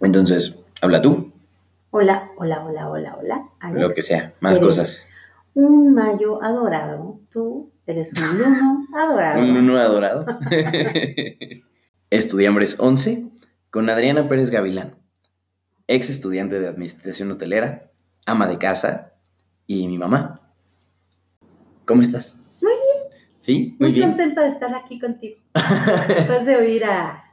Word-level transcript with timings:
Entonces, 0.00 0.58
habla 0.80 1.00
tú, 1.02 1.32
Hola, 1.90 2.30
hola, 2.36 2.62
hola, 2.62 2.90
hola, 2.90 3.16
hola. 3.18 3.48
Alex. 3.60 3.80
lo 3.80 3.94
que 3.94 4.02
sea, 4.02 4.34
más 4.40 4.58
cosas. 4.58 5.06
Un 5.54 5.94
mayo 5.94 6.42
adorado. 6.42 7.18
Tú 7.32 7.70
eres 7.86 8.12
un 8.12 8.38
luno 8.38 8.86
adorado. 8.94 9.40
Un 9.40 9.56
uno 9.56 9.78
adorado. 9.78 10.26
Estudiambres 12.10 12.78
11 12.78 13.26
con 13.70 13.88
Adriana 13.88 14.28
Pérez 14.28 14.50
Gavilán, 14.50 14.96
ex 15.86 16.10
estudiante 16.10 16.60
de 16.60 16.68
administración 16.68 17.30
hotelera, 17.30 17.90
ama 18.26 18.46
de 18.46 18.58
casa 18.58 19.12
y 19.66 19.86
mi 19.88 19.96
mamá. 19.96 20.40
¿Cómo 21.86 22.02
estás? 22.02 22.38
Muy 22.60 22.72
bien. 22.72 23.18
¿Sí? 23.38 23.76
Muy, 23.78 23.88
Muy 23.90 23.92
bien. 23.98 24.08
contenta 24.10 24.42
de 24.42 24.48
estar 24.50 24.74
aquí 24.74 24.98
contigo. 25.00 25.36
Después 26.08 26.44
de 26.46 26.56
oír 26.56 26.84
a, 26.84 27.24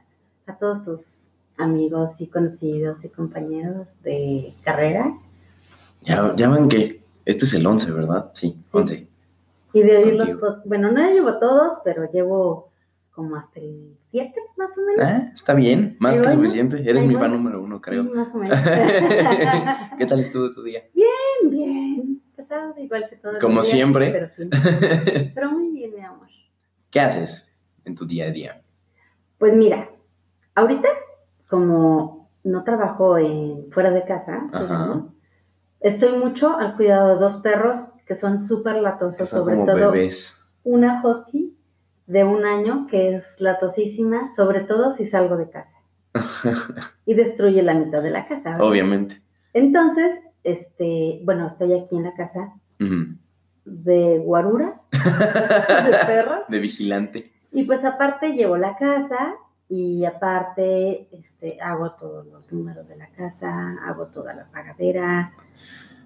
a 0.46 0.56
todos 0.58 0.82
tus 0.82 1.30
amigos 1.56 2.20
y 2.20 2.26
conocidos 2.26 3.04
y 3.04 3.08
compañeros 3.08 4.00
de 4.02 4.54
carrera 4.64 5.16
ya, 6.02 6.34
ya 6.36 6.48
van 6.48 6.68
que 6.68 7.02
este 7.24 7.46
es 7.46 7.54
el 7.54 7.66
11, 7.66 7.90
¿verdad? 7.92 8.30
Sí, 8.34 8.56
Sí. 8.58 8.68
11. 8.76 9.08
y 9.72 9.82
de 9.82 9.96
oír 9.96 10.14
los 10.14 10.30
posts. 10.32 10.62
Bueno, 10.66 10.92
no 10.92 11.00
llevo 11.10 11.38
todos, 11.38 11.80
pero 11.84 12.10
llevo 12.12 12.70
como 13.10 13.36
hasta 13.36 13.60
el 13.60 13.96
7 14.00 14.34
más 14.56 14.76
o 14.76 14.82
menos. 14.82 15.04
Ah, 15.04 15.30
está 15.32 15.54
bien, 15.54 15.96
más 16.00 16.18
que 16.18 16.30
suficiente. 16.32 16.82
Eres 16.88 17.04
mi 17.06 17.14
fan 17.16 17.30
número 17.32 17.62
uno, 17.62 17.80
creo. 17.80 18.02
Sí, 18.04 18.10
más 18.10 18.34
o 18.34 18.38
menos. 18.38 18.58
¿Qué 19.98 20.06
tal 20.06 20.20
estuvo 20.20 20.52
tu 20.52 20.62
día? 20.62 20.82
bien, 20.94 21.50
bien. 21.50 22.20
Pesado, 22.36 22.74
igual 22.78 23.06
que 23.08 23.16
todos 23.16 23.34
los 23.34 23.42
Como 23.42 23.54
días, 23.62 23.68
siempre. 23.68 24.10
Pero, 24.10 24.28
sí. 24.28 24.48
pero 25.34 25.50
muy 25.52 25.70
bien, 25.70 25.94
mi 25.94 26.02
amor. 26.02 26.28
¿Qué 26.90 27.00
haces 27.00 27.48
en 27.84 27.94
tu 27.94 28.04
día 28.06 28.26
a 28.26 28.30
día? 28.30 28.62
Pues 29.38 29.54
mira, 29.56 29.88
ahorita, 30.54 30.88
como 31.48 32.28
no 32.42 32.64
trabajo 32.64 33.18
en, 33.18 33.70
fuera 33.70 33.90
de 33.90 34.04
casa, 34.04 34.48
digamos, 34.52 35.12
estoy 35.80 36.18
mucho 36.18 36.56
al 36.56 36.76
cuidado 36.76 37.14
de 37.14 37.20
dos 37.20 37.38
perros 37.38 37.88
que 38.06 38.14
son 38.14 38.38
súper 38.38 38.76
latosos, 38.76 39.28
Son 39.30 39.40
sobre 39.40 39.54
como 39.56 39.66
todo 39.66 39.90
bebés. 39.92 40.44
una 40.62 41.02
husky 41.02 41.56
de 42.06 42.24
un 42.24 42.44
año 42.44 42.86
que 42.90 43.14
es 43.14 43.40
latosísima, 43.40 44.30
sobre 44.30 44.60
todo 44.60 44.92
si 44.92 45.06
salgo 45.06 45.36
de 45.36 45.48
casa 45.48 45.78
y 47.06 47.14
destruye 47.14 47.62
la 47.62 47.74
mitad 47.74 48.02
de 48.02 48.10
la 48.10 48.26
casa. 48.28 48.50
¿verdad? 48.50 48.66
Obviamente. 48.66 49.22
Entonces, 49.54 50.12
este, 50.42 51.20
bueno, 51.24 51.46
estoy 51.46 51.72
aquí 51.72 51.96
en 51.96 52.04
la 52.04 52.14
casa 52.14 52.52
de 53.64 54.18
guarura, 54.18 54.82
de 54.92 55.96
perros. 56.06 56.46
De 56.48 56.58
vigilante. 56.58 57.32
Y 57.52 57.64
pues 57.64 57.84
aparte 57.84 58.32
llevo 58.32 58.56
la 58.56 58.76
casa 58.76 59.34
y 59.68 60.04
aparte 60.04 61.08
este, 61.12 61.60
hago 61.60 61.92
todos 61.92 62.26
los 62.26 62.52
números 62.52 62.88
de 62.88 62.96
la 62.96 63.08
casa, 63.08 63.76
hago 63.86 64.06
toda 64.06 64.34
la 64.34 64.46
pagadera, 64.50 65.32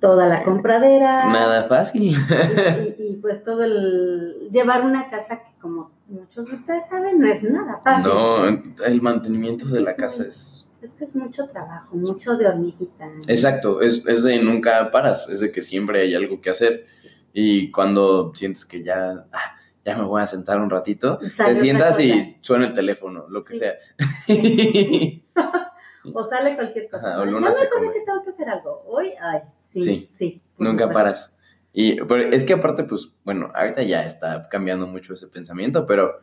toda 0.01 0.27
la 0.27 0.45
compradera. 0.45 1.27
Nada 1.27 1.65
fácil. 1.65 2.03
Y, 2.03 2.15
y- 2.15 2.95
y, 3.13 3.17
pues 3.17 3.43
todo 3.43 3.65
el... 3.65 4.49
Llevar 4.53 4.85
una 4.85 5.11
casa 5.11 5.41
que 5.41 5.59
como 5.61 5.91
muchos 6.07 6.47
de 6.47 6.55
ustedes 6.55 6.87
saben 6.89 7.19
no 7.21 7.27
es 7.29 7.43
nada 7.43 7.81
fácil. 7.83 8.13
No, 8.13 8.85
el 8.85 9.03
mantenimiento 9.03 9.67
de 9.67 9.81
la 9.81 9.91
Sí, 9.93 9.97
casa 9.97 10.23
es... 10.25 10.55
Es 10.81 10.95
que 10.95 11.05
es 11.05 11.17
mucho 11.17 11.49
trabajo, 11.49 11.97
mucho 11.97 12.37
de 12.37 12.47
hormiguita. 12.47 13.11
Exacto, 13.27 13.81
es, 13.81 14.01
es 14.07 14.23
de 14.23 14.41
nunca 14.41 14.93
paras, 14.93 15.27
es 15.29 15.41
de 15.41 15.51
que 15.51 15.61
siempre 15.61 16.03
hay 16.03 16.15
algo 16.15 16.41
que 16.41 16.51
hacer. 16.51 16.85
Sí. 16.89 17.09
Y 17.33 17.71
cuando 17.73 18.33
sientes 18.33 18.65
que 18.65 18.85
ya, 18.85 19.27
ah, 19.33 19.57
ya 19.89 19.97
me 19.97 20.05
voy 20.05 20.23
a 20.23 20.27
sentar 20.27 20.61
un 20.61 20.71
ratito, 20.71 21.19
te 21.19 21.57
sientas 21.57 21.99
y 22.01 22.37
suena 22.41 22.67
el 22.67 22.75
teléfono, 22.75 23.27
lo 23.29 23.43
que 23.43 23.55
Sí. 23.55 23.59
sea. 23.61 23.73
Sí, 24.27 25.25
O 26.15 26.23
sale 26.25 26.55
cualquier 26.55 26.89
cosa. 26.89 27.11
Ajá, 27.13 27.21
o 27.23 27.25
¿no? 27.27 27.33
Luna 27.33 27.49
ya 27.49 27.55
se 27.55 27.65
me 27.65 27.71
come. 27.71 27.93
que 27.93 28.01
tengo 28.01 28.23
que 28.23 28.31
hacer 28.31 28.49
algo. 28.49 28.83
Hoy, 28.87 29.13
ay, 29.21 29.41
sí, 29.65 30.09
Sí. 30.13 30.43
Nunca 30.57 30.85
supuesto. 30.85 30.93
paras. 30.95 31.35
Y 31.73 31.97
pero 32.03 32.31
es 32.33 32.45
que 32.45 32.55
aparte, 32.55 32.85
pues, 32.85 33.09
bueno, 33.25 33.51
ahorita 33.55 33.83
ya 33.83 34.05
está 34.05 34.49
cambiando 34.49 34.87
mucho 34.87 35.15
ese 35.15 35.27
pensamiento, 35.27 35.87
pero 35.87 36.21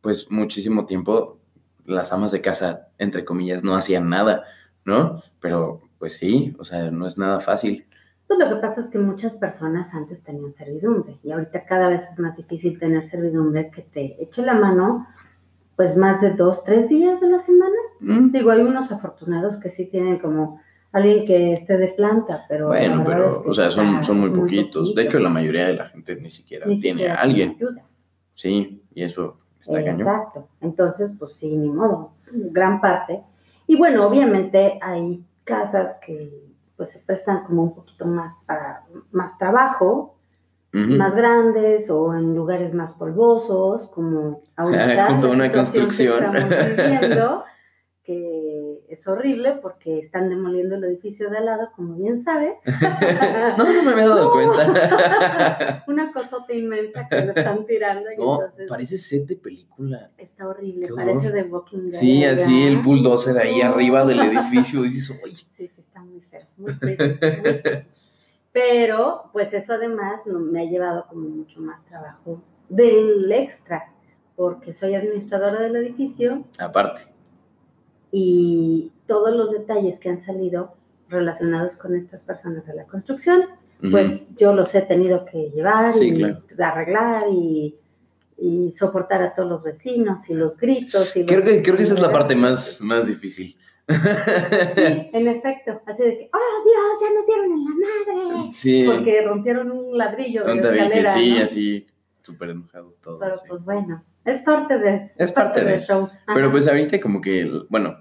pues 0.00 0.30
muchísimo 0.30 0.86
tiempo 0.86 1.40
las 1.84 2.12
amas 2.12 2.30
de 2.32 2.40
casa, 2.40 2.88
entre 2.98 3.24
comillas, 3.24 3.64
no 3.64 3.74
hacían 3.74 4.08
nada, 4.08 4.44
¿no? 4.84 5.22
Pero 5.40 5.82
pues 5.98 6.16
sí, 6.18 6.54
o 6.58 6.64
sea, 6.64 6.90
no 6.90 7.06
es 7.06 7.18
nada 7.18 7.40
fácil. 7.40 7.86
Pues 8.26 8.40
lo 8.40 8.48
que 8.48 8.56
pasa 8.56 8.80
es 8.80 8.88
que 8.88 8.98
muchas 8.98 9.36
personas 9.36 9.94
antes 9.94 10.22
tenían 10.22 10.50
servidumbre 10.50 11.18
y 11.22 11.30
ahorita 11.30 11.64
cada 11.64 11.88
vez 11.88 12.02
es 12.10 12.18
más 12.18 12.36
difícil 12.36 12.78
tener 12.78 13.04
servidumbre 13.04 13.70
que 13.70 13.82
te 13.82 14.22
eche 14.22 14.42
la 14.42 14.54
mano 14.54 15.06
pues 15.76 15.96
más 15.96 16.22
de 16.22 16.30
dos, 16.30 16.64
tres 16.64 16.88
días 16.88 17.20
de 17.20 17.28
la 17.28 17.38
semana. 17.38 17.76
Mm, 18.00 18.32
Digo, 18.32 18.50
hay 18.50 18.62
unos 18.62 18.90
afortunados 18.90 19.58
que 19.58 19.70
sí 19.70 19.86
tienen 19.86 20.18
como 20.18 20.60
alguien 20.90 21.26
que 21.26 21.52
esté 21.52 21.76
de 21.76 21.88
planta, 21.88 22.46
pero... 22.48 22.68
Bueno, 22.68 23.04
pero, 23.04 23.28
es 23.28 23.38
que 23.38 23.50
o 23.50 23.54
sea, 23.54 23.70
son, 23.70 24.18
muy 24.18 24.30
poquitos. 24.30 24.94
De 24.94 25.02
hecho, 25.02 25.18
la 25.20 25.28
mayoría 25.28 25.66
de 25.66 25.74
la 25.74 25.86
gente 25.86 26.16
ni 26.16 26.30
siquiera 26.30 26.64
Ni 26.66 26.80
tiene 26.80 27.00
siquiera 27.00 27.20
a 27.20 27.22
alguien. 27.22 27.50
ayuda. 27.56 27.82
Sí, 28.34 28.82
y 28.94 29.02
eso 29.02 29.36
está 29.60 29.84
cañón. 29.84 30.00
Exacto. 30.00 30.48
Entonces, 30.62 31.12
pues 31.18 31.34
sí, 31.34 31.54
ni 31.54 31.68
modo, 31.68 32.12
gran 32.32 32.80
parte. 32.80 33.20
Y 33.66 33.76
bueno, 33.76 34.06
obviamente 34.06 34.78
hay 34.80 35.22
casas 35.44 35.96
que 36.04 36.55
pues 36.76 36.90
se 36.90 36.98
prestan 37.00 37.44
como 37.44 37.62
un 37.62 37.74
poquito 37.74 38.06
más 38.06 38.34
para 38.46 38.84
más 39.12 39.38
trabajo, 39.38 40.12
más 40.72 41.14
grandes 41.14 41.88
o 41.88 42.14
en 42.14 42.34
lugares 42.36 42.74
más 42.74 42.92
polvosos, 42.92 43.88
como 43.88 44.42
ahorita 44.56 45.06
Junto 45.06 45.28
a 45.28 45.30
una 45.30 45.50
que 45.50 45.56
construcción. 45.56 46.36
estamos 46.36 46.76
viviendo, 46.76 47.44
que 48.04 48.45
es 48.88 49.06
horrible 49.08 49.52
porque 49.62 49.98
están 49.98 50.28
demoliendo 50.28 50.76
el 50.76 50.84
edificio 50.84 51.28
de 51.30 51.38
al 51.38 51.46
lado, 51.46 51.70
como 51.74 51.94
bien 51.96 52.22
sabes. 52.22 52.54
no, 53.58 53.72
no 53.72 53.82
me 53.82 53.92
había 53.92 54.08
dado 54.08 54.30
cuenta. 54.32 55.84
una 55.88 56.12
cosota 56.12 56.52
inmensa 56.54 57.06
que 57.08 57.16
le 57.16 57.28
están 57.32 57.64
tirando 57.66 58.10
y 58.12 58.16
no, 58.16 58.34
entonces 58.42 58.68
parece 58.68 58.96
set 58.98 59.26
de 59.26 59.36
película. 59.36 60.10
está 60.18 60.46
horrible, 60.48 60.86
Qué 60.88 60.94
parece 60.94 61.30
de 61.30 61.42
Walking 61.44 61.88
Dead. 61.90 61.98
Sí, 61.98 62.24
así 62.24 62.66
el 62.66 62.78
bulldozer 62.78 63.38
ahí 63.38 63.60
arriba 63.60 64.04
del 64.04 64.20
edificio. 64.20 64.84
Y 64.84 64.90
dices, 64.90 65.18
oye. 65.22 65.34
Sí, 65.34 65.68
sí, 65.68 65.80
está 65.80 66.00
muy 66.02 66.20
feo, 66.20 66.46
muy 66.56 66.72
feo, 66.74 66.96
muy 66.98 67.14
feo. 67.18 67.82
Pero, 68.52 69.30
pues 69.32 69.52
eso 69.52 69.74
además 69.74 70.22
no- 70.26 70.38
me 70.38 70.60
ha 70.60 70.64
llevado 70.64 71.06
como 71.08 71.28
mucho 71.28 71.60
más 71.60 71.84
trabajo 71.84 72.40
del 72.68 73.30
extra, 73.32 73.92
porque 74.34 74.72
soy 74.72 74.94
administradora 74.94 75.60
del 75.60 75.76
edificio 75.76 76.44
Aparte. 76.58 77.02
Y 78.12 78.92
todos 79.06 79.34
los 79.34 79.50
detalles 79.52 79.98
que 79.98 80.08
han 80.08 80.20
salido 80.20 80.74
relacionados 81.08 81.76
con 81.76 81.94
estas 81.94 82.22
personas 82.22 82.66
de 82.66 82.74
la 82.74 82.84
construcción, 82.84 83.44
pues 83.90 84.26
yo 84.36 84.54
los 84.54 84.74
he 84.74 84.82
tenido 84.82 85.24
que 85.26 85.50
llevar 85.50 85.92
Sí, 85.92 86.08
y 86.08 86.16
claro. 86.16 86.42
arreglar 86.60 87.24
y, 87.30 87.76
y 88.38 88.70
soportar 88.70 89.22
a 89.22 89.34
todos 89.34 89.48
los 89.48 89.62
vecinos 89.62 90.28
y 90.28 90.34
los 90.34 90.56
gritos. 90.56 91.14
Y 91.16 91.26
creo, 91.26 91.40
los 91.40 91.48
que, 91.48 91.62
creo 91.62 91.76
que 91.76 91.82
esa 91.82 91.94
es 91.94 92.00
la 92.00 92.12
parte 92.12 92.34
más, 92.34 92.80
más 92.80 93.06
difícil. 93.06 93.56
Sí, 93.88 93.94
en 95.12 95.28
efecto, 95.28 95.80
así 95.86 96.02
de 96.02 96.18
que, 96.18 96.30
¡oh 96.32 96.64
Dios, 96.64 97.00
ya 97.00 97.14
nos 97.14 97.26
dieron 97.26 97.52
en 97.52 97.64
la 97.64 97.70
madre! 97.70 98.50
Sí. 98.52 98.84
Porque 98.84 99.22
rompieron 99.22 99.70
un 99.70 99.96
ladrillo 99.96 100.44
de 100.44 100.54
que 100.54 100.58
escalera, 100.58 101.14
sí, 101.14 101.34
¿no? 101.36 101.42
así, 101.44 101.86
súper 102.22 102.50
enojados 102.50 102.96
todos. 103.00 103.20
Pero 103.20 103.34
sí. 103.34 103.44
pues 103.48 103.64
bueno, 103.64 104.02
es 104.26 104.40
parte 104.40 104.78
de, 104.78 105.12
Es 105.16 105.32
parte 105.32 105.64
de. 105.64 105.72
del 105.72 105.80
show. 105.80 106.08
Pero 106.26 106.50
pues 106.50 106.68
ahorita 106.68 107.00
como 107.00 107.20
que, 107.20 107.50
bueno, 107.68 107.96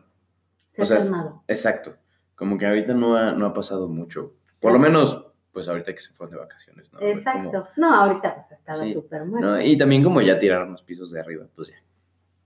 se 0.69 0.81
o 0.81 0.85
sea, 0.85 0.97
ha 0.97 0.99
calmado. 0.99 1.43
exacto. 1.47 1.95
Como 2.35 2.57
que 2.57 2.65
ahorita 2.67 2.93
no 2.93 3.15
ha, 3.15 3.31
no 3.31 3.45
ha 3.45 3.53
pasado 3.53 3.87
mucho. 3.87 4.33
Por 4.59 4.73
lo 4.73 4.79
menos, 4.79 5.25
pues 5.53 5.67
ahorita 5.69 5.93
que 5.95 6.01
se 6.01 6.11
fueron 6.13 6.33
de 6.35 6.39
vacaciones, 6.41 6.91
¿no? 6.91 6.99
Exacto. 6.99 7.49
Como- 7.51 7.67
No, 7.77 7.95
ahorita 7.95 8.35
pues 8.35 8.51
estaba 8.51 8.79
Sí. 8.79 8.91
súper 8.93 9.21
¿no? 9.21 9.27
muerto. 9.27 9.61
Y 9.61 9.77
también 9.77 10.03
como 10.03 10.19
ya 10.21 10.37
tiraron 10.37 10.71
los 10.73 10.83
pisos 10.83 11.11
de 11.11 11.19
arriba, 11.21 11.45
pues 11.55 11.69
ya. 11.69 11.75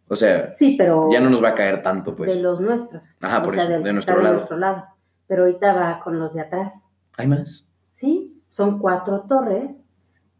O 0.07 0.15
sea, 0.15 0.39
sí, 0.39 0.75
pero 0.77 1.09
ya 1.11 1.19
no 1.19 1.29
nos 1.29 1.43
va 1.43 1.49
a 1.49 1.55
caer 1.55 1.81
tanto, 1.81 2.15
pues. 2.15 2.33
de 2.33 2.41
los 2.41 2.59
nuestros. 2.59 3.01
Ajá, 3.21 3.41
por 3.43 3.53
o 3.53 3.55
sea, 3.55 3.63
eso, 3.63 3.71
del 3.73 3.83
de 3.83 3.93
nuestro 3.93 4.15
lado. 4.17 4.27
de 4.27 4.33
nuestro 4.37 4.57
lado. 4.57 4.85
Pero 5.27 5.43
ahorita 5.45 5.73
va 5.73 5.99
con 6.03 6.19
los 6.19 6.33
de 6.33 6.41
atrás. 6.41 6.73
¿Hay 7.17 7.27
más? 7.27 7.67
Sí, 7.91 8.41
son 8.49 8.79
cuatro 8.79 9.25
torres 9.27 9.87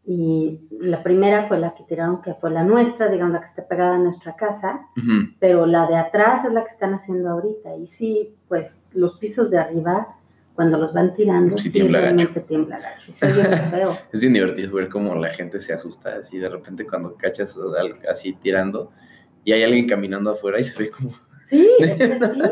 y 0.04 0.60
la 0.80 1.02
primera 1.02 1.46
fue 1.46 1.58
la 1.58 1.74
que 1.74 1.84
tiraron, 1.84 2.22
que 2.22 2.34
fue 2.34 2.50
la 2.50 2.64
nuestra, 2.64 3.08
digamos, 3.08 3.34
la 3.34 3.40
que 3.40 3.46
está 3.46 3.68
pegada 3.68 3.94
a 3.94 3.98
nuestra 3.98 4.34
casa, 4.34 4.86
Ujú. 4.96 5.34
pero 5.38 5.66
la 5.66 5.86
de 5.86 5.96
atrás 5.96 6.44
es 6.44 6.52
la 6.52 6.62
que 6.62 6.68
están 6.70 6.94
haciendo 6.94 7.28
ahorita. 7.30 7.76
Y 7.76 7.86
sí, 7.86 8.34
pues 8.48 8.82
los 8.92 9.18
pisos 9.18 9.50
de 9.50 9.58
arriba, 9.58 10.16
cuando 10.54 10.78
los 10.78 10.92
van 10.92 11.14
tirando, 11.14 11.56
Sí 11.58 11.64
sí, 11.68 11.72
tiembla 11.72 12.00
gacho. 12.00 12.14
realmente 12.16 12.40
tiembla 12.40 12.78
gacho. 12.78 13.10
Y 13.10 13.14
se 13.14 13.26
oye 13.26 13.48
muy 13.48 13.58
feo. 13.70 13.90
Es 14.12 14.20
bien 14.20 14.32
divertido 14.32 14.72
ver 14.74 14.88
cómo 14.88 15.14
la 15.14 15.30
gente 15.34 15.60
se 15.60 15.72
asusta 15.72 16.16
así 16.16 16.38
de 16.38 16.48
repente 16.48 16.86
cuando 16.86 17.14
cachas 17.16 17.56
así 18.08 18.32
tirando 18.34 18.90
y 19.44 19.52
hay 19.52 19.62
alguien 19.62 19.86
caminando 19.88 20.30
afuera 20.32 20.58
y 20.58 20.62
se 20.64 20.78
ve 20.78 20.90
como... 20.90 21.12
Sí, 21.46 21.68
es 21.80 21.96
que 21.98 22.18
sí, 22.18 22.42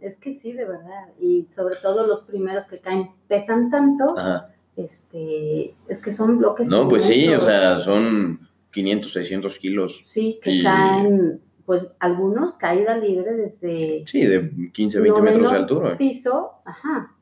es 0.00 0.16
que 0.18 0.32
sí, 0.32 0.52
de 0.52 0.64
verdad. 0.64 1.08
Y 1.18 1.48
sobre 1.54 1.74
todo 1.76 2.06
los 2.06 2.22
primeros 2.22 2.66
que 2.66 2.78
caen 2.80 3.10
pesan 3.26 3.68
tanto, 3.70 4.16
Ajá. 4.16 4.50
Este, 4.78 5.74
es 5.88 6.00
que 6.00 6.12
son 6.12 6.38
bloques. 6.38 6.68
No, 6.68 6.88
pues 6.88 7.04
sí, 7.04 7.28
o 7.34 7.40
sea, 7.40 7.80
son 7.80 8.48
500, 8.72 9.12
600 9.12 9.58
kilos. 9.58 10.00
Sí, 10.04 10.38
que 10.42 10.50
y- 10.52 10.62
caen 10.62 11.40
pues 11.66 11.82
algunos 11.98 12.54
caída 12.54 12.96
libre 12.96 13.34
desde 13.34 14.02
Sí, 14.06 14.24
de 14.24 14.70
15, 14.72 15.00
20 15.00 15.20
metros 15.20 15.50
de 15.50 15.56
altura. 15.56 15.98
piso, 15.98 16.52
ajá. 16.64 17.14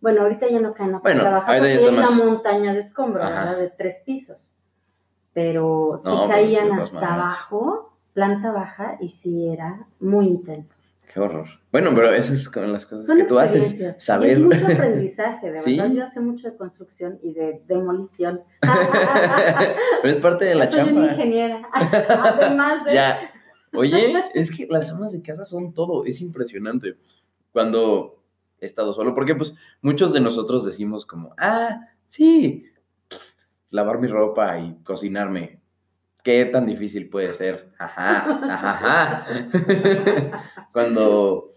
Bueno, 0.00 0.22
ahorita 0.22 0.48
ya 0.48 0.58
no 0.58 0.74
caen 0.74 0.90
la 0.92 0.98
Bueno, 0.98 1.22
baja 1.22 1.58
ya 1.58 1.88
una 1.88 2.10
montaña 2.10 2.74
de 2.74 2.80
escombros. 2.80 3.24
¿verdad? 3.24 3.56
De 3.58 3.68
tres 3.70 3.98
pisos. 4.04 4.38
Pero 5.32 5.96
sí 5.98 6.08
No, 6.08 6.22
pero 6.22 6.30
caían 6.30 6.72
hasta 6.72 7.14
abajo, 7.14 7.96
planta 8.12 8.50
baja, 8.50 8.98
y 9.00 9.10
sí 9.10 9.46
era 9.48 9.86
muy 10.00 10.26
intenso. 10.26 10.74
Qué 11.12 11.20
horror. 11.20 11.46
Bueno, 11.70 11.90
pero 11.94 12.10
esas 12.12 12.38
es 12.38 12.48
con 12.48 12.70
las 12.72 12.86
cosas 12.86 13.06
Son 13.06 13.18
que 13.18 13.24
tú 13.24 13.38
haces. 13.38 13.78
Y 13.80 14.00
Saber. 14.00 14.30
es 14.30 14.38
mucho 14.40 14.66
aprendizaje, 14.72 15.50
de 15.50 15.58
Sí. 15.58 15.76
verdad. 15.78 15.94
Yo 15.94 16.06
sé 16.06 16.20
mucho 16.20 16.50
de 16.50 16.56
construcción 16.56 17.18
y 17.22 17.32
de 17.34 17.62
demolición. 17.66 18.42
pero 18.60 20.12
es 20.12 20.18
parte 20.18 20.44
de 20.46 20.54
la 20.54 20.66
Soy 20.70 20.80
una 20.80 20.88
chamba. 20.90 21.06
ingeniera. 21.12 21.62
Además 21.72 22.84
de. 22.84 22.94
Ya. 22.94 23.18
Oye, 23.74 24.14
es 24.34 24.54
que 24.54 24.66
las 24.68 24.90
amas 24.90 25.12
de 25.12 25.22
casa 25.22 25.44
son 25.46 25.72
todo, 25.72 26.04
es 26.04 26.20
impresionante. 26.20 26.96
Cuando 27.52 28.22
he 28.60 28.66
estado 28.66 28.92
solo, 28.92 29.14
porque 29.14 29.34
pues 29.34 29.54
muchos 29.80 30.12
de 30.12 30.20
nosotros 30.20 30.64
decimos 30.64 31.06
como, 31.06 31.34
ah, 31.38 31.88
sí, 32.06 32.66
lavar 33.70 33.98
mi 33.98 34.08
ropa 34.08 34.58
y 34.58 34.74
cocinarme. 34.84 35.61
¿Qué 36.22 36.44
tan 36.46 36.66
difícil 36.66 37.08
puede 37.08 37.32
ser? 37.32 37.70
Ajá, 37.78 38.38
ajá, 38.48 39.24
ajá. 39.24 39.26
cuando, 40.72 41.52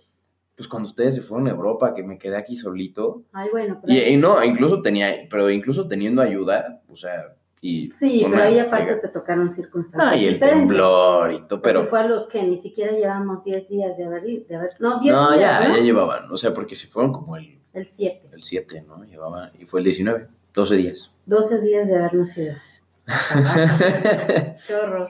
pues 0.55 0.67
cuando 0.67 0.87
ustedes 0.87 1.15
se 1.15 1.21
fueron 1.21 1.47
a 1.47 1.51
Europa, 1.51 1.93
que 1.93 2.03
me 2.03 2.17
quedé 2.17 2.35
aquí 2.37 2.55
solito, 2.55 3.23
Ay, 3.31 3.49
bueno, 3.51 3.79
pero. 3.81 3.93
y, 3.93 3.99
y 3.99 4.17
no, 4.17 4.43
incluso 4.43 4.81
tenía, 4.81 5.13
pero 5.29 5.49
incluso 5.49 5.87
teniendo 5.87 6.21
ayuda, 6.21 6.81
o 6.89 6.95
sea, 6.97 7.35
y... 7.61 7.87
sí, 7.87 8.25
pero 8.29 8.43
ahí 8.43 8.59
aparte 8.59 8.95
te 8.95 9.07
tocaron 9.09 9.49
circunstancias. 9.49 10.13
Ah, 10.13 10.15
y 10.15 10.25
el 10.27 10.39
temblor 10.39 11.31
y 11.33 11.41
todo, 11.47 11.61
pero... 11.61 11.85
fue 11.85 11.99
a 11.99 12.07
los 12.07 12.27
que 12.27 12.41
ni 12.43 12.57
siquiera 12.57 12.91
llevamos 12.91 13.43
10 13.43 13.69
días 13.69 13.97
de 13.97 14.03
haber 14.05 14.27
ido. 14.29 14.45
De 14.47 14.55
haber, 14.55 14.69
no, 14.79 14.99
10 14.99 15.15
No, 15.15 15.31
días. 15.31 15.61
ya, 15.61 15.67
¿no? 15.69 15.75
ya 15.77 15.81
llevaban, 15.83 16.31
o 16.31 16.37
sea, 16.37 16.53
porque 16.53 16.75
si 16.75 16.87
fueron 16.87 17.11
como 17.11 17.37
el, 17.37 17.59
El 17.73 17.87
7. 17.87 18.29
el 18.33 18.43
7, 18.43 18.83
¿no? 18.87 19.03
Llevaban, 19.03 19.51
y 19.59 19.65
fue 19.65 19.79
el 19.79 19.83
19, 19.85 20.27
12 20.53 20.75
días. 20.75 21.11
12 21.25 21.61
días 21.61 21.87
de 21.87 21.95
habernos 21.95 22.37
ido. 22.37 22.55
Qué 24.67 24.75
horror. 24.75 25.07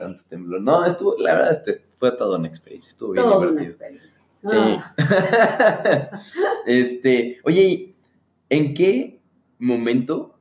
No, 0.60 0.84
estuvo, 0.84 1.16
la 1.18 1.34
verdad, 1.34 1.52
este, 1.52 1.74
fue 1.96 2.12
toda 2.12 2.38
una 2.38 2.48
experiencia, 2.48 2.90
estuvo 2.90 3.12
bien 3.12 3.24
una 3.24 3.36
divertido. 3.36 3.70
experiencia. 3.70 4.22
Sí. 4.44 4.56
Ah, 4.58 4.92
este, 6.66 7.38
oye, 7.44 7.62
¿y 7.62 7.96
¿en 8.50 8.74
qué 8.74 9.20
momento 9.58 10.38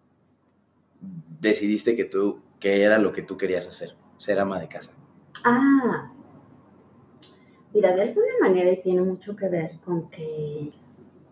decidiste 1.39 1.95
que 1.95 2.05
tú, 2.05 2.41
que 2.59 2.83
era 2.83 2.97
lo 2.97 3.11
que 3.11 3.21
tú 3.21 3.37
querías 3.37 3.67
hacer? 3.67 3.95
Ser 4.17 4.39
ama 4.39 4.59
de 4.59 4.67
casa. 4.67 4.91
Ah, 5.43 6.11
mira, 7.73 7.95
de 7.95 8.01
alguna 8.03 8.33
manera 8.41 8.71
y 8.71 8.81
tiene 8.81 9.01
mucho 9.01 9.35
que 9.35 9.47
ver 9.47 9.79
con 9.83 10.09
que 10.09 10.71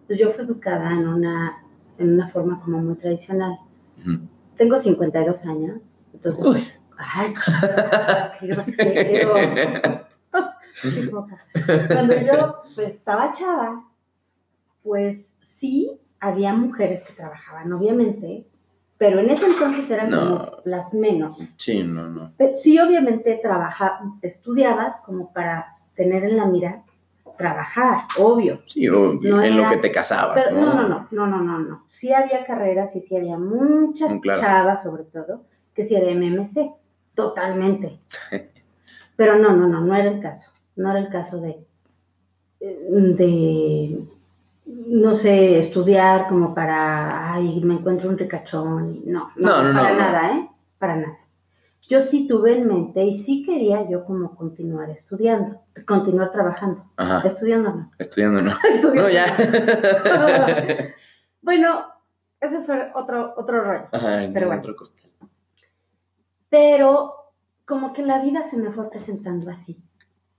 pues, 0.08 0.20
yo 0.20 0.32
fui 0.32 0.46
educada 0.46 0.92
en 0.94 1.08
una, 1.08 1.64
en 1.98 2.14
una 2.14 2.30
forma 2.30 2.62
como 2.62 2.80
muy 2.80 2.96
tradicional. 2.96 3.58
Ujú. 4.00 4.28
Tengo 4.56 4.78
52 4.78 5.46
años, 5.46 5.82
entonces, 6.24 6.46
Uy. 6.46 6.68
ay, 6.98 7.34
qué 8.40 8.48
grosero. 8.48 9.34
Cuando 11.88 12.16
yo 12.20 12.62
pues 12.76 12.90
estaba 12.96 13.32
chava, 13.32 13.84
pues 14.84 15.36
sí 15.42 15.92
había 16.20 16.54
mujeres 16.54 17.04
que 17.04 17.14
trabajaban, 17.14 17.72
obviamente, 17.74 18.48
pero 18.98 19.20
en 19.20 19.30
ese 19.30 19.46
entonces 19.46 19.90
eran 19.92 20.10
No. 20.10 20.20
como 20.20 20.52
las 20.66 20.94
menos. 20.94 21.38
Sí, 21.58 21.84
no, 21.84 22.08
no. 22.08 22.34
Sí, 22.56 22.80
obviamente 22.80 23.40
trabaja, 23.42 24.00
estudiabas 24.22 25.02
como 25.02 25.32
para 25.34 25.78
tener 25.96 26.24
en 26.24 26.38
la 26.38 26.46
mira 26.46 26.84
trabajar, 27.38 28.04
obvio. 28.20 28.62
Sí, 28.68 28.88
o 28.88 29.14
No 29.14 29.42
en 29.42 29.58
lo 29.58 29.68
que 29.70 29.78
te 29.78 29.92
casabas, 29.92 30.44
Pero 30.44 30.56
¿no? 30.56 30.74
no, 30.76 30.88
no, 30.88 31.08
no, 31.12 31.28
no, 31.28 31.42
no, 31.42 31.60
no. 31.60 31.84
Sí 31.90 32.14
había 32.14 32.46
carreras 32.46 32.96
y 32.96 33.02
sí 33.02 33.18
había 33.18 33.38
muchas 33.38 34.12
Mm, 34.14 34.20
claro. 34.20 34.42
chavas, 34.42 34.84
sobre 34.84 35.04
todo, 35.04 35.44
que 35.74 35.84
sí 35.84 35.96
era 35.96 36.12
MMC, 36.14 36.72
totalmente. 37.16 38.00
Pero 39.16 39.38
no, 39.38 39.56
no, 39.56 39.68
no, 39.68 39.82
no 39.82 39.96
era 39.96 40.10
el 40.10 40.20
caso. 40.22 40.52
No 40.76 40.90
era 40.92 41.00
el 41.00 41.10
caso 41.10 41.40
de, 41.40 41.64
de, 42.60 44.04
no 44.66 45.16
sé, 45.16 45.58
estudiar 45.60 46.28
como 46.28 46.54
para, 46.56 47.34
ay, 47.34 47.62
me 47.64 47.76
encuentro 47.76 48.10
un 48.10 48.18
ricachón. 48.18 49.02
No, 49.06 49.32
no, 49.36 49.64
No, 49.64 49.64
no, 49.64 49.80
para 49.80 49.90
no, 49.90 49.94
no. 49.96 50.00
nada, 50.00 50.32
¿eh? 50.38 50.50
Para 50.80 50.96
nada. 50.96 51.18
Yo 51.90 52.00
sí 52.00 52.28
tuve 52.28 52.58
en 52.58 52.68
mente 52.68 53.04
y 53.04 53.12
sí 53.14 53.44
quería 53.44 53.88
yo 53.90 54.06
como 54.06 54.36
continuar 54.36 54.90
estudiando, 54.90 55.62
continuar 55.86 56.32
trabajando, 56.32 56.86
Ajá, 56.96 57.28
estudiando 57.28 57.72
no. 57.72 57.92
estudiando, 58.00 58.42
¿no? 58.42 58.52
Estudiando. 58.74 59.02
No, 59.02 59.10
ya. 59.10 59.36
Bueno, 61.42 61.84
ese 62.40 62.56
es 62.56 62.70
otro, 62.96 63.34
otro 63.36 63.62
rollo. 63.66 63.88
Ajá, 63.92 64.22
Pero 64.34 64.46
bueno. 64.48 64.62
otro 64.62 64.76
costal. 64.78 65.10
Pero 66.54 67.16
como 67.66 67.94
que 67.94 68.04
la 68.04 68.22
vida 68.22 68.44
se 68.44 68.58
me 68.58 68.70
fue 68.70 68.88
presentando 68.92 69.50
así. 69.50 69.82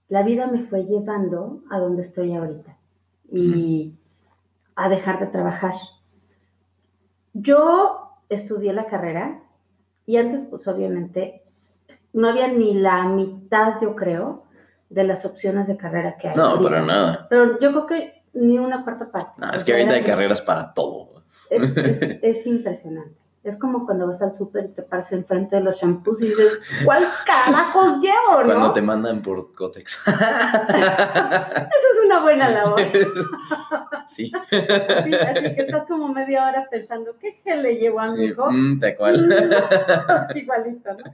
La 0.09 0.23
vida 0.23 0.47
me 0.47 0.63
fue 0.63 0.85
llevando 0.85 1.65
a 1.73 1.81
donde 1.81 2.03
estoy 2.03 2.37
ahorita 2.37 2.79
y 3.33 3.97
a 4.77 4.89
dejar 4.89 5.19
de 5.19 5.27
trabajar. 5.27 5.75
Yo 7.33 8.13
estudié 8.29 8.73
la 8.73 8.87
carrera 8.87 9.43
y 10.07 10.19
antes, 10.19 10.43
pues 10.43 10.69
obviamente, 10.69 11.43
no 12.13 12.29
había 12.29 12.47
ni 12.47 12.75
la 12.75 13.09
mitad, 13.09 13.81
yo 13.83 13.97
creo, 13.97 14.45
de 14.91 15.03
las 15.03 15.25
opciones 15.25 15.67
de 15.67 15.77
carrera 15.77 16.17
que 16.17 16.29
hay. 16.29 16.37
No, 16.37 16.45
ahorita. 16.45 16.71
para 16.71 16.87
nada. 16.87 17.27
Pero 17.29 17.59
yo 17.59 17.71
creo 17.73 17.87
que 17.87 18.23
ni 18.35 18.61
una 18.61 18.85
cuarta 18.85 19.11
parte. 19.11 19.45
No, 19.45 19.51
es 19.51 19.65
que 19.65 19.73
ahorita 19.73 19.95
hay 19.95 20.05
carreras 20.05 20.41
para 20.41 20.75
todo. 20.75 21.25
es, 21.51 21.77
es, 21.77 22.03
es 22.23 22.47
impresionante. 22.47 23.24
Es 23.45 23.59
como 23.59 23.85
cuando 23.85 24.07
vas 24.07 24.23
al 24.23 24.33
súper 24.33 24.65
y 24.65 24.69
te 24.69 24.83
paras 24.83 25.13
enfrente 25.13 25.57
de 25.57 25.63
los 25.63 25.77
shampoos 25.77 26.19
y 26.23 26.29
dices, 26.29 26.61
¿cuál 26.83 27.07
carajos 27.27 28.01
llevo, 28.01 28.43
no? 28.43 28.45
Cuando 28.45 28.73
te 28.73 28.81
mandan 28.81 29.21
por 29.21 29.53
Cotex. 29.53 30.03
Esa 30.07 31.69
es 31.69 32.05
una 32.07 32.23
buena 32.23 32.49
labor. 32.49 32.81
sí. 34.07 34.33
Así, 34.35 35.15
así 35.15 35.55
que 35.55 35.63
estás 35.63 35.85
como 35.85 36.09
media 36.09 36.49
hora 36.49 36.67
pensando, 36.71 37.19
¿qué 37.21 37.33
gel 37.45 37.63
le 37.63 37.77
llevo 37.77 38.01
a 38.01 38.11
mi 38.13 38.25
hijo? 38.25 38.51
Mm, 38.51 38.79
tal 38.79 38.97
cual. 38.97 39.15
Igualito, 40.35 40.95
¿no? 40.95 41.05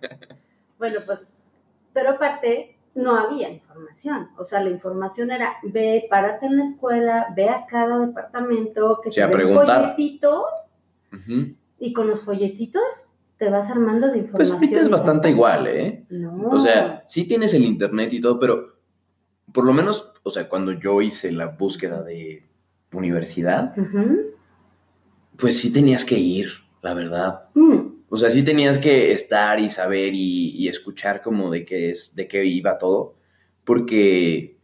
Bueno, 0.78 1.00
pues, 1.04 1.26
pero 1.92 2.10
aparte 2.10 2.78
no 2.94 3.16
había 3.16 3.50
información. 3.50 4.30
O 4.38 4.44
sea, 4.44 4.62
la 4.62 4.70
información 4.70 5.32
era, 5.32 5.56
ve, 5.64 6.06
párate 6.08 6.46
en 6.46 6.58
la 6.58 6.62
escuela, 6.62 7.26
ve 7.34 7.48
a 7.48 7.66
cada 7.66 7.98
departamento, 7.98 9.00
que 9.02 9.10
Sí, 9.10 9.20
te 9.20 9.26
den 9.26 9.52
folletitos 9.52 10.44
Ujú. 11.12 11.56
Y 11.80 11.92
con 11.92 12.06
los 12.08 12.20
folletitos 12.20 12.82
te 13.38 13.48
vas 13.50 13.68
armando 13.70 14.06
de 14.08 14.12
Pues 14.12 14.24
información. 14.50 14.56
ahorita 14.58 14.80
es 14.80 14.88
bastante 14.90 15.30
igual, 15.30 15.66
¿eh? 15.66 16.04
No. 16.10 16.36
O 16.50 16.60
sea, 16.60 17.02
sí 17.06 17.24
tienes 17.24 17.54
el 17.54 17.64
internet 17.64 18.12
y 18.12 18.20
todo, 18.20 18.38
pero 18.38 18.76
por 19.52 19.64
lo 19.64 19.72
menos, 19.72 20.12
o 20.22 20.30
sea, 20.30 20.48
cuando 20.48 20.72
yo 20.72 21.00
hice 21.02 21.32
la 21.32 21.46
búsqueda 21.46 22.02
de 22.02 22.46
universidad, 22.92 23.74
pues 25.36 25.58
sí 25.58 25.72
tenías 25.72 26.04
que 26.04 26.18
ir, 26.18 26.48
la 26.82 26.92
verdad. 26.94 27.44
Mm, 27.54 27.78
O 28.10 28.18
sea, 28.18 28.30
sí 28.30 28.42
tenías 28.42 28.78
que 28.78 29.12
estar 29.12 29.58
y 29.58 29.70
saber 29.70 30.12
y, 30.14 30.50
y 30.56 30.68
escuchar 30.68 31.22
como 31.22 31.50
de 31.50 31.64
qué 31.64 31.90
es, 31.90 32.14
de 32.14 32.28
qué 32.28 32.44
iba 32.44 32.76
todo, 32.78 33.14
porque, 33.64 34.58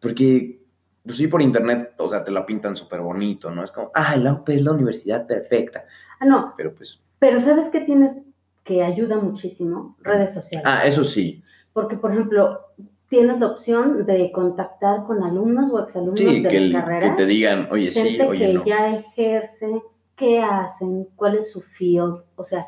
porque, 0.00 0.61
pues 1.04 1.16
sí, 1.16 1.26
por 1.26 1.42
internet, 1.42 1.94
o 1.98 2.08
sea, 2.10 2.22
te 2.24 2.30
la 2.30 2.44
pintan 2.46 2.76
súper 2.76 3.00
bonito, 3.00 3.50
¿no? 3.50 3.64
Es 3.64 3.70
como, 3.72 3.90
ah, 3.94 4.16
la 4.16 4.32
UP 4.34 4.48
es 4.54 4.62
la 4.62 4.72
universidad 4.72 5.26
perfecta, 5.26 5.84
Ah, 6.20 6.24
no, 6.26 6.54
pero 6.56 6.74
pues, 6.74 7.00
pero 7.18 7.40
¿sabes 7.40 7.68
qué 7.70 7.80
tienes 7.80 8.16
que 8.64 8.82
ayuda 8.84 9.16
muchísimo? 9.18 9.96
Redes 10.00 10.32
sociales. 10.34 10.66
ah, 10.70 10.86
eso 10.86 11.04
sí, 11.04 11.42
Porque, 11.72 11.96
por 11.96 12.12
ejemplo, 12.12 12.60
tienes 13.08 13.40
la 13.40 13.46
opción 13.48 14.06
de 14.06 14.30
contactar 14.32 15.04
con 15.04 15.22
alumnos 15.24 15.70
o 15.72 15.80
exalumnos 15.82 16.18
sí, 16.20 16.40
de 16.42 16.48
que, 16.48 16.54
las 16.54 16.64
el- 16.64 16.70
que 16.72 16.78
carreras. 16.78 17.16
te 17.16 17.26
digan, 17.26 17.68
oye, 17.72 17.90
sí, 17.90 18.00
gente 18.02 18.26
oye, 18.26 18.46
que 18.46 18.52
no. 18.54 18.64
ya 18.64 18.94
ejerce, 18.96 19.82
qué 20.16 20.40
hacen, 20.40 21.08
cuál 21.16 21.36
es 21.36 21.50
su 21.50 21.60
field. 21.60 22.22
O 22.36 22.44
sea, 22.44 22.66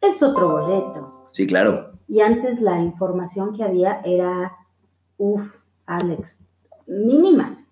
es 0.00 0.22
otro 0.22 0.50
boleto. 0.52 1.28
Sí, 1.32 1.46
claro. 1.46 1.92
Y 2.06 2.20
antes 2.20 2.60
la 2.60 2.80
información 2.80 3.54
que 3.56 3.64
había 3.64 4.00
era, 4.04 4.52
uff, 5.18 5.54
Alex, 5.86 6.38
mínima, 6.86 7.63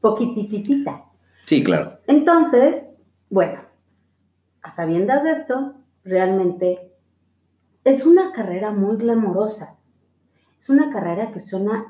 Poquititita. 0.00 1.04
Sí, 1.46 1.62
claro. 1.64 1.98
Entonces, 2.06 2.86
bueno, 3.30 3.60
a 4.62 4.70
sabiendas 4.70 5.24
de 5.24 5.32
esto, 5.32 5.74
realmente 6.04 6.92
es 7.84 8.06
una 8.06 8.32
carrera 8.32 8.70
muy 8.70 8.96
glamorosa. 8.96 9.76
Es 10.60 10.68
una 10.68 10.92
carrera 10.92 11.32
que 11.32 11.40
suena 11.40 11.86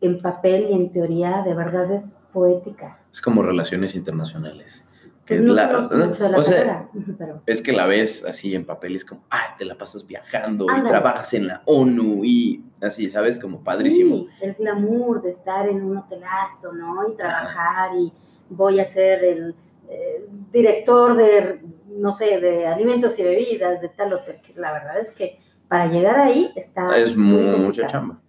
en 0.00 0.20
papel 0.20 0.68
y 0.70 0.74
en 0.74 0.92
teoría 0.92 1.42
de 1.42 1.54
verdad 1.54 1.90
es 1.92 2.14
poética. 2.32 3.00
Es 3.12 3.20
como 3.20 3.42
relaciones 3.42 3.94
internacionales. 3.94 4.93
Que 5.26 5.36
es 5.36 5.40
no 5.42 5.54
la- 5.54 5.68
conozco 5.68 5.96
mucho 5.96 6.22
de 6.24 6.28
la 6.30 6.38
o 6.38 6.44
sea, 6.44 6.56
carrera, 6.56 6.88
pero 7.18 7.42
Es 7.46 7.62
que 7.62 7.72
la 7.72 7.86
ves 7.86 8.24
así 8.24 8.54
en 8.54 8.64
papel 8.66 8.92
y 8.92 8.96
es 8.96 9.04
como, 9.04 9.24
ah, 9.30 9.54
te 9.56 9.64
la 9.64 9.76
pasas 9.78 10.06
viajando 10.06 10.66
y 10.66 10.86
trabajas 10.86 11.32
en 11.34 11.46
la 11.46 11.62
ONU 11.64 12.24
y 12.24 12.62
así, 12.82 13.08
¿sabes? 13.08 13.38
Como 13.38 13.62
padrísimo. 13.64 14.16
Sí, 14.16 14.28
el 14.42 14.52
glamour 14.54 15.22
de 15.22 15.30
estar 15.30 15.66
en 15.68 15.82
un 15.82 15.96
hotelazo, 15.98 16.72
¿no? 16.72 17.08
Y 17.10 17.16
trabajar 17.16 17.90
y 17.98 18.12
voy 18.50 18.80
a 18.80 18.84
ser 18.84 19.24
el 19.24 19.54
eh, 19.88 20.26
director 20.52 21.16
de, 21.16 21.60
no 21.88 22.12
sé, 22.12 22.38
de 22.40 22.66
alimentos 22.66 23.18
y 23.18 23.22
bebidas 23.22 23.80
de 23.80 23.88
tal 23.88 24.12
hotel. 24.12 24.40
que 24.42 24.52
La 24.60 24.72
verdad 24.72 24.98
es 24.98 25.10
que 25.12 25.38
para 25.68 25.86
llegar 25.86 26.16
ahí 26.18 26.52
está... 26.54 26.96
es 26.98 27.16
muy 27.16 27.42
mu- 27.42 27.58
mucha 27.58 27.86
chamba. 27.86 28.20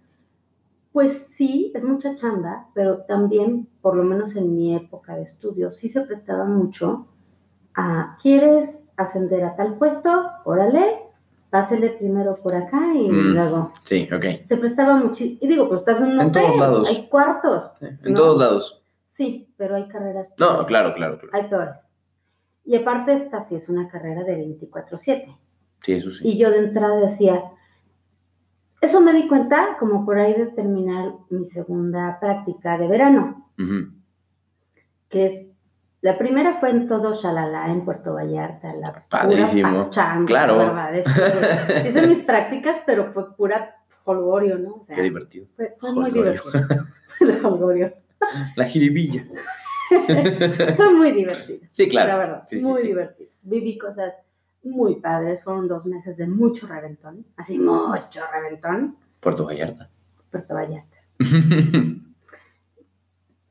Pues 0.96 1.26
sí, 1.28 1.72
es 1.74 1.84
mucha 1.84 2.14
chamba, 2.14 2.68
pero 2.72 3.02
también, 3.02 3.68
por 3.82 3.94
lo 3.96 4.02
menos 4.02 4.34
en 4.34 4.56
mi 4.56 4.74
época 4.74 5.14
de 5.14 5.24
estudio, 5.24 5.70
sí 5.70 5.90
se 5.90 6.00
prestaba 6.00 6.46
mucho 6.46 7.08
a, 7.74 8.16
¿quieres 8.22 8.82
ascender 8.96 9.44
a 9.44 9.54
tal 9.56 9.76
puesto? 9.76 10.08
Órale, 10.46 11.00
pásele 11.50 11.90
primero 11.90 12.36
por 12.42 12.54
acá 12.54 12.94
y 12.94 13.10
Mm. 13.10 13.34
luego... 13.34 13.70
Sí, 13.82 14.08
ok. 14.10 14.46
Se 14.46 14.56
prestaba 14.56 14.96
mucho, 14.96 15.22
y 15.22 15.38
digo, 15.46 15.68
pues 15.68 15.80
estás 15.80 15.98
en 16.00 16.12
un 16.12 16.20
En 16.22 16.28
hotel, 16.28 16.44
todos 16.46 16.56
lados. 16.60 16.88
hay 16.88 17.08
cuartos, 17.10 17.74
En 17.82 17.98
No. 18.14 18.14
todos 18.18 18.38
lados. 18.38 18.82
sí, 19.06 19.52
pero 19.58 19.76
hay 19.76 19.88
carreras 19.88 20.32
No, 20.38 20.64
claro, 20.64 20.94
claro, 20.94 21.18
claro. 21.18 21.28
Hay 21.34 21.50
peores. 21.50 21.76
Y 22.64 22.74
aparte 22.74 23.12
esta 23.12 23.42
sí 23.42 23.54
es 23.54 23.68
una 23.68 23.86
carrera 23.90 24.24
de 24.24 24.34
24/7. 24.34 25.36
Sí, 25.82 25.92
eso 25.92 26.10
sí. 26.10 26.26
Y 26.26 26.38
yo 26.38 26.50
de 26.50 26.60
entrada 26.60 26.96
decía, 27.00 27.42
eso 28.86 29.00
me 29.00 29.12
di 29.12 29.28
cuenta 29.28 29.76
como 29.78 30.04
por 30.04 30.18
ahí 30.18 30.32
de 30.34 30.46
terminar 30.46 31.12
mi 31.30 31.44
segunda 31.44 32.18
práctica 32.20 32.78
de 32.78 32.88
verano, 32.88 33.50
que 35.08 35.26
es, 35.26 35.46
la 36.02 36.18
primera 36.18 36.58
fue 36.60 36.70
en 36.70 36.88
todo 36.88 37.14
Shalala, 37.14 37.70
en 37.70 37.84
Puerto 37.84 38.14
Vallarta, 38.14 38.72
la 38.74 39.04
Padrísimo. 39.08 39.90
pura 39.90 40.24
Claro. 40.26 40.56
la 40.58 40.64
verdad, 40.66 40.94
es 40.96 41.04
que 41.04 41.88
hice 41.88 42.06
mis 42.06 42.20
prácticas, 42.20 42.80
pero 42.86 43.12
fue 43.12 43.34
pura 43.36 43.76
holgorio, 44.04 44.58
¿no? 44.58 44.70
O 44.74 44.84
sea, 44.86 44.96
Qué 44.96 45.02
divertido. 45.02 45.46
fue, 45.56 45.74
fue 45.78 45.92
muy 45.92 46.10
divertido. 46.10 46.52
De 47.20 47.40
holgorio. 47.46 47.92
La 48.56 48.64
jiribilla. 48.66 49.24
Fue 50.76 50.92
muy 50.92 51.12
divertido. 51.12 51.60
Sí, 51.70 51.88
claro. 51.88 52.08
La 52.08 52.18
verdad, 52.18 52.42
Sí, 52.46 52.58
sí, 52.60 52.66
muy 52.66 52.80
sí. 52.80 52.88
divertido. 52.88 53.30
Viví 53.42 53.78
cosas 53.78 54.18
muy 54.66 54.96
padres. 54.96 55.42
Fueron 55.42 55.68
dos 55.68 55.86
meses 55.86 56.16
de 56.16 56.26
mucho 56.26 56.66
reventón. 56.66 57.24
Así, 57.36 57.58
mucho 57.58 58.20
reventón. 58.32 58.96
Puerto 59.20 59.46
Vallarta. 59.46 59.90
Puerto 60.30 60.54
Vallarta. 60.54 60.96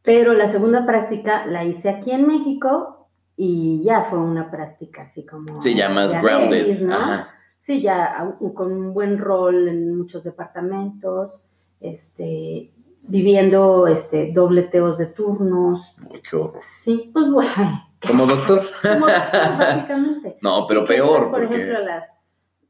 Pero 0.03 0.34
la 0.34 0.48
segunda 0.48 0.86
práctica 0.86 1.45
la 1.48 1.63
hice 1.63 1.89
aquí 1.89 2.12
en 2.12 2.27
México 2.27 3.10
y 3.36 3.81
ya 3.84 4.03
fue 4.03 4.19
una 4.19 4.51
práctica 4.51 5.01
así 5.01 5.25
como... 5.25 5.60
sí, 5.60 5.75
ya 5.75 5.89
más 5.89 6.12
de 6.12 6.22
grounded. 6.22 6.81
¿no? 6.81 6.93
Ajá. 6.93 7.29
Sí, 7.57 7.81
ya 7.81 8.36
con 8.53 8.72
un 8.72 8.93
buen 8.93 9.17
rol 9.17 9.67
en 9.67 9.98
muchos 9.98 10.24
departamentos, 10.24 11.43
este, 11.79 12.72
viviendo 13.01 13.88
este, 13.88 14.31
dobleteos 14.31 15.00
de 15.00 15.07
turnos. 15.07 15.95
Uy, 16.12 16.22
qué 16.22 16.36
horror. 16.36 16.62
Sí, 16.77 17.10
pues 17.12 17.29
bueno, 17.31 17.89
Como 18.07 18.25
doctor. 18.25 18.63
como 18.81 19.07
doctor, 19.07 19.57
básicamente. 19.57 20.38
No, 20.41 20.65
pero 20.67 20.85
peor, 20.85 21.24
entras, 21.24 21.29
por 21.31 21.39
porque... 21.41 21.55
ejemplo, 21.55 21.77
a 21.77 21.81
las, 21.81 22.17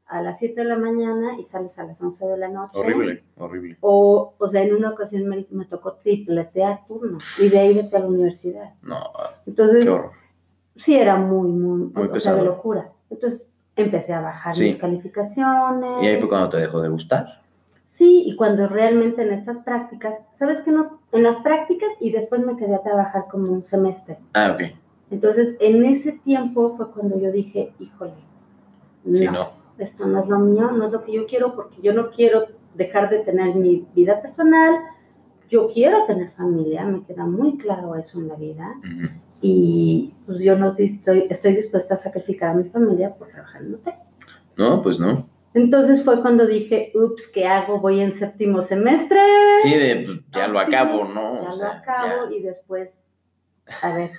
a 0.06 0.20
las 0.22 0.38
7 0.38 0.60
de 0.60 0.66
la 0.66 0.76
mañana 0.78 1.38
y 1.38 1.42
sales 1.42 1.78
a 1.78 1.84
las 1.84 2.00
11 2.00 2.26
de 2.26 2.36
la 2.38 2.48
noche. 2.48 2.78
Horrible, 2.78 3.24
horrible. 3.36 3.76
O, 3.80 4.34
o 4.38 4.48
sea, 4.48 4.62
en 4.62 4.74
una 4.74 4.90
ocasión 4.90 5.26
me, 5.28 5.46
me 5.50 5.64
tocó 5.66 5.94
tripletear 5.94 6.86
turnos 6.86 7.24
y 7.40 7.48
de 7.48 7.58
ahí 7.58 7.74
vete 7.74 7.96
a 7.96 8.00
la 8.00 8.06
universidad. 8.06 8.74
No, 8.82 9.02
Entonces, 9.46 9.84
qué 9.84 9.90
horror. 9.90 10.12
sí 10.76 10.96
era 10.96 11.16
muy, 11.16 11.48
muy, 11.50 11.78
Muy 11.88 11.92
o 11.94 11.94
sea, 11.94 12.02
de 12.06 12.12
pesado. 12.12 12.44
locura. 12.44 12.90
Entonces, 13.10 13.52
empecé 13.74 14.12
a 14.14 14.20
bajar 14.20 14.56
Sí. 14.56 14.64
mis 14.64 14.76
calificaciones. 14.76 16.02
Y 16.02 16.06
ahí 16.06 16.20
fue 16.20 16.28
cuando 16.28 16.48
te 16.50 16.58
dejó 16.58 16.80
de 16.80 16.88
gustar. 16.88 17.42
Sí, 17.86 18.24
y 18.26 18.36
cuando 18.36 18.68
realmente 18.68 19.22
en 19.22 19.32
estas 19.32 19.58
prácticas, 19.60 20.20
¿sabes 20.30 20.60
qué 20.62 20.70
no? 20.70 21.00
En 21.12 21.22
las 21.22 21.36
prácticas 21.38 21.88
y 22.00 22.10
después 22.10 22.42
me 22.44 22.56
quedé 22.56 22.74
a 22.74 22.82
trabajar 22.82 23.24
como 23.30 23.50
un 23.50 23.64
semestre. 23.64 24.18
Ah, 24.34 24.52
ok. 24.54 24.76
Entonces, 25.10 25.56
en 25.60 25.84
ese 25.84 26.12
tiempo 26.12 26.76
fue 26.76 26.90
cuando 26.90 27.18
yo 27.20 27.30
dije, 27.30 27.72
híjole, 27.78 28.12
no, 29.04 29.16
Sí, 29.16 29.26
no. 29.26 29.50
esto 29.78 30.06
no 30.06 30.20
es 30.20 30.28
lo 30.28 30.38
mío, 30.40 30.70
no 30.72 30.86
es 30.86 30.92
lo 30.92 31.04
que 31.04 31.12
yo 31.12 31.26
quiero, 31.26 31.54
porque 31.54 31.80
yo 31.80 31.92
no 31.92 32.10
quiero 32.10 32.46
dejar 32.74 33.08
de 33.10 33.20
tener 33.20 33.54
mi 33.54 33.86
vida 33.94 34.20
personal, 34.20 34.74
yo 35.48 35.68
quiero 35.72 36.04
tener 36.06 36.30
familia, 36.32 36.84
me 36.84 37.04
queda 37.04 37.24
muy 37.24 37.56
claro 37.56 37.94
eso 37.94 38.18
en 38.18 38.28
la 38.28 38.34
vida, 38.34 38.74
y 39.40 40.12
pues 40.26 40.40
yo 40.40 40.58
no 40.58 40.74
estoy, 40.76 41.26
estoy 41.30 41.54
dispuesta 41.54 41.94
a 41.94 41.98
sacrificar 41.98 42.50
a 42.50 42.54
mi 42.54 42.64
familia 42.68 43.14
por 43.14 43.28
trabajar 43.28 43.62
en 43.62 43.74
hotel. 43.74 43.94
No, 44.56 44.82
pues 44.82 44.98
no. 44.98 45.28
Entonces 45.54 46.04
fue 46.04 46.20
cuando 46.20 46.46
dije, 46.46 46.90
ups, 46.94 47.28
¿qué 47.28 47.46
hago? 47.46 47.80
Voy 47.80 48.00
en 48.00 48.12
séptimo 48.12 48.60
semestre. 48.60 49.18
Sí, 49.62 49.70
de 49.74 50.02
pues, 50.04 50.20
ya 50.32 50.48
lo 50.48 50.58
Ah, 50.58 50.62
acabo, 50.62 51.04
¿no? 51.04 51.42
Ya 51.42 51.50
O 51.50 51.56
lo 51.56 51.66
acabo 51.66 52.28
ya. 52.30 52.36
y 52.36 52.42
después, 52.42 52.98
a 53.82 53.94
ver, 53.94 54.10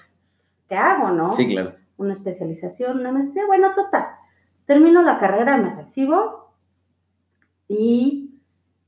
¿qué 0.68 0.76
hago, 0.76 1.10
no? 1.12 1.34
Sí, 1.34 1.48
claro. 1.48 1.74
Una 1.98 2.14
especialización, 2.14 3.00
una 3.00 3.12
maestría, 3.12 3.46
bueno, 3.46 3.74
total. 3.74 4.06
Termino 4.66 5.02
la 5.02 5.20
carrera, 5.20 5.58
me 5.58 5.74
recibo 5.74 6.52
y 7.68 8.32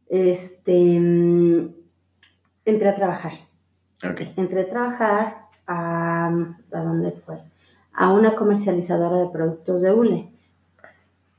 este, 0.10 1.00
mm, 1.00 1.74
entré 2.66 2.90
a 2.90 2.96
trabajar. 2.96 3.34
Ok. 4.04 4.22
Entré 4.38 4.62
a 4.62 4.70
trabajar 4.70 5.38
a, 5.68 6.28
¿a 6.72 6.80
dónde 6.80 7.12
fue? 7.12 7.40
A 7.94 8.12
una 8.12 8.36
comercializadora 8.36 9.18
de 9.18 9.30
productos 9.30 9.82
de 9.82 9.92
hule. 9.92 10.30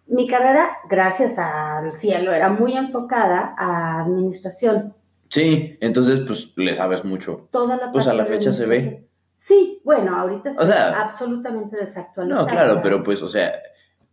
Mi 0.06 0.26
carrera, 0.26 0.78
gracias 0.88 1.38
al 1.38 1.92
cielo, 1.92 2.32
era 2.32 2.49
muy 2.49 2.76
enfocada 2.76 3.54
a 3.56 4.00
administración. 4.00 4.94
Sí, 5.28 5.78
entonces 5.80 6.23
pues 6.26 6.52
le 6.56 6.75
sabes 6.75 7.04
mucho. 7.04 7.49
Toda 7.52 7.76
la 7.76 7.92
Pues 7.92 8.09
a 8.09 8.14
la 8.14 8.26
fecha 8.26 8.52
se 8.52 8.66
ve. 8.66 9.06
Sí, 9.42 9.80
bueno, 9.85 10.14
ahorita 10.18 10.50
está 10.50 10.62
O 10.62 10.66
sea, 10.66 11.00
absolutamente 11.00 11.75
desactualizada. 11.78 12.42
No, 12.44 12.47
claro, 12.47 12.80
pero 12.82 13.02
pues, 13.02 13.23
o 13.23 13.28
sea, 13.30 13.54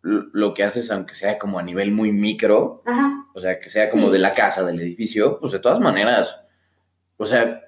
lo 0.02 0.54
que 0.54 0.64
haces, 0.64 0.90
aunque 0.90 1.16
sea 1.16 1.38
como 1.38 1.60
a 1.60 1.64
nivel 1.64 1.92
muy 1.92 2.14
micro, 2.14 2.82
Ajá, 2.86 3.26
o 3.34 3.42
sea, 3.42 3.60
que 3.60 3.70
sea 3.70 3.90
como 3.90 4.06
Sí. 4.08 4.14
de 4.14 4.20
la 4.20 4.34
casa, 4.34 4.64
del 4.64 4.80
edificio, 4.80 5.38
pues 5.42 5.52
de 5.52 5.60
todas 5.60 5.82
maneras, 5.82 6.40
o 7.18 7.26
sea, 7.26 7.62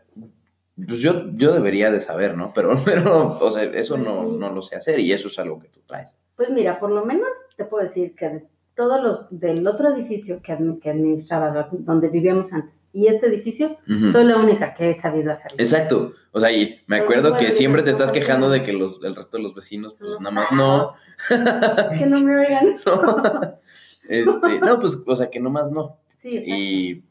pues 0.87 0.99
yo, 0.99 1.31
yo 1.33 1.51
debería 1.53 1.91
de 1.91 1.99
saber, 1.99 2.37
¿no? 2.37 2.53
Pero, 2.55 2.79
pero 2.85 3.37
o 3.37 3.51
sea, 3.51 3.63
eso 3.63 3.95
Pues 3.95 4.07
no, 4.07 4.23
sí. 4.29 4.35
no 4.37 4.53
lo 4.53 4.61
sé 4.61 4.77
hacer 4.77 4.97
y 5.01 5.11
eso 5.11 5.27
es 5.27 5.37
algo 5.37 5.59
que 5.59 5.67
tú 5.67 5.81
traes. 5.85 6.15
Pues 6.37 6.49
mira, 6.51 6.79
por 6.79 6.91
lo 6.91 7.03
menos 7.03 7.27
te 7.57 7.65
puedo 7.65 7.83
decir 7.83 8.15
que 8.15 8.47
todos 8.79 9.03
los 9.03 9.25
del 9.29 9.67
otro 9.67 9.93
edificio 9.93 10.41
que, 10.41 10.53
admi- 10.53 10.79
que 10.79 10.89
administraba, 10.89 11.51
do- 11.51 11.67
donde 11.79 12.07
vivíamos 12.07 12.53
antes, 12.53 12.85
y 12.93 13.07
este 13.07 13.27
edificio, 13.27 13.77
Ujú. 13.89 14.09
soy 14.13 14.23
la 14.23 14.37
única 14.37 14.73
que 14.73 14.89
he 14.91 14.93
sabido 14.93 15.33
hacerlo. 15.33 15.57
Exacto. 15.59 16.13
O 16.31 16.39
sea, 16.39 16.49
y 16.49 16.79
me 16.87 16.95
acuerdo 16.95 17.35
que 17.35 17.51
siempre 17.51 17.83
te 17.83 17.91
estás 17.91 18.13
quejando 18.13 18.49
de 18.49 18.63
que 18.63 18.71
los, 18.71 19.01
el 19.03 19.17
resto 19.17 19.35
de 19.35 19.43
los 19.43 19.53
vecinos, 19.53 19.95
pues 19.99 20.11
nada 20.21 20.31
más 20.31 20.49
no. 20.53 20.93
Que 21.99 22.05
no 22.05 22.21
me 22.21 22.37
oigan. 22.37 22.77
No. 22.85 23.59
Este, 24.07 24.59
no, 24.61 24.79
pues, 24.79 24.97
o 25.05 25.15
sea, 25.17 25.29
que 25.29 25.39
nomás 25.41 25.69
no. 25.71 25.97
Sí, 26.17 26.37
exacto. 26.37 26.55
Y, 26.55 27.03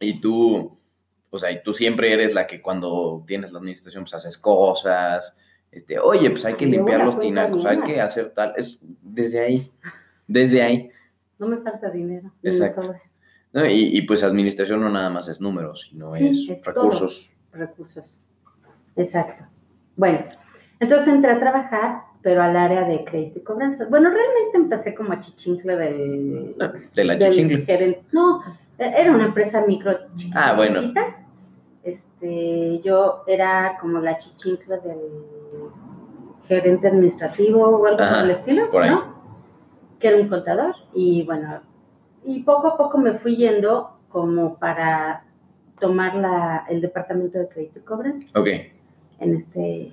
y 0.00 0.20
tú, 0.20 0.76
o 1.30 1.38
sea, 1.38 1.52
y 1.52 1.62
tú 1.62 1.72
siempre 1.72 2.12
eres 2.12 2.34
la 2.34 2.48
que 2.48 2.60
cuando 2.60 3.22
tienes 3.28 3.52
la 3.52 3.58
administración, 3.60 4.02
pues 4.04 4.14
haces 4.14 4.36
cosas. 4.38 5.36
Este, 5.70 5.98
oye, 5.98 6.30
pues 6.30 6.44
hay 6.44 6.54
que 6.54 6.66
limpiar 6.66 7.04
los 7.04 7.20
tinacos, 7.20 7.64
hay 7.64 7.80
que 7.82 8.00
hacer 8.00 8.30
tal. 8.34 8.54
Es 8.56 8.78
desde 9.02 9.40
ahí, 9.40 9.70
desde 10.26 10.62
ahí. 10.62 10.90
No 11.38 11.46
me 11.48 11.58
falta 11.58 11.90
dinero. 11.90 12.30
Exacto. 12.42 12.94
¿no? 13.52 13.66
Y, 13.66 13.96
y 13.96 14.02
pues 14.02 14.22
administración 14.22 14.80
no 14.80 14.88
nada 14.90 15.10
más 15.10 15.28
es 15.28 15.40
números, 15.40 15.88
sino 15.90 16.12
Sí, 16.12 16.28
es, 16.28 16.58
es 16.58 16.62
todo. 16.62 16.74
recursos. 16.74 17.32
recursos. 17.52 18.18
Exacto. 18.96 19.44
Bueno, 19.96 20.20
entonces 20.80 21.08
entré 21.08 21.30
a 21.32 21.38
trabajar, 21.40 22.02
pero 22.22 22.42
al 22.42 22.56
área 22.56 22.84
de 22.84 23.04
crédito 23.04 23.38
y 23.38 23.42
cobranza. 23.42 23.86
Bueno, 23.88 24.10
realmente 24.10 24.56
empecé 24.56 24.94
como 24.94 25.12
del, 25.76 26.56
De 26.94 27.04
la 27.04 27.16
del 27.16 27.32
chichingle. 27.32 27.64
gerente. 27.64 28.02
No, 28.12 28.42
e- 28.78 28.92
era 28.96 29.10
una 29.12 29.26
empresa 29.26 29.64
micro. 29.66 29.96
Ah, 30.34 30.54
bueno. 30.56 30.92
Este, 31.82 32.80
yo 32.82 33.22
era 33.26 33.78
como 33.80 34.00
la 34.00 34.18
chichincle 34.18 34.78
del 34.80 34.98
gerente 36.48 36.88
administrativo 36.88 37.60
o 37.64 37.86
algo 37.86 37.98
por 37.98 38.24
el 38.24 38.30
estilo, 38.30 38.70
por 38.70 38.82
ahí. 38.82 38.90
¿no? 38.90 39.15
Que 39.98 40.08
era 40.08 40.16
un 40.18 40.28
contador. 40.28 40.74
Y 40.94 41.24
bueno, 41.24 41.62
y 42.24 42.42
poco 42.42 42.68
a 42.68 42.76
poco 42.76 42.98
me 42.98 43.12
fui 43.14 43.36
yendo 43.36 43.98
como 44.08 44.58
para 44.58 45.24
tomar 45.80 46.14
la, 46.14 46.64
el 46.68 46.80
departamento 46.80 47.38
de 47.38 47.48
crédito 47.48 47.78
y 47.78 47.82
cobranza 47.82 48.26
Ok. 48.34 48.48
en 49.18 49.34
este 49.34 49.92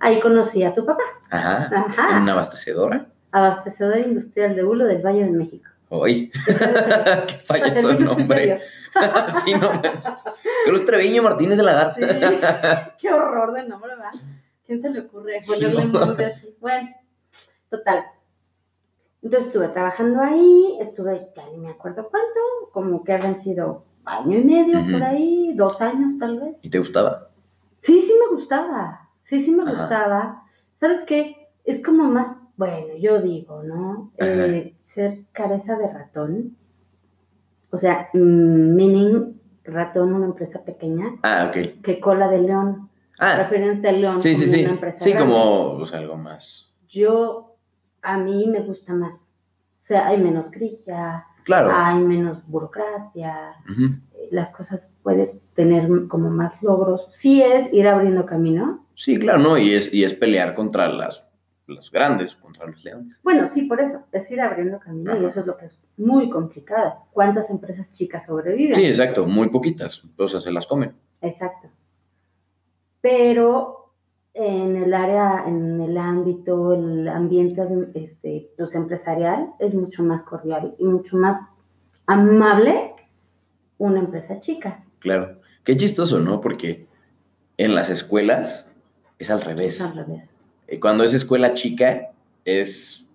ahí 0.00 0.20
conocí 0.20 0.64
a 0.64 0.74
tu 0.74 0.86
papá 0.86 1.02
Ajá. 1.30 1.70
Ajá. 1.74 2.16
¿En 2.16 2.22
una 2.22 2.32
abastecedora? 2.32 3.06
abastecedor 3.30 3.98
industrial 3.98 4.56
de 4.56 4.64
Hulo 4.64 4.86
del 4.86 5.02
Valle 5.04 5.24
de 5.24 5.30
México 5.30 5.68
Hoy. 5.90 6.32
El- 6.46 6.56
Qué 7.26 7.34
falloso 7.44 7.74
Servicios 7.74 8.18
nombre. 8.18 8.58
Sí, 9.44 9.52
no 9.54 9.70
manches. 9.72 10.24
Cruz 10.66 10.84
Treviño 10.86 11.22
Martínez 11.22 11.56
de 11.58 11.62
la 11.62 11.72
Garza. 11.74 11.94
Sí. 12.00 12.06
qué 13.00 13.12
horror 13.12 13.52
de 13.52 13.64
nombre 13.68 13.94
va 13.96 14.10
quién 14.66 14.80
se 14.80 14.88
le 14.90 15.00
ocurre 15.00 15.38
Sí, 15.38 15.52
ponerle 15.52 15.84
¿no? 15.86 16.06
nombre 16.06 16.24
así? 16.26 16.56
Bueno, 16.60 16.88
total. 17.68 18.04
Entonces 19.22 19.46
estuve 19.48 19.68
trabajando 19.68 20.20
ahí, 20.20 20.76
estuve, 20.80 21.28
ya 21.36 21.46
ni 21.50 21.58
me 21.58 21.70
acuerdo 21.70 22.08
cuánto, 22.10 22.40
como 22.72 23.04
que 23.04 23.12
habían 23.12 23.36
sido 23.36 23.84
año 24.04 24.38
y 24.38 24.44
medio 24.44 24.80
por 24.90 25.02
ahí, 25.04 25.52
dos 25.54 25.80
años 25.80 26.18
tal 26.18 26.40
vez. 26.40 26.56
¿Y 26.62 26.70
te 26.70 26.78
gustaba? 26.78 27.28
Sí, 27.78 28.00
sí 28.00 28.12
me 28.20 28.34
gustaba, 28.34 29.08
sí, 29.22 29.40
sí 29.40 29.52
me 29.52 29.62
Ajá. 29.62 29.72
gustaba. 29.72 30.42
¿Sabes 30.74 31.04
qué? 31.04 31.48
Es 31.64 31.82
como 31.82 32.04
más, 32.04 32.34
bueno, 32.56 32.96
yo 32.98 33.20
digo, 33.22 33.62
¿no? 33.62 34.12
Eh, 34.18 34.74
ser 34.80 35.20
cabeza 35.32 35.76
de 35.76 35.88
ratón, 35.92 36.56
o 37.70 37.78
sea, 37.78 38.08
mm, 38.12 38.74
meaning 38.74 39.40
ratón, 39.64 40.12
una 40.12 40.26
empresa 40.26 40.64
pequeña, 40.64 41.06
Ah, 41.22 41.48
ok. 41.48 41.80
que 41.82 42.00
cola 42.00 42.28
de 42.28 42.38
león, 42.42 42.90
Ah, 43.20 43.36
referente 43.38 43.88
al 43.88 44.00
león 44.00 44.20
sí, 44.22 44.34
sí, 44.34 44.42
como 44.42 44.52
sí. 44.52 44.62
una 44.64 44.72
empresa 44.72 45.04
Sí, 45.04 45.12
grande. 45.12 45.32
como 45.32 45.72
o 45.74 45.86
sea, 45.86 46.00
algo 46.00 46.16
más. 46.16 46.72
Yo, 46.88 47.51
a 48.02 48.18
mí 48.18 48.46
me 48.48 48.60
gusta 48.60 48.92
más. 48.92 49.28
O 49.72 49.84
sea, 49.84 50.08
hay 50.08 50.18
menos 50.18 50.50
grilla, 50.50 51.26
Claro. 51.44 51.70
hay 51.74 51.98
menos 51.98 52.46
burocracia, 52.46 53.54
eh, 53.68 54.28
las 54.30 54.52
cosas 54.52 54.94
puedes 55.02 55.40
tener 55.54 55.88
como 56.08 56.30
más 56.30 56.62
logros. 56.62 57.08
Sí 57.12 57.42
es 57.42 57.72
ir 57.72 57.88
abriendo 57.88 58.24
camino. 58.26 58.86
Sí, 58.94 59.18
claro, 59.18 59.40
no, 59.40 59.58
y 59.58 59.72
es, 59.72 59.92
y 59.92 60.04
es 60.04 60.14
pelear 60.14 60.54
contra 60.54 60.88
las, 60.88 61.24
los 61.66 61.90
grandes, 61.90 62.34
contra 62.36 62.66
los 62.66 62.84
leones. 62.84 63.20
Bueno, 63.24 63.46
sí, 63.48 63.62
por 63.62 63.80
eso, 63.80 64.04
es 64.12 64.30
ir 64.30 64.40
abriendo 64.40 64.78
camino 64.78 65.16
y 65.20 65.24
eso 65.24 65.40
es 65.40 65.46
lo 65.46 65.56
que 65.56 65.66
es 65.66 65.80
muy 65.96 66.30
complicado. 66.30 67.06
¿Cuántas 67.10 67.50
empresas 67.50 67.92
chicas 67.92 68.26
sobreviven? 68.26 68.76
Sí, 68.76 68.84
exacto, 68.84 69.26
muy 69.26 69.48
poquitas, 69.50 70.02
o 70.16 70.28
sea, 70.28 70.38
se 70.40 70.52
las 70.52 70.66
comen. 70.68 70.94
Exacto. 71.20 71.68
Pero 73.00 73.81
en 74.34 74.76
el 74.76 74.94
área, 74.94 75.44
en 75.46 75.80
el 75.80 75.98
ámbito, 75.98 76.72
el 76.74 77.06
ambiente 77.08 77.62
este, 77.94 78.50
pues, 78.56 78.74
empresarial 78.74 79.52
es 79.58 79.74
mucho 79.74 80.02
más 80.02 80.22
cordial 80.22 80.74
y 80.78 80.84
mucho 80.84 81.16
más 81.16 81.36
amable 82.06 82.94
una 83.78 84.00
empresa 84.00 84.40
chica. 84.40 84.84
Claro. 85.00 85.40
Qué 85.64 85.76
chistoso, 85.76 86.18
¿no? 86.18 86.40
Porque 86.40 86.86
en 87.56 87.74
las 87.74 87.90
escuelas 87.90 88.70
es 89.18 89.30
al 89.30 89.40
Es 89.40 89.44
revés. 89.44 89.80
al 89.82 89.94
revés. 89.94 90.34
Eh, 90.66 90.80
Cuando 90.80 91.04
es 91.04 91.14
escuela 91.14 91.54
chica 91.54 92.10
es 92.44 93.06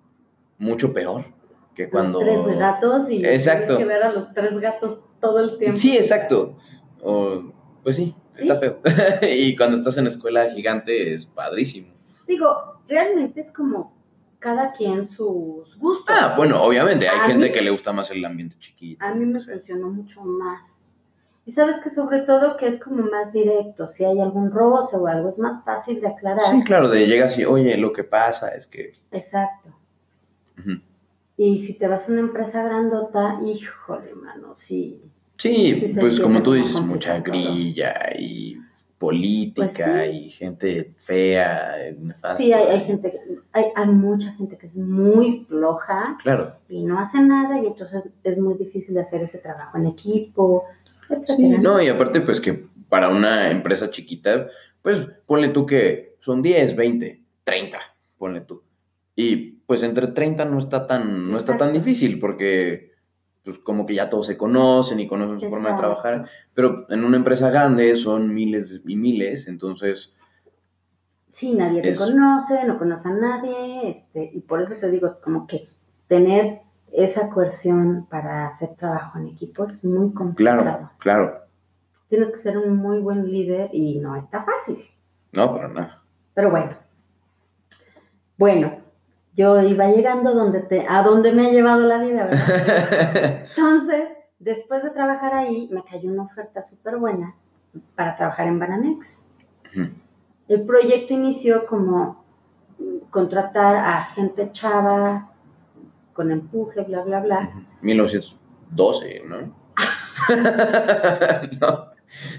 mucho 0.57 0.93
peor 0.93 1.25
que 1.75 1.89
cuando... 1.89 2.21
Los 2.21 2.45
tres 2.45 2.57
gatos 2.57 3.09
y 3.09 3.25
Exacto. 3.25 3.77
tienes 3.77 3.87
que 3.87 3.93
ver 3.93 4.03
a 4.03 4.11
los 4.11 4.33
tres 4.33 4.57
gatos 4.59 4.99
todo 5.19 5.39
el 5.39 5.57
tiempo. 5.57 5.77
Sí, 5.77 5.97
exacto. 5.97 6.57
O, 7.01 7.41
pues 7.83 7.95
sí, 7.95 8.15
Sí. 8.37 8.47
está 8.47 8.59
feo. 8.59 8.79
y 9.29 9.55
cuando 9.55 9.77
estás 9.77 9.97
en 9.97 10.07
escuela 10.07 10.49
gigante 10.49 11.13
es 11.13 11.25
padrísimo. 11.25 11.93
Digo, 12.27 12.81
realmente 12.87 13.39
es 13.39 13.51
como 13.51 13.95
cada 14.39 14.71
quien 14.71 15.05
sus 15.05 15.77
gustos. 15.77 16.15
Ah, 16.17 16.35
bueno, 16.37 16.61
obviamente, 16.61 17.07
hay 17.07 17.19
A 17.19 17.23
gente 17.23 17.47
mí- 17.47 17.51
que 17.53 17.61
le 17.61 17.71
gusta 17.71 17.91
más 17.93 18.09
el 18.11 18.23
ambiente 18.23 18.55
chiquito. 18.59 19.03
A 19.03 19.13
mí 19.13 19.25
me 19.25 19.39
funcionó 19.41 19.89
mucho 19.89 20.23
más. 20.23 20.83
Y 21.45 21.51
sabes 21.51 21.79
que 21.79 21.89
sobre 21.89 22.21
todo 22.21 22.57
que 22.57 22.67
es 22.67 22.77
como 22.77 23.03
más 23.03 23.31
directo, 23.31 23.87
si 23.87 24.03
hay 24.03 24.19
algún 24.19 24.51
roce 24.51 24.97
o 24.97 25.07
algo, 25.07 25.29
es 25.29 25.39
más 25.39 25.63
fácil 25.63 26.01
de 26.01 26.07
aclarar. 26.09 26.45
Sí, 26.51 26.61
claro, 26.63 26.89
de 26.89 27.07
llegas 27.07 27.37
y, 27.39 27.45
oye, 27.45 27.77
lo 27.77 27.93
que 27.93 28.03
pasa 28.03 28.49
es 28.49 28.67
que... 28.67 28.93
Exacto. 29.11 29.69
Y 31.37 31.57
si 31.59 31.75
te 31.77 31.87
vas 31.87 32.09
a 32.09 32.11
una 32.11 32.21
empresa 32.21 32.63
grandota, 32.63 33.39
híjole, 33.45 34.13
mano, 34.15 34.55
sí. 34.55 35.01
Sí, 35.37 35.93
pues 35.99 36.19
como 36.19 36.41
tú 36.41 36.53
dices, 36.53 36.79
mucha 36.81 37.19
grilla 37.19 37.93
y 38.17 38.57
política 38.97 39.67
Pues 39.75 40.11
sí. 40.11 40.17
y 40.25 40.29
gente 40.31 40.93
fea, 40.97 41.75
nefasta. 41.99 42.33
Sí, 42.35 42.51
hay, 42.51 42.67
hay 42.67 42.81
gente, 42.81 43.19
hay, 43.51 43.65
hay 43.75 43.87
mucha 43.87 44.33
gente 44.33 44.57
que 44.57 44.67
es 44.67 44.75
muy 44.75 45.45
floja 45.47 46.17
Claro. 46.23 46.55
y 46.67 46.83
no 46.83 46.99
hace 46.99 47.21
nada 47.21 47.61
y 47.61 47.67
entonces 47.67 48.03
es 48.23 48.37
muy 48.39 48.55
difícil 48.55 48.95
de 48.95 49.01
hacer 49.01 49.21
ese 49.21 49.37
trabajo 49.37 49.77
en 49.77 49.85
equipo, 49.85 50.63
etcétera. 51.09 51.35
Sí, 51.37 51.47
no, 51.61 51.81
y 51.81 51.87
aparte, 51.87 52.21
pues 52.21 52.41
que 52.41 52.65
para 52.89 53.09
una 53.09 53.51
empresa 53.51 53.91
chiquita, 53.91 54.47
pues 54.81 55.07
ponle 55.27 55.49
tú 55.49 55.65
que 55.67 56.15
son 56.21 56.41
10, 56.41 56.75
20, 56.75 57.21
30, 57.43 57.77
ponle 58.17 58.41
tú. 58.41 58.63
Y 59.15 59.57
pues 59.67 59.83
entre 59.83 60.07
30 60.07 60.45
no 60.45 60.57
está 60.59 60.87
tan, 60.87 61.29
no 61.29 61.37
está 61.37 61.55
tan 61.57 61.73
difícil 61.73 62.19
porque 62.19 62.93
pues 63.47 63.59
como 63.59 63.85
que 63.85 63.95
ya 63.95 64.09
todos 64.09 64.27
se 64.27 64.35
conocen 64.35 64.99
y 64.99 65.07
conocen 65.07 65.39
su 65.39 65.49
forma 65.49 65.69
de 65.69 65.75
trabajar, 65.77 66.27
pero 66.53 66.85
en 66.89 67.05
una 67.05 67.15
empresa 67.15 67.49
grande 67.49 67.95
son 67.95 68.33
miles 68.33 68.81
y 68.85 68.97
miles, 68.97 69.47
entonces, 69.47 70.13
Sí, 71.31 71.53
nadie 71.53 71.81
te 71.81 71.91
Es- 71.91 71.97
conoce, 71.99 72.65
no 72.65 72.77
conoce 72.77 73.07
a 73.07 73.13
nadie, 73.13 73.89
este, 73.89 74.29
y 74.33 74.41
por 74.41 74.61
eso 74.61 74.73
te 74.81 74.91
digo, 74.91 75.19
como 75.23 75.47
que 75.47 75.69
tener 76.07 76.59
esa 76.91 77.29
coerción 77.29 78.05
para 78.09 78.47
hacer 78.47 78.75
trabajo 78.75 79.17
en 79.17 79.27
equipo 79.27 79.63
es 79.63 79.85
muy 79.85 80.11
complicado. 80.13 80.63
claro, 80.63 80.89
claro, 80.97 81.41
Tienes 82.09 82.31
que 82.31 82.37
ser 82.37 82.57
un 82.57 82.75
muy 82.75 82.99
buen 82.99 83.25
líder 83.25 83.69
y 83.73 83.99
no 83.99 84.17
está 84.17 84.43
fácil. 84.43 84.77
no, 85.31 85.53
para 85.55 85.69
nada. 85.69 86.03
Pero 86.33 86.49
bueno. 86.51 86.71
Bueno, 88.37 88.77
yo 89.37 89.61
iba 89.61 89.87
llegando 89.87 90.33
donde 90.33 90.61
te, 90.61 90.87
a 90.89 91.03
donde 91.03 91.31
me 91.31 91.45
ha 91.45 91.51
llevado 91.51 91.81
la 91.81 91.99
vida, 91.99 92.25
¿verdad? 92.25 93.45
Entonces, 93.55 94.17
después 94.39 94.83
de 94.83 94.89
trabajar 94.89 95.35
ahí, 95.35 95.69
me 95.71 95.83
cayó 95.83 96.11
una 96.11 96.23
oferta 96.23 96.63
súper 96.63 96.97
buena 96.97 97.35
para 97.95 98.17
trabajar 98.17 98.47
en 98.47 98.57
Banamex. 98.57 99.25
El 100.47 100.65
proyecto 100.65 101.13
inició 101.13 101.67
como 101.67 102.25
contratar 103.11 103.75
a 103.75 104.05
gente 104.05 104.49
chava, 104.51 105.31
con 106.13 106.31
empuje, 106.31 106.81
bla, 106.81 107.03
bla, 107.03 107.19
bla. 107.19 107.51
1912, 107.81 109.21
¿no? 109.27 109.37
no. 111.61 111.91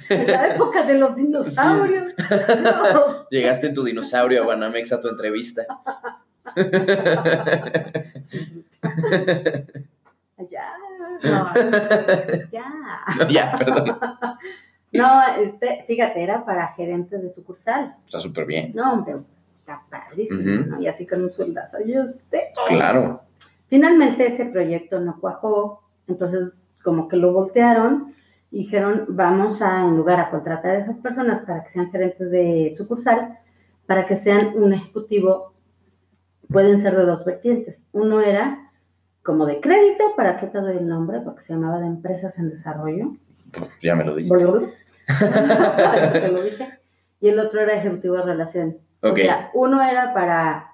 En 0.08 0.26
la 0.26 0.54
época 0.54 0.82
de 0.82 0.94
los 0.94 1.14
dinosaurios. 1.14 2.12
No. 2.61 3.26
Llegaste 3.30 3.68
en 3.68 3.74
tu 3.74 3.84
dinosaurio 3.84 4.42
a 4.42 4.46
Banamex 4.46 4.92
a 4.92 4.98
tu 4.98 5.06
entrevista. 5.06 5.64
Ya, 10.50 10.72
no, 10.98 11.18
ya. 12.52 12.64
No, 13.18 13.28
ya, 13.28 13.54
perdón. 13.58 13.98
No, 14.92 15.22
este, 15.37 15.84
fíjate, 15.87 16.22
era 16.22 16.44
para 16.44 16.68
gerentes 16.74 17.20
de 17.22 17.28
sucursal. 17.28 17.96
Está 18.06 18.20
súper 18.20 18.46
bien. 18.46 18.72
No, 18.74 18.92
hombre, 18.92 19.16
está 19.58 19.82
padrísimo. 19.90 20.66
¿no? 20.66 20.80
Y 20.80 20.87
así 20.87 21.06
con 21.06 21.22
un 21.22 21.30
sueldazo, 21.30 21.78
yo 21.84 22.06
sé. 22.06 22.52
Claro. 22.68 23.22
Finalmente 23.66 24.26
ese 24.26 24.46
proyecto 24.46 24.98
no 25.00 25.20
cuajó, 25.20 25.82
entonces 26.06 26.54
como 26.82 27.08
que 27.08 27.16
lo 27.16 27.32
voltearon 27.32 28.14
y 28.50 28.61
dijeron, 28.61 29.04
vamos 29.08 29.61
a, 29.61 29.84
en 29.84 29.96
lugar 29.96 30.20
a 30.20 30.30
contratar 30.30 30.74
a 30.74 30.78
esas 30.78 30.96
personas 30.96 31.42
para 31.42 31.62
que 31.62 31.68
sean 31.68 31.90
gerentes 31.90 32.30
de 32.30 32.72
sucursal, 32.74 33.38
para 33.84 34.06
que 34.06 34.16
sean 34.16 34.52
un 34.56 34.72
ejecutivo, 34.72 35.52
pueden 36.50 36.78
ser 36.78 36.96
de 36.96 37.04
dos 37.04 37.24
vertientes. 37.24 37.82
Uno 37.92 38.20
era 38.20 38.70
como 39.22 39.46
de 39.46 39.61
crédito, 39.61 40.14
¿para 40.16 40.37
qué 40.38 40.46
te 40.46 40.58
doy 40.61 40.76
el 40.78 40.88
nombre? 40.88 41.20
Porque 41.20 41.42
se 41.42 41.52
llamaba 41.52 41.78
de 41.80 41.87
empresas 41.87 42.38
en 42.38 42.50
desarrollo. 42.50 43.12
Pues 43.52 43.70
ya 43.82 43.94
me 43.94 44.04
lo 44.04 44.14
diste. 44.14 44.34
Boludo. 44.34 44.68
Te 46.12 46.28
lo 46.30 46.42
dije. 46.42 46.68
Y 47.20 47.28
el 47.28 47.38
otro 47.38 47.61
era 47.61 47.74
ejecutivo 47.74 48.16
de 48.16 48.22
relación. 48.22 48.76
O 49.00 49.14
sea, 49.14 49.50
uno 49.54 49.82
era 49.82 50.12
para 50.12 50.72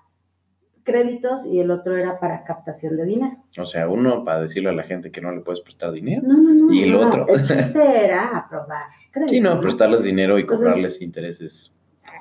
créditos 0.82 1.46
y 1.46 1.60
el 1.60 1.70
otro 1.70 1.96
era 1.96 2.18
para 2.20 2.44
captación 2.44 2.96
de 2.96 3.04
dinero. 3.04 3.37
O 3.58 3.64
sea, 3.66 3.88
uno 3.88 4.24
para 4.24 4.40
decirle 4.40 4.70
a 4.70 4.72
la 4.72 4.82
gente 4.82 5.10
que 5.10 5.20
no 5.20 5.32
le 5.32 5.40
puedes 5.40 5.60
prestar 5.62 5.92
dinero. 5.92 6.22
No, 6.24 6.37
no, 6.37 6.52
no. 6.52 6.72
¿Y 6.72 6.82
el 6.82 6.92
no. 6.92 7.00
otro? 7.06 7.26
El 7.28 7.42
chiste 7.42 8.04
era 8.04 8.37
aprobar 8.37 8.84
créditos. 9.10 9.30
Sí, 9.30 9.40
no, 9.40 9.60
prestarles 9.60 10.02
dinero 10.02 10.37
y 10.38 10.42
Entonces- 10.42 10.64
cobrarles 10.66 11.00
intereses. 11.02 11.70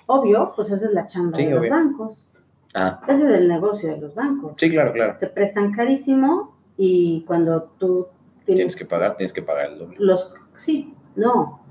Obvio, 0.06 0.54
pues 0.56 0.72
esa 0.72 0.86
es 0.86 0.92
la 0.94 1.08
chamba 1.08 1.38
Sí, 1.38 1.46
de 1.46 1.52
los 1.52 1.60
obvio. 1.60 1.72
bancos. 1.72 2.30
Ah, 2.74 3.02
Ese 3.08 3.24
es 3.24 3.30
el 3.30 3.48
negocio 3.48 3.90
de 3.92 3.98
los 3.98 4.16
bancos. 4.16 4.54
sí, 4.58 4.70
claro, 4.70 4.94
claro. 4.94 5.18
Te 5.20 5.28
prestan 5.28 5.72
carísimo 5.74 6.56
y 6.78 7.24
cuando 7.28 7.64
tú 7.78 8.08
tienes 8.46 8.58
Tienes 8.60 8.76
que 8.76 8.86
pagar, 8.86 9.16
tienes 9.16 9.34
que 9.34 9.42
pagar 9.42 9.72
el 9.72 9.80
doble. 9.80 9.96
los 10.00 10.34
sí, 10.56 10.94
no. 11.16 11.62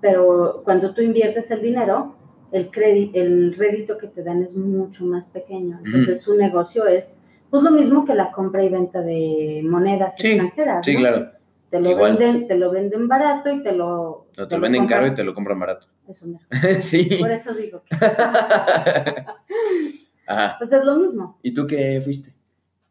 Pero 0.00 0.62
cuando 0.64 0.94
tú 0.94 1.02
inviertes 1.02 1.50
el 1.50 1.60
dinero, 1.60 2.14
el 2.52 2.70
crédito, 2.70 3.18
el 3.20 3.54
rédito 3.54 3.98
que 3.98 4.06
te 4.06 4.22
dan 4.22 4.42
es 4.42 4.52
mucho 4.52 5.04
más 5.04 5.28
pequeño. 5.28 5.78
Entonces 5.84 6.22
su 6.22 6.34
negocio 6.36 6.86
es 6.86 7.16
pues 7.50 7.62
lo 7.62 7.70
mismo 7.70 8.04
que 8.04 8.14
la 8.14 8.30
compra 8.32 8.62
y 8.64 8.68
venta 8.70 9.02
de 9.02 9.60
monedas 9.64 10.14
Sí, 10.16 10.28
extranjeras. 10.28 10.84
Sí, 10.86 10.94
¿no? 10.94 11.00
claro. 11.00 11.30
Te 11.68 11.80
lo 11.80 11.90
igual. 11.90 12.16
venden, 12.16 12.48
te 12.48 12.56
lo 12.56 12.70
venden 12.72 13.06
barato 13.08 13.50
y 13.52 13.62
te 13.62 13.72
lo 13.72 14.26
No, 14.36 14.48
te 14.48 14.56
lo 14.56 14.60
venden 14.62 14.84
compran- 14.84 14.88
caro 14.88 15.06
y 15.08 15.14
te 15.14 15.22
lo 15.22 15.34
compran 15.34 15.60
barato. 15.60 15.86
Eso 16.08 16.26
mero. 16.26 16.44
sí. 16.80 17.04
Por 17.20 17.30
eso 17.30 17.52
digo 17.54 17.82
que 17.84 17.96
Ajá. 20.30 20.56
pues 20.58 20.72
es 20.72 20.84
lo 20.84 20.96
mismo 20.96 21.38
¿Y 21.42 21.52
tú 21.52 21.66
qué 21.66 22.00
fuiste? 22.02 22.32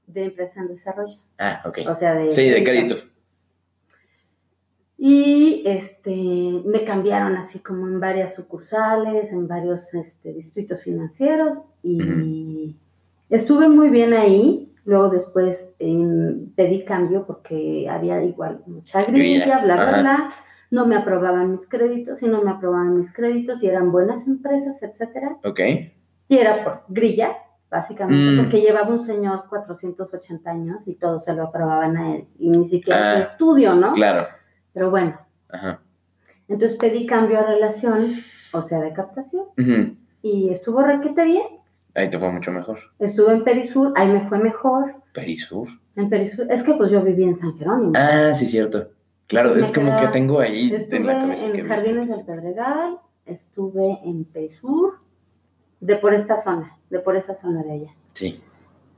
de 0.08 0.26
empresa 0.26 0.60
en 0.60 0.68
desarrollo. 0.68 1.20
Ah, 1.38 1.62
ok. 1.66 1.80
O 1.88 1.96
sea, 1.96 2.16
de 2.16 2.32
Sí, 2.32 2.50
de 2.50 2.64
crédito. 2.64 2.96
Y 4.98 5.64
este, 5.66 6.12
me 6.66 6.84
cambiaron 6.84 7.36
así 7.38 7.60
como 7.60 7.88
en 7.88 8.00
varias 8.00 8.36
sucursales, 8.36 9.32
en 9.32 9.48
varios 9.48 9.94
este, 9.94 10.34
distritos 10.34 10.84
financieros 10.84 11.62
y 11.84 12.76
estuve 13.30 13.70
muy 13.70 13.90
bien 13.90 14.14
ahí. 14.14 14.74
Luego 14.84 15.10
después 15.10 15.70
pedí 15.78 16.84
cambio 16.84 17.26
porque 17.26 17.88
había 17.90 18.22
igual 18.24 18.62
mucha 18.66 19.04
grilla, 19.04 19.64
bla, 19.64 19.76
bla, 19.76 20.00
bla. 20.02 20.34
No 20.72 20.86
me 20.86 20.96
aprobaban 20.96 21.52
mis 21.52 21.68
créditos 21.68 22.22
y 22.22 22.28
no 22.28 22.42
me 22.44 22.52
aprobaban 22.52 22.98
mis 22.98 23.14
créditos 23.14 23.64
y 23.64 23.68
eran 23.68 23.92
buenas 23.92 24.28
empresas, 24.28 24.82
etcétera. 24.84 25.38
Ok. 25.44 25.60
Y 26.30 26.38
era 26.38 26.64
por 26.64 26.84
grilla, 26.88 27.34
básicamente, 27.70 28.34
Mm. 28.40 28.44
porque 28.44 28.62
llevaba 28.62 28.88
un 28.90 29.02
señor 29.02 29.44
480 29.50 30.50
años 30.52 30.88
y 30.88 30.96
todo 30.96 31.20
se 31.20 31.34
lo 31.34 31.44
aprobaban 31.44 31.98
a 31.98 32.16
él. 32.16 32.28
Y 32.40 32.50
ni 32.50 32.66
siquiera 32.66 33.14
Ah, 33.18 33.20
estudio, 33.20 33.76
¿no? 33.76 33.92
Claro. 33.92 34.28
Pero 34.74 34.90
bueno, 34.92 35.20
Ajá. 35.50 35.82
entonces 36.48 36.78
pedí 36.78 37.06
cambio 37.06 37.40
a 37.40 37.44
relación, 37.44 38.14
o 38.54 38.62
sea, 38.62 38.80
de 38.80 38.94
captación, 38.94 39.46
Ujú. 39.58 39.96
y 40.22 40.50
estuvo 40.50 40.82
requete 40.84 41.26
bien. 41.26 41.44
Ahí 41.96 42.10
te 42.10 42.18
fue 42.20 42.32
mucho 42.32 42.52
mejor. 42.52 42.80
Estuve 43.00 43.34
en 43.34 43.44
Perisur, 43.44 43.92
ahí 43.96 44.08
me 44.08 44.22
fue 44.30 44.38
mejor. 44.38 44.94
Perisur. 45.14 45.68
En 45.96 46.08
Perisur, 46.10 46.46
es 46.52 46.62
que 46.64 46.74
pues 46.76 46.92
yo 46.92 47.02
viví 47.02 47.24
en 47.24 47.38
San 47.38 47.58
Jerónimo. 47.58 47.92
Ah, 47.96 48.34
sí, 48.36 48.46
cierto. 48.46 48.90
Claro, 49.28 49.56
es 49.56 49.72
como 49.72 49.88
queda- 49.90 50.02
que 50.02 50.08
tengo 50.10 50.40
ahí 50.40 50.72
en 50.92 51.06
la 51.06 51.14
cabeza 51.14 51.46
en 51.46 51.68
Jardines 51.68 52.08
del. 52.10 52.26
Pedregal, 52.26 53.00
estuve 53.26 54.00
en 54.04 54.24
Perisur, 54.26 54.99
de 55.80 55.96
por 55.96 56.14
esta 56.14 56.38
zona, 56.38 56.78
de 56.90 57.00
por 57.00 57.16
esa 57.16 57.36
zona 57.36 57.64
de 57.64 57.72
allá. 57.72 57.96
Sí. 58.14 58.42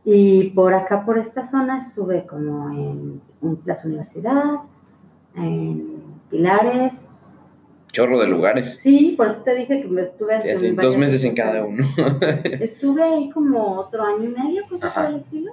Y 0.04 0.50
por 0.52 0.74
acá, 0.74 1.06
por 1.06 1.18
esta 1.18 1.44
zona, 1.46 1.78
estuve 1.78 2.26
como 2.26 2.72
en, 2.72 3.22
en 3.42 3.56
Plaza 3.58 3.88
Universidad, 3.88 4.62
en 5.36 6.02
Pilares. 6.30 7.08
Chorro 7.92 8.20
de 8.20 8.28
lugares. 8.28 8.80
Sí, 8.80 9.14
por 9.18 9.28
eso 9.28 9.42
te 9.42 9.54
dije 9.54 9.82
que 9.82 9.88
me 9.88 10.02
estuve 10.02 10.42
Sí, 10.42 10.72
dos 10.72 10.98
meses 10.98 11.24
en 11.24 11.36
cada 11.36 11.64
uno. 11.66 11.84
Estuve 12.44 13.04
ahí 13.04 13.30
como 13.32 13.76
otro 13.78 14.04
año 14.04 14.24
y 14.24 14.34
medio, 14.34 14.64
Ajá. 14.82 15.02
por 15.02 15.12
el 15.12 15.18
estilo, 15.18 15.52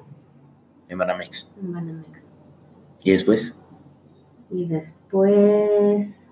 en 0.88 0.98
Banamex. 0.98 1.52
en 1.60 1.72
Banamex. 1.72 2.30
¿Y 3.02 3.10
después? 3.10 3.58
Y 4.50 4.66
después... 4.66 6.30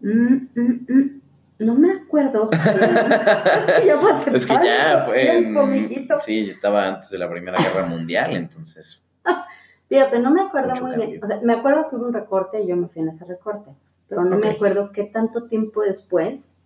Mm, 0.00 0.48
mm, 0.56 0.86
mm, 0.88 1.21
No 1.64 1.74
me 1.74 1.92
acuerdo. 1.92 2.50
es 2.52 3.66
que 3.76 3.86
ya 3.86 3.98
fue 3.98 4.36
Es 4.36 4.46
que 4.46 4.52
ya 4.54 4.92
tanto 4.94 5.10
fue 5.10 5.84
tiempo. 5.88 6.14
Sí, 6.22 6.50
estaba 6.50 6.86
antes 6.88 7.10
de 7.10 7.18
la 7.18 7.30
Primera 7.30 7.58
Guerra 7.62 7.86
Mundial, 7.86 8.34
entonces... 8.36 9.02
Fíjate, 9.88 10.18
no 10.20 10.30
me 10.30 10.42
acuerdo 10.42 10.70
Mucho 10.70 10.82
muy 10.82 10.90
cambio. 10.92 11.08
bien. 11.10 11.24
O 11.24 11.26
sea, 11.26 11.40
me 11.42 11.52
acuerdo 11.52 11.88
que 11.90 11.96
hubo 11.96 12.06
un 12.06 12.14
recorte 12.14 12.62
y 12.62 12.66
yo 12.66 12.76
me 12.76 12.88
fui 12.88 13.02
en 13.02 13.08
ese 13.08 13.24
recorte. 13.26 13.70
Pero 14.08 14.24
no 14.24 14.38
me 14.38 14.50
acuerdo 14.50 14.90
qué 14.92 15.04
tanto 15.04 15.46
tiempo 15.48 15.82
después. 15.82 16.56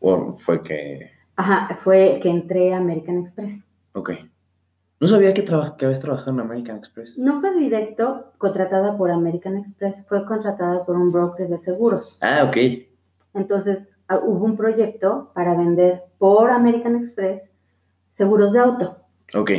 Fue, 0.00 0.18
fue 0.36 0.62
que... 0.62 1.10
Ajá, 1.36 1.76
fue 1.80 2.20
que 2.22 2.28
entré 2.28 2.74
a 2.74 2.76
American 2.76 3.18
Express. 3.18 3.66
Ok. 3.94 4.10
No 5.00 5.08
sabía 5.08 5.32
que, 5.34 5.42
traba- 5.42 5.76
que 5.76 5.86
habías 5.86 6.00
trabajado 6.00 6.30
en 6.32 6.40
American 6.40 6.76
Express. 6.76 7.16
No 7.18 7.40
fue 7.40 7.54
directo 7.58 8.32
contratada 8.38 8.96
por 8.98 9.10
American 9.10 9.56
Express, 9.56 10.04
fue 10.06 10.24
contratada 10.26 10.84
por 10.84 10.94
un 10.96 11.10
broker 11.10 11.48
de 11.48 11.58
seguros. 11.58 12.18
Ah, 12.20 12.44
ok. 12.46 12.56
Entonces 13.34 13.88
hubo 14.18 14.44
un 14.44 14.56
proyecto 14.56 15.30
para 15.34 15.54
vender 15.54 16.02
por 16.18 16.50
American 16.50 16.96
Express 16.96 17.50
seguros 18.12 18.52
de 18.52 18.60
auto 18.60 18.96
Ok. 19.34 19.50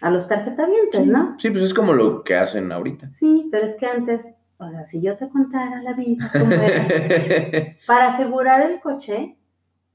a 0.00 0.10
los 0.10 0.26
tarjetavientes, 0.28 1.06
¿no? 1.06 1.36
Sí, 1.38 1.50
pues 1.50 1.62
es 1.64 1.74
como 1.74 1.92
lo 1.92 2.22
que 2.24 2.34
hacen 2.36 2.70
ahorita. 2.72 3.10
Sí, 3.10 3.48
pero 3.50 3.66
es 3.66 3.74
que 3.76 3.86
antes, 3.86 4.26
o 4.58 4.68
sea, 4.70 4.84
si 4.86 5.00
yo 5.00 5.16
te 5.16 5.28
contara 5.28 5.82
la 5.82 5.92
vida, 5.92 6.30
cómo 6.32 6.50
era, 6.52 7.76
para 7.86 8.08
asegurar 8.08 8.68
el 8.70 8.80
coche, 8.80 9.36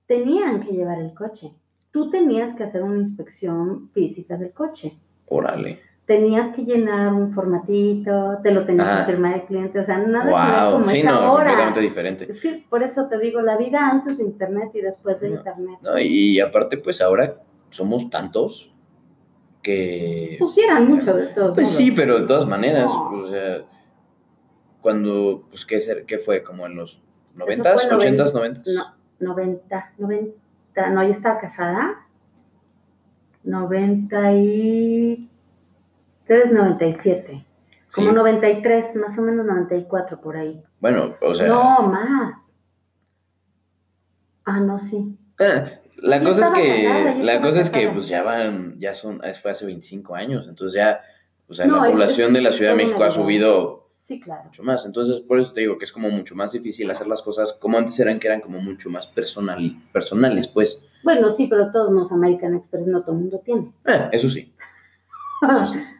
tenían 0.06 0.62
que 0.62 0.71
llevar 0.71 0.99
el 0.99 1.13
coche. 1.13 1.51
Tú 1.91 2.10
tenías 2.10 2.54
que 2.54 2.63
hacer 2.63 2.84
una 2.84 2.97
inspección 2.99 3.89
física 3.93 4.38
del 4.38 4.51
coche. 4.51 4.97
Órale. 5.28 5.80
Tenías 6.05 6.51
que 6.51 6.63
llenar 6.63 7.11
un 7.13 7.33
formatito, 7.33 8.37
te 8.43 8.51
lo 8.51 8.63
tenía 8.63 8.83
Ajá. 8.83 9.05
que 9.05 9.11
firmar 9.13 9.33
el 9.33 9.41
cliente, 9.43 9.79
o 9.79 9.83
sea, 9.83 9.97
nada 9.97 10.69
Wow. 10.69 10.73
como 10.79 10.89
Sí, 10.89 10.99
es 10.99 11.05
no, 11.05 11.11
ahora. 11.11 11.45
completamente 11.45 11.79
diferente. 11.81 12.27
Es 12.31 12.39
que 12.41 12.63
por 12.69 12.83
eso 12.83 13.07
te 13.07 13.17
digo, 13.17 13.41
la 13.41 13.57
vida 13.57 13.89
antes 13.89 14.19
de 14.19 14.23
internet 14.25 14.69
y 14.75 14.81
después 14.81 15.19
de 15.21 15.29
No, 15.29 15.35
internet. 15.37 15.79
No, 15.81 15.97
y 15.97 16.39
aparte, 16.39 16.77
pues 16.77 17.01
ahora 17.01 17.41
somos 17.71 18.07
tantos 18.11 18.71
que... 19.63 20.35
Pues 20.37 20.55
eran 20.59 20.87
mucho 20.87 21.11
de 21.15 21.25
todos 21.27 21.55
Pues 21.55 21.67
modos. 21.69 21.75
sí, 21.77 21.91
pero 21.91 22.19
de 22.19 22.27
todas 22.27 22.47
maneras, 22.47 22.85
No. 22.85 23.09
o 23.23 23.27
sea, 23.31 23.63
cuando, 24.81 25.43
pues, 25.49 25.65
¿qué, 25.65 25.81
ser- 25.81 26.05
qué 26.05 26.19
fue? 26.19 26.43
¿Como 26.43 26.67
en 26.67 26.75
los 26.75 27.01
Eso 27.35 27.45
90s, 27.63 27.81
fue 27.81 27.91
noven- 27.91 28.15
80s, 28.19 28.31
90s? 28.31 28.73
No, 28.75 28.95
90, 29.33 29.93
90, 29.97 30.89
no, 30.91 31.01
ya 31.03 31.09
estaba 31.09 31.39
casada. 31.39 32.05
93, 36.27 36.51
97. 36.51 37.45
Como 37.93 38.09
Sí. 38.09 38.13
93, 38.15 38.95
más 38.97 39.17
o 39.17 39.21
menos 39.21 39.45
94 39.45 40.19
por 40.19 40.35
ahí. 40.38 40.61
Bueno, 40.79 41.15
o 41.21 41.33
sea, 41.35 41.47
no, 41.47 41.81
más. 41.83 42.53
Ah, 44.43 44.59
no, 44.59 44.79
sí. 44.79 45.17
ah, 45.39 45.65
la 45.97 46.17
Yo 46.19 46.29
cosa 46.29 46.43
es 46.43 46.49
que, 46.51 46.83
casada, 46.85 47.15
la 47.23 47.41
cosa 47.41 47.61
es 47.61 47.69
que, 47.69 47.88
pues, 47.88 48.07
ya 48.07 48.21
van, 48.21 48.77
ya 48.79 48.93
son, 48.93 49.21
fue 49.41 49.51
hace 49.51 49.65
25 49.65 50.13
años, 50.15 50.45
entonces 50.47 50.75
ya, 50.75 51.01
o 51.47 51.53
sea, 51.53 51.65
No, 51.65 51.83
la 51.83 51.89
población 51.91 52.33
de 52.33 52.41
la 52.41 52.51
Ciudad 52.51 52.71
de 52.71 52.77
México 52.83 53.03
ha 53.03 53.11
subido 53.11 53.89
Sí, 53.97 54.19
claro. 54.19 54.43
mucho 54.43 54.61
más, 54.61 54.85
entonces 54.85 55.21
por 55.21 55.39
eso 55.39 55.51
te 55.53 55.61
digo 55.61 55.77
que 55.79 55.85
es 55.85 55.91
como 55.91 56.09
mucho 56.11 56.35
más 56.35 56.51
difícil 56.51 56.91
hacer 56.91 57.07
las 57.07 57.23
cosas 57.23 57.53
como 57.53 57.77
antes 57.77 57.99
eran, 57.99 58.19
que 58.19 58.27
eran 58.27 58.41
como 58.41 58.59
mucho 58.59 58.89
más 58.89 59.07
personal, 59.07 59.75
personales, 59.93 60.47
pues, 60.47 60.83
Bueno, 61.03 61.29
sí, 61.29 61.47
pero 61.47 61.71
todos 61.71 61.91
los 61.91 62.11
American 62.11 62.55
Express 62.55 62.85
no 62.88 63.01
todo 63.01 63.13
el 63.15 63.21
mundo 63.21 63.41
tiene. 63.43 63.71
Ah, 63.85 64.09
eso 64.11 64.29
sí, 64.29 64.53
eso 65.49 65.65
sí. 65.65 65.79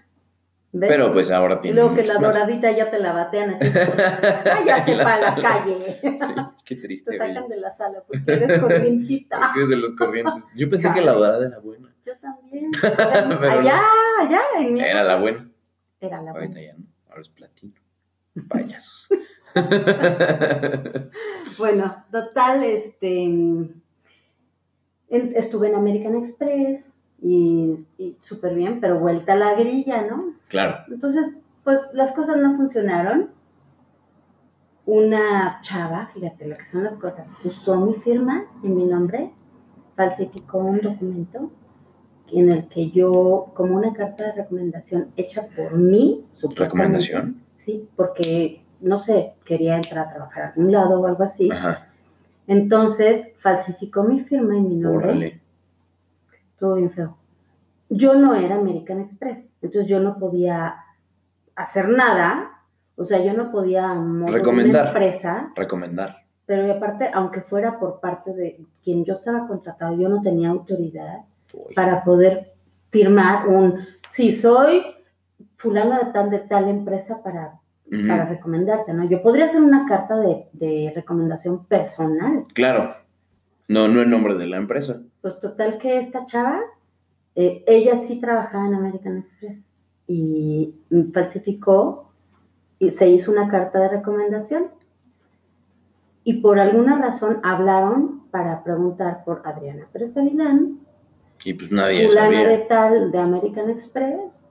¿Ves? 0.78 0.90
pero 0.90 1.14
pues 1.14 1.32
ahora 1.32 1.62
tiene 1.62 1.76
luego 1.80 1.96
que 1.96 2.04
la 2.04 2.20
más. 2.20 2.22
doradita 2.34 2.70
ya 2.72 2.92
te 2.92 3.00
la 3.00 3.14
batean 3.14 3.52
así. 3.52 3.70
Váyase 4.46 4.96
para 4.98 5.20
la 5.22 5.36
calle. 5.36 6.00
Sí, 6.02 6.34
qué 6.66 6.76
Te 6.76 6.82
triste, 6.82 7.10
oye. 7.12 7.18
sacan 7.18 7.48
de 7.48 7.58
la 7.58 7.72
sala 7.72 8.04
porque 8.06 8.24
eres 8.34 8.60
corrientita. 8.60 9.40
Porque 9.42 9.62
es 9.64 9.70
de 9.70 9.78
los 9.78 9.94
corrientes. 9.94 10.48
Yo 10.56 10.70
pensé 10.70 10.92
que 10.94 11.00
la 11.02 11.14
dorada 11.14 11.46
era 11.48 11.60
buena. 11.60 11.94
Yo 12.06 12.14
también. 12.20 12.70
O 12.76 12.80
sea, 12.80 13.26
Pero 13.40 13.52
allá, 13.52 13.82
allá, 14.22 14.42
en 14.60 14.74
mi 14.74 14.82
Era 14.82 15.04
la 15.04 15.16
buena. 15.18 15.50
Era 16.02 16.22
la 16.22 16.32
Ahorita 16.32 16.54
buena. 16.56 16.62
ya 16.62 16.78
no. 16.78 16.86
Ahora 17.10 17.22
es 17.22 17.30
platino. 17.30 17.74
Payasos. 18.50 19.08
Bueno, 21.58 22.04
total, 22.12 22.64
este. 22.64 23.30
estuve 25.10 25.70
en 25.70 25.76
American 25.76 26.16
Express 26.16 26.92
y, 27.22 27.86
y 27.98 28.18
súper 28.22 28.56
bien, 28.56 28.80
pero 28.80 29.00
vuelta 29.00 29.34
a 29.34 29.38
la 29.38 29.56
grilla, 29.56 30.04
¿no? 30.04 30.34
claro. 30.48 30.78
Entonces, 30.90 31.36
pues 31.64 31.88
las 31.94 32.12
cosas 32.14 32.38
no 32.38 32.56
funcionaron. 32.56 33.30
Una 34.86 35.60
chava, 35.62 36.12
fíjate 36.14 36.48
lo 36.48 36.56
que 36.56 36.66
son 36.66 36.84
las 36.84 36.96
cosas, 36.98 37.36
usó 37.44 37.76
mi 37.78 37.96
firma 37.96 38.46
en 38.64 38.76
mi 38.76 38.86
nombre, 38.86 39.32
falsificó 39.96 40.60
un 40.60 40.80
documento 40.80 41.50
en 42.32 42.52
el 42.52 42.68
que 42.68 42.92
yo, 42.92 43.52
como 43.56 43.78
una 43.78 43.94
carta 43.94 44.26
de 44.26 44.34
recomendación 44.34 45.10
hecha 45.18 45.48
por 45.56 45.76
mí, 45.76 46.26
¿Recomendación? 46.56 47.42
Sí, 47.56 47.88
porque, 47.96 48.64
no 48.80 49.00
sé, 49.00 49.34
quería 49.44 49.76
entrar 49.76 50.08
a 50.08 50.10
trabajar 50.12 50.44
a 50.44 50.48
algún 50.50 50.72
lado 50.72 51.02
o 51.02 51.08
algo 51.08 51.24
así. 51.24 51.50
Ajá. 51.52 51.88
Entonces, 52.48 53.30
falsificó 53.38 54.04
mi 54.04 54.22
firma 54.22 54.56
en 54.56 54.70
mi 54.70 54.76
nombre 54.76 55.08
Órale. 55.08 55.42
Todo 56.66 56.76
bien 56.76 56.90
feo. 56.92 57.16
Yo 57.90 58.16
no 58.16 58.34
era 58.34 58.56
American 58.56 59.00
Express, 59.02 59.52
entonces 59.62 59.88
yo 59.88 60.00
no 60.00 60.18
podía 60.18 60.76
hacer 61.56 61.88
nada, 61.90 62.50
o 62.96 63.04
sea, 63.04 63.24
yo 63.24 63.34
no 63.34 63.52
podía 63.52 63.94
mover 63.94 64.24
una 64.24 64.32
Recomendar. 64.32 64.88
empresa, 64.88 65.52
Recomendar. 65.56 66.24
pero 66.48 66.74
aparte, 66.74 67.10
aunque 67.14 67.42
fuera 67.42 67.78
por 67.80 68.00
parte 68.00 68.34
de 68.34 68.60
quien 68.84 69.06
yo 69.06 69.14
estaba 69.14 69.48
contratado, 69.48 69.96
yo 69.96 70.10
no 70.10 70.22
tenía 70.22 70.50
autoridad 70.50 71.20
Uy. 71.54 71.76
para 71.76 72.04
poder 72.04 72.54
firmar 72.90 73.48
un, 73.48 73.80
sí, 74.10 74.32
soy 74.32 74.82
fulano 75.58 76.00
de 76.04 76.12
tal, 76.12 76.30
de 76.32 76.40
tal 76.40 76.68
empresa 76.68 77.22
para, 77.24 77.60
para 78.08 78.26
recomendarte, 78.26 78.92
¿no? 78.94 79.04
Yo 79.06 79.22
podría 79.22 79.46
hacer 79.46 79.62
una 79.62 79.86
carta 79.88 80.18
de, 80.18 80.48
de 80.54 80.92
recomendación 80.96 81.66
personal, 81.68 82.42
Claro. 82.56 82.96
No, 83.68 83.88
no 83.88 84.02
en 84.02 84.10
nombre 84.10 84.36
de 84.36 84.48
la 84.48 84.58
empresa. 84.58 85.02
Pues 85.22 85.40
total 85.40 85.78
que 85.78 85.98
esta 85.98 86.26
chava, 86.26 86.60
eh, 87.36 87.64
ella 87.68 87.96
sí 87.96 88.20
trabajaba 88.20 88.68
en 88.68 88.76
American 88.76 89.18
Express 89.18 89.60
y 90.08 90.76
falsificó 91.14 92.12
y 92.78 92.92
se 92.92 93.10
hizo 93.10 93.32
una 93.32 93.48
carta 93.50 93.80
de 93.80 93.90
recomendación. 93.90 94.68
Y 96.24 96.42
por 96.42 96.60
alguna 96.60 97.00
razón 97.00 97.40
hablaron 97.44 98.22
para 98.32 98.64
preguntar 98.64 99.24
por 99.24 99.42
Adriana 99.46 99.88
Pérez 99.92 100.14
Gavilán, 100.14 100.80
Y 101.44 101.54
pues 101.54 101.72
nadie 101.72 102.08
fulana 102.08 102.40
de 102.40 102.46
sabía. 102.46 102.68
tal 102.68 103.12
de 103.12 103.20
American 103.20 103.70
Express, 103.70 104.42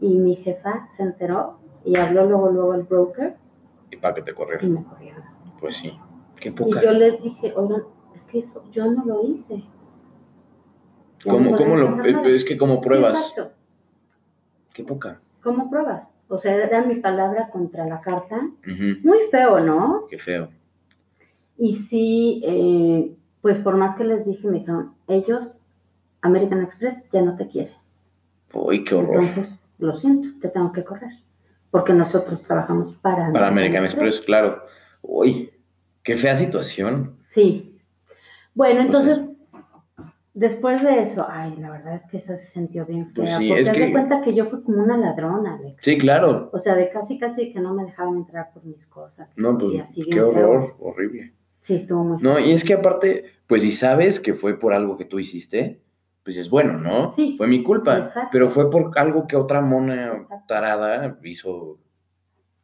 y 0.00 0.18
mi 0.18 0.34
jefa 0.36 0.88
se 0.96 1.04
enteró 1.04 1.58
y 1.84 1.96
habló 1.96 2.26
luego 2.26 2.50
luego 2.50 2.72
al 2.72 2.82
broker 2.84 3.36
Y 3.90 3.96
para 3.96 4.14
que 4.14 4.22
te 4.22 4.32
y 4.32 4.34
corrieran. 4.34 4.72
me 4.72 4.84
corrieron. 4.84 5.22
Pues 5.60 5.76
sí. 5.76 5.96
Qué 6.40 6.48
Y 6.48 6.52
poca. 6.52 6.82
yo 6.82 6.90
les 6.92 7.22
dije, 7.22 7.52
oigan, 7.56 7.82
es 8.14 8.24
que 8.24 8.40
eso, 8.40 8.62
yo 8.70 8.90
no 8.90 9.04
lo 9.04 9.22
hice. 9.28 9.62
¿Cómo, 11.24 11.56
cómo 11.56 11.76
lo, 11.76 12.04
eh, 12.04 12.34
es 12.34 12.44
que 12.44 12.56
como 12.58 12.76
Sí, 12.76 12.80
pruebas? 12.82 13.12
exacto. 13.30 13.52
Qué 14.74 14.82
poca. 14.84 15.20
¿Cómo 15.42 15.70
pruebas? 15.70 16.08
O 16.28 16.38
sea, 16.38 16.54
era 16.56 16.82
mi 16.82 16.96
palabra 16.96 17.50
contra 17.50 17.86
la 17.86 18.00
carta. 18.00 18.40
Muy 19.02 19.18
feo, 19.30 19.60
¿no? 19.60 20.06
Qué 20.08 20.18
feo. 20.18 20.48
Y 21.58 21.74
sí, 21.74 22.42
eh, 22.44 23.14
pues 23.40 23.60
por 23.60 23.76
más 23.76 23.94
que 23.96 24.04
les 24.04 24.24
dije, 24.24 24.48
me 24.48 24.60
dijeron, 24.60 24.94
ellos, 25.08 25.58
American 26.22 26.62
Express, 26.62 26.96
ya 27.10 27.22
no 27.22 27.36
te 27.36 27.48
quiere. 27.48 27.72
Uy, 28.54 28.82
qué 28.84 28.94
horror. 28.94 29.16
Entonces, 29.16 29.52
lo 29.78 29.94
siento, 29.94 30.28
te 30.40 30.48
tengo 30.48 30.72
que 30.72 30.84
correr. 30.84 31.12
Porque 31.70 31.92
nosotros 31.92 32.42
trabajamos 32.42 32.92
para 32.94 33.30
Para 33.32 33.48
American 33.48 33.84
Express, 33.84 34.20
claro. 34.20 34.62
Uy, 35.02 35.50
qué 36.02 36.16
fea 36.16 36.36
situación. 36.36 37.16
Sí. 37.28 37.71
Bueno, 38.54 38.80
entonces, 38.82 39.20
después 40.34 40.82
de 40.82 41.00
eso, 41.00 41.26
ay, 41.28 41.56
la 41.56 41.70
verdad 41.70 41.94
es 41.94 42.06
que 42.08 42.18
eso 42.18 42.36
se 42.36 42.46
sintió 42.46 42.86
bien 42.86 43.06
fea. 43.12 43.14
Pues 43.14 43.36
sí, 43.36 43.48
porque 43.48 43.62
es 43.62 43.68
haz 43.68 43.74
que- 43.76 43.84
de 43.86 43.92
cuenta 43.92 44.20
que 44.22 44.34
yo 44.34 44.46
fui 44.46 44.62
como 44.62 44.82
una 44.82 44.96
ladrona, 44.96 45.54
Alex. 45.56 45.82
Sí, 45.82 45.98
claro. 45.98 46.50
O 46.52 46.58
sea, 46.58 46.74
de 46.74 46.90
casi, 46.90 47.18
casi 47.18 47.52
que 47.52 47.60
no 47.60 47.74
me 47.74 47.84
dejaban 47.84 48.16
entrar 48.16 48.50
por 48.52 48.64
mis 48.64 48.86
cosas. 48.86 49.36
No, 49.36 49.56
pues 49.58 49.80
así 49.80 50.02
qué 50.04 50.14
feo. 50.14 50.28
horror, 50.30 50.76
horrible. 50.80 51.32
Sí, 51.60 51.74
estuvo 51.76 52.02
muy 52.04 52.20
feo. 52.20 52.32
No, 52.32 52.38
y 52.40 52.52
es 52.52 52.64
que 52.64 52.74
aparte, 52.74 53.24
pues 53.46 53.62
si 53.62 53.70
sabes 53.70 54.20
que 54.20 54.34
fue 54.34 54.58
por 54.58 54.72
algo 54.72 54.96
que 54.96 55.04
tú 55.04 55.18
hiciste, 55.18 55.80
pues 56.24 56.36
es 56.36 56.48
bueno, 56.50 56.78
¿no? 56.78 57.08
Sí, 57.08 57.34
Fue 57.36 57.46
mi 57.48 57.62
culpa. 57.62 57.98
exacto. 57.98 58.28
Pero 58.32 58.48
fue 58.50 58.70
por 58.70 58.90
algo 58.96 59.26
que 59.26 59.36
otra 59.36 59.60
mona 59.60 60.12
Exacto. 60.12 60.44
tarada 60.46 61.18
hizo, 61.24 61.78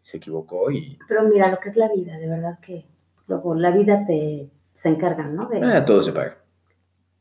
se 0.02 0.16
equivocó 0.18 0.70
y 0.70 0.96
Pero 1.08 1.24
mira, 1.28 1.50
lo 1.50 1.58
que 1.58 1.68
es 1.68 1.76
la 1.76 1.88
vida, 1.92 2.16
de 2.18 2.28
verdad 2.28 2.58
que 2.60 2.86
luego 3.26 3.54
la 3.56 3.70
vida 3.72 4.04
te 4.06 4.48
se 4.78 4.88
encarga, 4.88 5.24
¿no? 5.24 5.48
De, 5.48 5.60
ah, 5.60 5.84
todo 5.84 6.04
se 6.04 6.12
paga. 6.12 6.38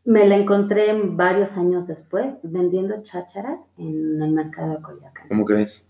Me 0.05 0.27
la 0.27 0.37
encontré 0.37 0.93
varios 0.93 1.57
años 1.57 1.87
después 1.87 2.37
vendiendo 2.43 3.01
chácharas 3.01 3.67
en 3.79 4.21
el 4.21 4.31
mercado 4.31 4.75
de 4.75 4.81
Coyoacán. 4.83 5.27
¿Cómo 5.27 5.43
crees? 5.43 5.89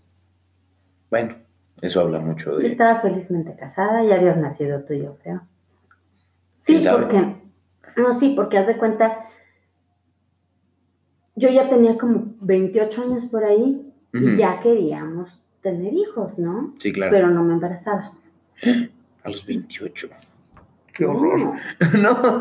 Bueno, 1.10 1.36
eso 1.82 2.00
habla 2.00 2.20
mucho 2.20 2.52
Yo 2.52 2.58
de... 2.60 2.68
estaba 2.68 3.02
felizmente 3.02 3.54
casada, 3.54 4.02
ya 4.02 4.14
habías 4.14 4.38
nacido 4.38 4.82
tú 4.84 4.94
y 4.94 5.02
yo, 5.02 5.18
creo. 5.22 5.42
Sí, 6.56 6.80
porque, 6.90 7.36
no, 7.98 8.18
sí, 8.18 8.32
porque 8.34 8.56
haz 8.56 8.66
de 8.66 8.78
cuenta, 8.78 9.26
yo 11.36 11.50
ya 11.50 11.68
tenía 11.68 11.98
como 11.98 12.32
28 12.40 13.02
años 13.02 13.26
por 13.26 13.44
ahí 13.44 13.92
y 14.14 14.36
ya 14.36 14.58
queríamos 14.60 15.38
tener 15.60 15.92
hijos, 15.92 16.38
¿no? 16.38 16.74
Sí, 16.78 16.92
claro. 16.92 17.12
Pero 17.12 17.28
no 17.28 17.44
me 17.44 17.52
embarazaba. 17.52 18.14
A 19.22 19.28
los 19.28 19.44
28. 19.44 20.08
Qué 20.98 21.06
horror. 21.06 21.38
No, 21.38 21.52
No, 21.98 22.40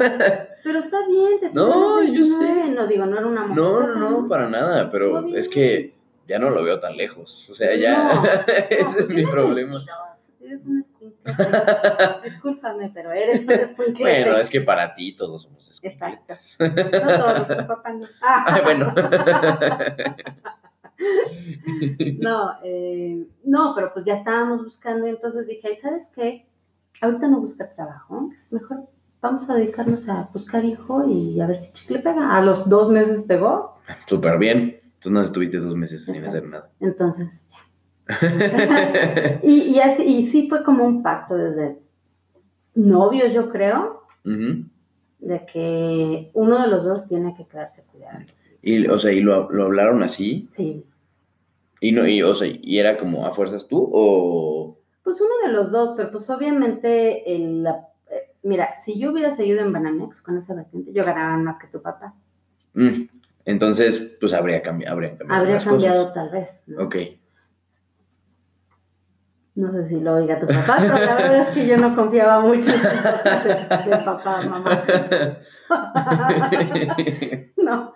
pero 0.63 0.79
está 0.79 0.97
bien, 1.07 1.39
te 1.39 1.51
No, 1.53 2.01
yo 2.03 2.25
sé. 2.25 2.43
29, 2.43 2.71
No, 2.75 2.87
digo, 2.87 3.05
no 3.05 3.17
era 3.19 3.27
una 3.27 3.45
no, 3.45 3.53
mujer. 3.71 3.89
no, 3.95 4.09
no, 4.21 4.27
para 4.27 4.49
nada, 4.49 4.89
pero 4.91 5.27
es 5.35 5.47
que 5.47 5.93
ya 6.27 6.39
no 6.39 6.49
lo 6.49 6.63
veo 6.63 6.79
tan 6.79 6.97
lejos. 6.97 7.47
O 7.49 7.53
sea, 7.53 7.75
ya, 7.75 8.15
No, 8.15 8.23
ese 8.69 8.99
es 9.01 9.09
mi 9.09 9.23
problema. 9.25 9.85
Eres 10.41 10.63
un. 10.65 10.83
Discúlpame, 12.23 12.89
pero 12.93 13.11
eres 13.11 13.45
un 13.45 13.51
escuincle. 13.53 14.03
Bueno, 14.03 14.37
es 14.37 14.49
que 14.49 14.61
para 14.61 14.95
ti 14.95 15.13
todos 15.15 15.43
somos 15.43 15.79
Exacto. 15.83 16.33
escuincles. 16.33 16.57
No 17.05 17.17
todos, 17.17 17.47
tu 17.47 17.67
papá 17.67 17.93
no. 17.93 18.05
Ah. 18.21 18.45
Ay, 18.47 18.61
bueno. 18.63 18.93
No, 22.19 22.51
eh, 22.63 23.25
no, 23.43 23.73
pero 23.75 23.93
pues 23.93 24.05
ya 24.05 24.15
estábamos 24.15 24.63
buscando 24.63 25.05
y 25.07 25.11
entonces 25.11 25.47
dije, 25.47 25.67
"Ay, 25.67 25.75
¿sabes 25.75 26.11
qué? 26.15 26.45
Ahorita 27.01 27.27
no 27.27 27.41
buscar 27.41 27.73
trabajo, 27.75 28.29
mejor 28.49 28.85
vamos 29.21 29.49
a 29.49 29.55
dedicarnos 29.55 30.07
a 30.09 30.29
buscar 30.33 30.63
hijo 30.65 31.07
y 31.07 31.39
a 31.41 31.47
ver 31.47 31.57
si 31.57 31.73
chicle 31.73 31.99
pega. 31.99 32.35
A 32.35 32.41
los 32.41 32.67
dos 32.69 32.89
meses 32.89 33.23
pegó, 33.23 33.77
Súper 34.05 34.37
bien. 34.37 34.79
Tú 34.99 35.11
no 35.11 35.21
estuviste 35.21 35.59
dos 35.59 35.75
meses 35.75 36.05
sin 36.05 36.25
hacer 36.25 36.47
nada. 36.49 36.69
entonces 36.79 37.45
ya. 37.47 37.57
Y, 39.43 39.61
y, 39.75 39.79
así, 39.79 40.03
y 40.03 40.25
sí 40.25 40.47
fue 40.49 40.63
como 40.63 40.85
un 40.85 41.03
pacto 41.03 41.35
desde 41.35 41.77
novios, 42.73 43.33
yo 43.33 43.49
creo, 43.49 44.01
de 44.23 45.45
que 45.51 46.31
uno 46.33 46.61
de 46.61 46.67
los 46.67 46.83
dos 46.85 47.07
tiene 47.07 47.35
que 47.35 47.45
quedarse 47.45 47.81
a 47.81 47.85
cuidar. 47.85 48.25
Y, 48.61 48.87
o 48.87 48.97
sea, 48.99 49.11
¿y 49.13 49.21
lo, 49.21 49.51
lo 49.51 49.65
hablaron 49.65 50.03
así? 50.03 50.49
Sí, 50.53 50.83
Y, 51.79 51.91
no, 51.91 52.07
y, 52.07 52.21
o 52.23 52.33
sea, 52.35 52.47
¿y 52.49 52.79
era 52.79 52.97
como 52.97 53.25
a 53.25 53.33
fuerzas 53.33 53.67
tú 53.67 53.89
o...? 53.93 54.77
Pues 55.07 55.21
uno 55.21 55.31
de 55.45 55.53
los 55.53 55.71
dos, 55.71 55.93
pero 55.95 56.11
pues 56.11 56.29
obviamente, 56.29 57.33
el, 57.33 57.63
la- 57.63 57.87
eh, 58.09 58.33
mira, 58.43 58.73
si 58.77 58.99
yo 58.99 59.13
hubiera 59.13 59.31
seguido 59.31 59.61
en 59.61 59.71
Banamex 59.71 60.21
con 60.21 60.37
esa 60.37 60.53
vertiente, 60.53 60.91
yo 60.91 61.05
ganaba 61.05 61.37
más 61.37 61.57
que 61.57 61.67
tu 61.67 61.81
papá. 61.81 62.13
Mm, 62.73 63.03
Entonces, 63.45 63.99
pues 64.19 64.33
habría 64.33 64.61
cambiado, 64.61 64.95
habría 64.95 65.17
cambiado 65.17 65.41
Habría 65.41 65.59
cambiado 65.59 66.11
tal 66.11 66.29
vez. 66.29 66.61
¿no? 66.67 66.83
Ok. 66.83 66.95
No 69.55 69.71
sé 69.71 69.87
si 69.87 69.97
lo 70.01 70.15
oiga 70.15 70.41
tu 70.41 70.45
papá, 70.45 70.75
pero 70.81 70.93
la 70.95 71.15
verdad 71.15 71.39
es 71.39 71.47
que 71.51 71.65
yo 71.65 71.77
no 71.77 71.95
confiaba 71.95 72.41
mucho 72.41 72.69
en 72.69 72.81
de, 72.81 73.97
papá, 74.03 74.41
mamá. 74.41 74.83
no, 77.55 77.93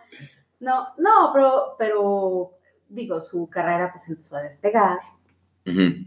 no, 0.61 0.87
no, 0.97 1.31
pero, 1.33 1.75
pero 1.77 2.51
digo, 2.87 3.19
su 3.19 3.49
carrera 3.49 3.89
pues 3.91 4.07
empezó 4.07 4.37
a 4.37 4.43
despegar, 4.43 4.97
Ujú, 5.67 6.05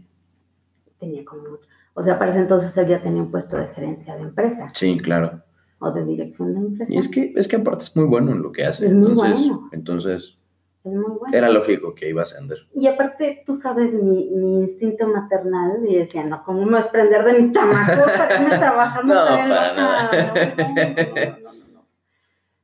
tenía 0.99 1.23
como 1.25 1.41
mucho. 1.49 1.67
O 1.93 2.03
sea, 2.03 2.17
para 2.19 2.31
ese 2.31 2.39
entonces 2.41 2.75
él 2.77 2.87
ya 2.87 3.01
tenía 3.01 3.21
un 3.21 3.31
puesto 3.31 3.57
de 3.57 3.67
gerencia 3.67 4.15
de 4.15 4.23
empresa 4.23 4.67
Sí, 4.73 4.97
claro. 4.97 5.41
o 5.79 5.91
de 5.91 6.03
dirección 6.05 6.53
de 6.53 6.59
empresa. 6.59 6.93
Y 6.93 6.97
es 6.97 7.07
que, 7.09 7.33
es 7.35 7.47
que 7.47 7.55
aparte 7.57 7.83
es 7.85 7.95
muy 7.95 8.05
bueno 8.05 8.31
en 8.31 8.41
lo 8.41 8.51
que 8.51 8.65
hace. 8.65 8.87
Es 8.87 8.93
muy 8.93 9.11
entonces, 9.11 9.39
bueno. 9.47 9.69
entonces, 9.71 10.37
Es 10.83 10.91
muy 10.93 11.03
bueno. 11.19 11.37
era 11.37 11.49
lógico 11.49 11.95
que 11.95 12.09
iba 12.09 12.21
a 12.21 12.23
ascender. 12.23 12.59
Y 12.73 12.87
aparte, 12.87 13.43
tú 13.45 13.53
sabes, 13.55 13.93
mi, 13.93 14.29
mi 14.31 14.59
instinto 14.59 15.07
maternal, 15.07 15.79
y 15.87 15.95
decía, 15.95 16.23
no, 16.25 16.43
¿cómo 16.43 16.65
me 16.65 16.73
vas 16.73 16.87
a 16.87 16.91
prender 16.91 17.23
de 17.23 17.33
mis 17.33 17.51
chamacos 17.51 18.11
para 18.11 18.41
irme 18.41 18.55
a 18.55 18.59
trabajar? 18.59 19.05
No, 19.05 19.13
para 19.15 19.47
loca". 19.47 19.73
nada. 19.75 20.11
No, 20.25 20.33
no, 20.33 20.73
no, 20.75 21.43
no, 21.43 21.53
no, 21.53 21.73
no. 21.73 21.85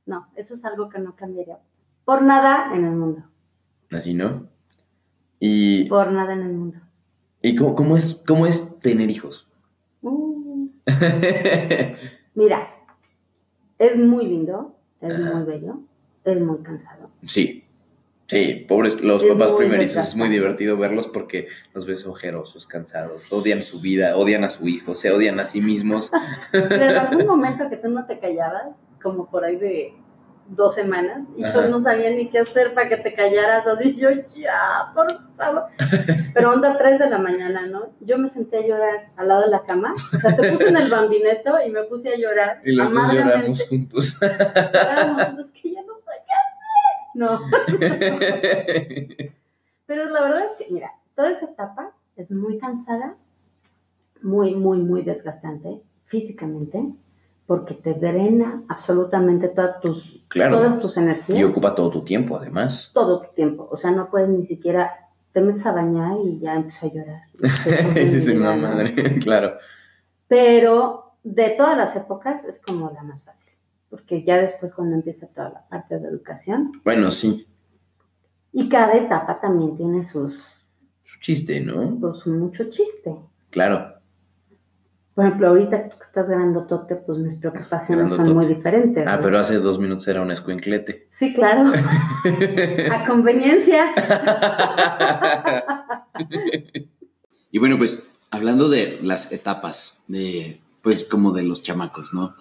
No, 0.05 0.27
eso 0.35 0.55
es 0.55 0.65
algo 0.65 0.89
que 0.89 0.99
no 0.99 1.15
cambiaría. 1.15 1.59
Por 2.03 2.21
nada 2.23 2.75
en 2.75 2.83
el 2.85 2.91
mundo. 2.91 3.23
Así, 3.91 4.13
¿no? 4.13 4.47
Y, 5.39 5.85
Por 5.89 6.11
nada 6.11 6.33
en 6.33 6.41
el 6.41 6.53
mundo. 6.53 6.77
¿Y 7.41 7.55
cómo, 7.55 7.75
cómo 7.75 7.97
es, 7.97 8.23
cómo 8.25 8.45
es 8.45 8.79
tener 8.79 9.09
hijos? 9.09 9.47
Uh, 10.01 10.69
mira, 12.35 12.69
es 13.77 13.97
muy 13.97 14.25
lindo, 14.25 14.75
es 15.01 15.17
muy 15.17 15.43
bello, 15.43 15.79
es 16.23 16.39
muy 16.39 16.59
cansado. 16.59 17.09
sí. 17.27 17.65
Sí, 18.27 18.65
pobres 18.65 19.01
los 19.01 19.21
Es 19.21 19.33
papás 19.33 19.51
primerizos. 19.51 20.05
Es 20.05 20.15
muy 20.15 20.29
divertido 20.29 20.77
verlos 20.77 21.09
porque 21.09 21.49
los 21.73 21.85
ves 21.85 22.05
ojerosos, 22.07 22.65
cansados, 22.65 23.29
odian 23.33 23.61
su 23.61 23.81
vida, 23.81 24.15
odian 24.15 24.45
a 24.45 24.49
su 24.49 24.69
hijo, 24.69 24.95
se 24.95 25.11
odian 25.11 25.37
a 25.41 25.45
sí 25.45 25.59
mismos. 25.59 26.09
Pero 26.53 26.73
en 26.73 26.95
algún 26.95 27.27
momento 27.27 27.69
que 27.69 27.75
tú 27.75 27.89
no 27.89 28.05
te 28.05 28.19
callabas, 28.19 28.67
como 29.03 29.29
por 29.29 29.43
ahí 29.43 29.57
de 29.57 29.93
dos 30.55 30.75
semanas, 30.75 31.29
y 31.37 31.43
Ajá. 31.43 31.63
yo 31.63 31.69
no 31.69 31.79
sabía 31.79 32.09
ni 32.11 32.29
qué 32.29 32.39
hacer 32.39 32.73
para 32.73 32.89
que 32.89 32.97
te 32.97 33.13
callaras, 33.13 33.65
así 33.65 33.95
yo 33.95 34.09
ya, 34.35 34.91
por 34.93 35.07
favor. 35.37 35.63
Pero 36.33 36.51
onda 36.51 36.77
3 36.77 36.99
de 36.99 37.09
la 37.09 37.17
mañana, 37.17 37.65
¿no? 37.67 37.93
Yo 38.01 38.17
me 38.17 38.27
senté 38.27 38.57
a 38.57 38.67
llorar 38.67 39.09
al 39.15 39.27
lado 39.27 39.41
de 39.41 39.47
la 39.47 39.63
cama, 39.63 39.93
o 40.13 40.17
sea, 40.17 40.35
te 40.35 40.51
puse 40.51 40.67
en 40.67 40.77
el 40.77 40.89
bambineto 40.89 41.55
y 41.65 41.69
me 41.71 41.83
puse 41.83 42.13
a 42.13 42.17
llorar. 42.17 42.61
Y 42.65 42.75
los 42.75 42.93
dos 42.93 43.13
lloramos 43.13 43.67
juntos. 43.67 44.19
Lloramos, 44.21 45.39
es 45.39 45.51
que 45.51 45.71
ya 45.71 45.81
no 45.83 45.95
sé 45.95 46.11
qué 46.25 46.33
hacer. 46.33 46.61
No, 47.13 47.41
pero 49.85 50.05
la 50.09 50.21
verdad 50.21 50.45
es 50.45 50.57
que, 50.57 50.73
mira, 50.73 50.91
toda 51.15 51.31
esa 51.31 51.45
etapa 51.45 51.93
es 52.15 52.29
muy 52.31 52.57
cansada, 52.57 53.15
muy, 54.21 54.55
muy, 54.55 54.79
muy 54.79 55.01
desgastante 55.01 55.81
físicamente, 56.05 56.93
porque 57.51 57.73
te 57.73 57.93
drena 57.95 58.63
absolutamente 58.69 59.49
todas 59.49 59.81
tus, 59.81 60.23
Claro. 60.29 60.55
todas 60.55 60.79
tus 60.79 60.95
energías. 60.95 61.37
y 61.37 61.43
ocupa 61.43 61.75
todo 61.75 61.89
tu 61.89 62.01
tiempo, 62.01 62.37
además. 62.37 62.91
todo 62.93 63.19
tu 63.23 63.33
tiempo. 63.33 63.67
O 63.69 63.75
sea, 63.75 63.91
no 63.91 64.09
puedes 64.09 64.29
ni 64.29 64.41
siquiera, 64.43 64.89
te 65.33 65.41
metes 65.41 65.65
a 65.65 65.73
bañar 65.73 66.13
y 66.23 66.39
ya 66.39 66.55
empiezo 66.55 66.85
a 66.85 66.93
llorar. 66.93 67.21
Sí, 67.93 68.21
sí, 68.21 68.33
madre, 68.35 69.19
claro. 69.19 69.57
Pero 70.29 71.11
de 71.23 71.49
todas 71.49 71.77
las 71.77 71.93
épocas 71.97 72.45
es 72.45 72.61
como 72.61 72.89
la 72.91 73.03
más 73.03 73.21
fácil, 73.25 73.51
porque 73.89 74.23
ya 74.23 74.37
después 74.37 74.73
cuando 74.73 74.95
empieza 74.95 75.27
toda 75.27 75.49
la 75.49 75.67
parte 75.67 75.99
de 75.99 76.07
educación, 76.07 76.71
Bueno, 76.85 77.11
sí, 77.11 77.45
y 78.53 78.69
cada 78.69 78.93
etapa 78.93 79.41
también 79.41 79.75
tiene 79.75 80.05
sus, 80.05 80.35
su 81.03 81.19
chiste, 81.19 81.59
¿no? 81.59 81.97
pues 81.99 82.25
mucho 82.27 82.69
chiste. 82.69 83.13
Claro. 83.49 83.95
Por 85.21 85.27
ejemplo, 85.27 85.49
ahorita 85.49 85.87
tú 85.87 85.97
que 85.97 86.03
estás 86.03 86.29
grandotote, 86.31 86.95
pues 86.95 87.19
mis 87.19 87.35
preocupaciones 87.35 88.11
son 88.11 88.33
muy 88.33 88.47
diferentes. 88.47 89.03
Ah, 89.05 89.17
¿no? 89.17 89.21
pero 89.21 89.37
hace 89.37 89.59
dos 89.59 89.77
minutos 89.77 90.07
era 90.07 90.19
un 90.19 90.31
escuinclete. 90.31 91.09
Sí, 91.11 91.31
claro, 91.31 91.71
a 92.91 93.05
conveniencia. 93.05 93.93
y 97.51 97.59
bueno, 97.59 97.77
pues 97.77 98.09
hablando 98.31 98.67
de 98.67 98.97
las 99.03 99.31
etapas, 99.31 100.01
de, 100.07 100.59
pues 100.81 101.03
como 101.03 101.33
de 101.33 101.43
los 101.43 101.61
chamacos, 101.61 102.15
¿no? 102.15 102.33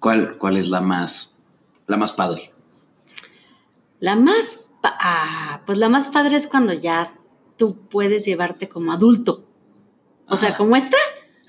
¿Cuál, 0.00 0.38
cuál 0.38 0.56
es 0.56 0.70
la 0.70 0.80
más, 0.80 1.38
la 1.86 1.98
más 1.98 2.10
padre? 2.10 2.52
La 4.00 4.16
más, 4.16 4.58
ah, 4.82 5.60
pues 5.66 5.78
la 5.78 5.88
más 5.88 6.08
padre 6.08 6.34
es 6.34 6.48
cuando 6.48 6.72
ya 6.72 7.14
tú 7.56 7.76
puedes 7.88 8.24
llevarte 8.24 8.68
como 8.68 8.92
adulto. 8.92 9.46
O 10.26 10.34
sea, 10.34 10.56
como 10.56 10.74
esta. 10.74 10.96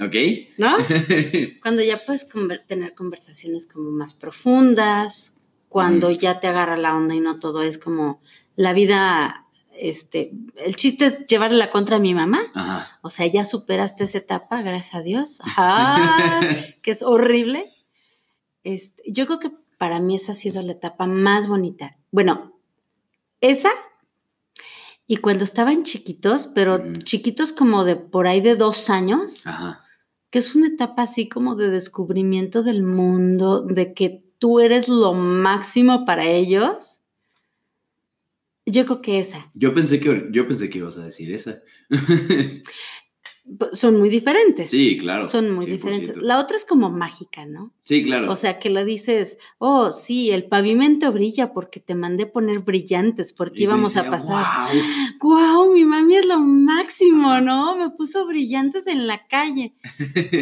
Ok. 0.06 0.16
¿No? 0.58 0.78
cuando 1.62 1.82
ya 1.82 1.98
puedes 1.98 2.28
tener 2.68 2.94
conversaciones 2.94 3.68
como 3.68 3.92
más 3.92 4.14
profundas, 4.14 5.34
cuando 5.70 6.12
ya 6.12 6.40
te 6.40 6.48
agarra 6.48 6.78
la 6.78 6.96
onda 6.96 7.16
y 7.16 7.20
no 7.20 7.40
todo 7.40 7.64
es 7.64 7.78
como 7.78 8.22
la 8.56 8.74
vida, 8.74 9.48
este, 9.76 10.32
el 10.58 10.76
chiste 10.76 11.06
es 11.06 11.26
llevarle 11.26 11.58
la 11.58 11.72
contra 11.72 11.98
a 11.98 12.00
mi 12.00 12.14
mamá. 12.14 12.42
Ajá. 12.54 13.00
O 13.02 13.10
sea, 13.10 13.26
ya 13.28 13.46
superaste 13.46 14.04
esa 14.04 14.20
etapa, 14.20 14.62
gracias 14.62 14.96
a 14.96 15.02
Dios. 15.02 15.40
Ajá, 15.44 16.42
que 16.82 16.92
es 16.92 17.02
horrible. 17.02 17.72
Este, 18.64 19.04
yo 19.08 19.26
creo 19.26 19.40
que 19.40 19.52
para 19.78 20.00
mí 20.00 20.16
esa 20.16 20.34
ha 20.34 20.36
sido 20.36 20.62
la 20.62 20.74
etapa 20.74 21.08
más 21.08 21.48
bonita. 21.48 21.98
Bueno, 22.12 22.54
esa 23.42 23.70
y 25.06 25.18
cuando 25.18 25.44
estaban 25.44 25.84
chiquitos, 25.84 26.48
pero 26.48 26.94
chiquitos 27.04 27.52
como 27.52 27.84
de 27.84 27.96
por 27.98 28.28
ahí 28.28 28.42
de 28.42 28.56
dos 28.56 28.90
años, 28.90 29.44
que 30.34 30.40
es 30.40 30.56
una 30.56 30.70
etapa 30.70 31.04
así 31.04 31.30
como 31.30 31.54
de 31.54 31.70
descubrimiento 31.70 32.64
del 32.64 32.82
mundo, 32.82 33.62
de 33.62 33.94
que 33.94 34.24
tú 34.40 34.60
eres 34.60 34.90
lo 34.90 35.14
máximo 35.14 36.08
para 36.08 36.26
ellos. 36.26 37.02
Yo 38.66 38.84
creo 38.86 39.00
que 39.04 39.20
esa. 39.20 39.52
Yo 39.54 39.76
pensé 39.76 40.00
que, 40.00 40.30
yo 40.32 40.48
pensé 40.48 40.72
que 40.72 40.80
ibas 40.80 40.98
a 40.98 41.06
decir 41.06 41.32
esa. 41.32 41.62
son 43.74 44.00
muy 44.00 44.10
diferentes. 44.10 44.70
Sí, 44.70 44.98
claro. 44.98 45.28
Son 45.28 45.52
muy 45.52 45.66
diferentes. 45.66 46.16
La 46.18 46.40
otra 46.40 46.56
es 46.56 46.66
como 46.66 46.90
mágica, 46.90 47.46
¿no? 47.46 47.74
Sí, 47.84 48.04
claro. 48.04 48.32
O 48.32 48.36
sea, 48.36 48.58
que 48.58 48.70
la 48.70 48.86
dices, 48.86 49.38
oh, 49.58 49.92
sí, 49.92 50.32
el 50.32 50.46
pavimento 50.46 51.12
brilla 51.12 51.54
porque 51.54 51.80
te 51.80 51.94
mandé 51.94 52.26
poner 52.26 52.60
brillantes 52.60 53.34
porque 53.34 53.64
íbamos 53.64 53.98
a 53.98 54.10
pasar. 54.10 54.46
Wow. 55.22 55.36
wow, 55.36 55.74
mi 55.74 55.84
mami 55.84 56.18
es 56.18 56.26
lo 56.26 56.40
máximo, 56.40 57.42
¿no? 57.42 57.76
Me 57.76 57.90
puso 57.90 58.26
brillantes 58.26 58.88
en 58.88 59.08
la 59.08 59.28
calle. 59.28 59.76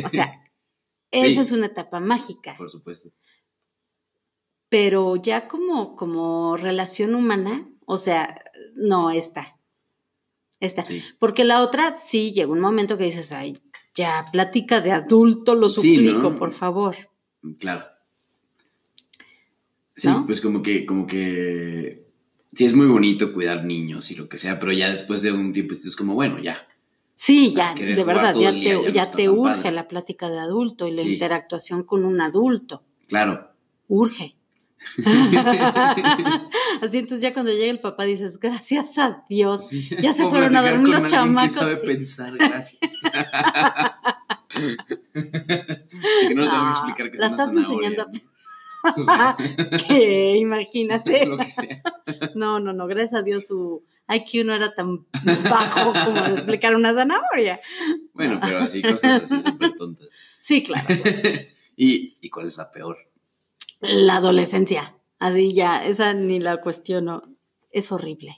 O 0.06 0.10
sea, 0.10 0.44
esa 1.12 1.42
es 1.42 1.52
una 1.52 1.68
etapa 1.68 2.00
mágica. 2.00 2.56
Por 2.58 2.70
supuesto. 2.70 3.10
Pero 4.70 5.16
ya 5.16 5.48
como, 5.48 5.96
como 5.96 6.56
relación 6.56 7.16
humana, 7.16 7.68
o 7.86 7.98
sea, 7.98 8.42
no 8.76 9.10
está. 9.12 9.58
Esta. 10.62 10.86
Porque 11.20 11.44
la 11.44 11.62
otra, 11.62 11.92
sí, 11.92 12.32
llega 12.32 12.52
un 12.52 12.62
momento 12.62 12.98
que 12.98 13.06
dices, 13.06 13.32
ay, 13.32 13.54
ya, 13.96 14.28
plática 14.32 14.80
de 14.80 14.92
adulto, 14.92 15.56
lo 15.56 15.68
suplico, 15.68 16.38
por 16.38 16.52
favor. 16.52 16.96
Claro. 17.60 17.86
Sí, 19.98 20.08
pues 20.26 20.40
como 20.40 20.62
que, 20.62 20.86
como 20.86 21.08
que, 21.08 22.06
sí 22.54 22.66
es 22.66 22.76
muy 22.76 22.86
bonito 22.86 23.34
cuidar 23.34 23.66
niños 23.66 24.12
y 24.12 24.16
lo 24.16 24.30
que 24.30 24.38
sea, 24.38 24.60
pero 24.60 24.72
ya 24.72 24.90
después 24.92 25.24
de 25.24 25.32
un 25.32 25.52
tiempo 25.52 25.74
es 25.74 25.96
como, 25.96 26.14
bueno, 26.14 26.40
ya. 26.42 26.68
Sí, 27.16 27.54
ya, 27.56 27.74
de 27.74 28.04
verdad, 28.04 28.36
ya 28.36 28.52
te, 28.52 28.92
ya, 28.92 29.12
te 29.12 29.30
urge 29.30 29.72
la 29.72 29.88
plática 29.88 30.30
de 30.30 30.40
adulto 30.40 30.88
y 30.88 30.92
la 30.92 31.02
interactuación 31.02 31.84
con 31.84 32.06
un 32.06 32.22
adulto. 32.22 32.84
Claro. 33.08 33.52
Urge. 33.88 34.36
Así 36.82 36.98
entonces 36.98 37.22
ya 37.22 37.34
cuando 37.34 37.52
llega 37.52 37.72
el 37.72 37.80
papá 37.80 38.04
dices, 38.06 38.40
gracias 38.40 38.98
a 38.98 39.24
Dios, 39.30 39.70
ya 40.02 40.12
se 40.12 40.28
fueron 40.28 40.56
a 40.56 40.62
dormir 40.62 40.90
los 40.90 41.08
chamacos. 41.08 41.54
sabe 41.54 41.78
pensar, 41.78 42.36
gracias. 42.36 42.80
que 44.54 46.36
no, 46.36 46.72
explicar 46.72 47.12
que 47.12 47.18
la 47.18 47.28
estás 47.28 47.56
enseñando 47.56 48.04
a... 48.04 48.08
que 49.88 50.38
imagínate. 50.38 51.26
Lo 51.28 51.38
que 51.38 51.52
sea. 51.52 51.84
No, 52.36 52.60
no, 52.60 52.74
no, 52.74 52.88
gracias 52.88 53.14
a 53.14 53.22
Dios 53.22 53.48
su 53.48 53.84
IQ 54.10 54.46
no 54.46 54.56
era 54.56 54.74
tan 54.74 55.06
bajo 55.50 55.94
como 56.06 56.26
explicar 56.26 56.76
una 56.76 56.94
zanahoria. 56.94 57.62
Bueno, 58.14 58.40
pero 58.44 58.60
así, 58.60 58.82
cosas 58.82 59.24
así 59.24 59.40
súper 59.40 59.74
tontas. 59.74 60.10
Sí, 60.42 60.64
claro. 60.64 60.88
¿Y, 61.76 62.18
¿Y 62.20 62.30
cuál 62.30 62.48
es 62.48 62.58
la 62.58 62.72
peor? 62.72 62.98
La 63.82 64.18
adolescencia. 64.18 64.96
Así 65.20 65.54
ya, 65.54 65.84
esa 65.86 66.14
ni 66.14 66.40
la 66.40 66.62
cuestiono. 66.62 67.24
Es 67.70 67.92
horrible. 67.92 68.38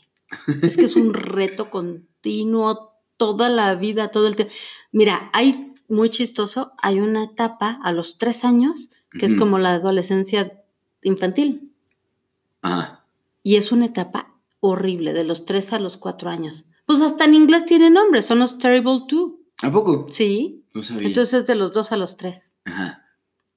Es 0.62 0.78
que 0.78 0.86
es 0.86 0.96
un 0.96 1.14
reto 1.14 1.70
continuo 1.70 2.94
toda 3.18 3.50
la 3.50 3.76
vida, 3.76 4.10
todo 4.10 4.28
el 4.28 4.36
tiempo. 4.36 4.54
Mira, 4.92 5.30
hay 5.34 5.74
muy 5.88 6.10
chistoso, 6.10 6.74
hay 6.78 7.00
una 7.00 7.24
etapa 7.24 7.80
a 7.84 7.92
los 7.92 8.18
tres 8.18 8.44
años 8.44 8.90
que 9.12 9.28
es 9.28 9.36
como 9.36 9.60
la 9.60 9.76
adolescencia 9.76 10.64
infantil. 11.04 11.72
Ah. 12.64 13.06
Y 13.44 13.58
es 13.58 13.72
una 13.72 13.86
etapa 13.86 14.34
horrible, 14.60 15.14
de 15.14 15.24
los 15.24 15.46
tres 15.46 15.72
a 15.72 15.80
los 15.80 15.98
cuatro 15.98 16.32
años. 16.32 16.66
Pues 16.88 17.02
hasta 17.02 17.26
en 17.26 17.36
inglés 17.36 17.66
tiene 17.66 17.92
nombre, 17.92 18.24
son 18.24 18.40
los 18.40 18.58
Terrible 18.58 19.02
Two. 19.08 19.40
¿A 19.62 19.72
poco? 19.72 20.08
Sí. 20.10 20.66
No 20.74 20.82
sabía. 20.82 21.08
Entonces 21.08 21.42
es 21.42 21.48
de 21.48 21.56
los 21.56 21.74
dos 21.74 21.92
a 21.92 21.98
los 21.98 22.18
tres. 22.18 22.56
Ajá. 22.66 23.06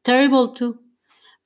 Terrible 0.02 0.50
Two 0.54 0.85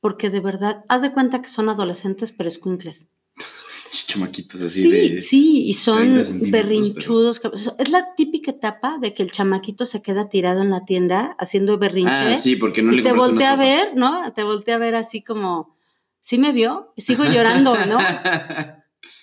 porque 0.01 0.31
de 0.31 0.41
verdad, 0.41 0.85
haz 0.89 1.03
de 1.03 1.13
cuenta 1.13 1.43
que 1.43 1.49
son 1.49 1.69
adolescentes 1.69 2.33
pero 2.33 2.49
escuincles. 2.49 3.09
Chamaquitos 4.07 4.61
así 4.61 4.83
sí, 4.83 4.91
de. 4.91 5.19
Sí, 5.19 5.67
y 5.67 5.73
son 5.75 6.51
berrinchudos. 6.51 7.41
Es 7.79 7.91
la 7.91 8.15
típica 8.17 8.53
etapa 8.53 8.99
de 8.99 9.15
que 9.15 9.23
el 9.23 9.33
chamaquito 9.33 9.85
se 9.85 10.01
queda 10.01 10.29
tirado 10.29 10.63
en 10.63 10.71
la 10.71 10.85
tienda 10.85 11.37
haciendo 11.39 11.77
berrinche. 11.77 12.13
Ah, 12.13 12.39
sí, 12.39 12.57
porque 12.57 12.83
no 12.83 12.93
y 12.93 13.03
te 13.03 13.13
voltea 13.13 13.53
a 13.53 13.57
ver, 13.57 13.97
¿no? 13.97 14.33
Te 14.33 14.45
voltea 14.45 14.77
a 14.77 14.79
ver 14.79 14.95
así 14.95 15.23
como, 15.23 15.77
¿sí 16.21 16.39
me 16.39 16.53
vio? 16.53 16.93
Sigo 16.97 17.25
llorando, 17.25 17.75
¿no? 17.87 17.99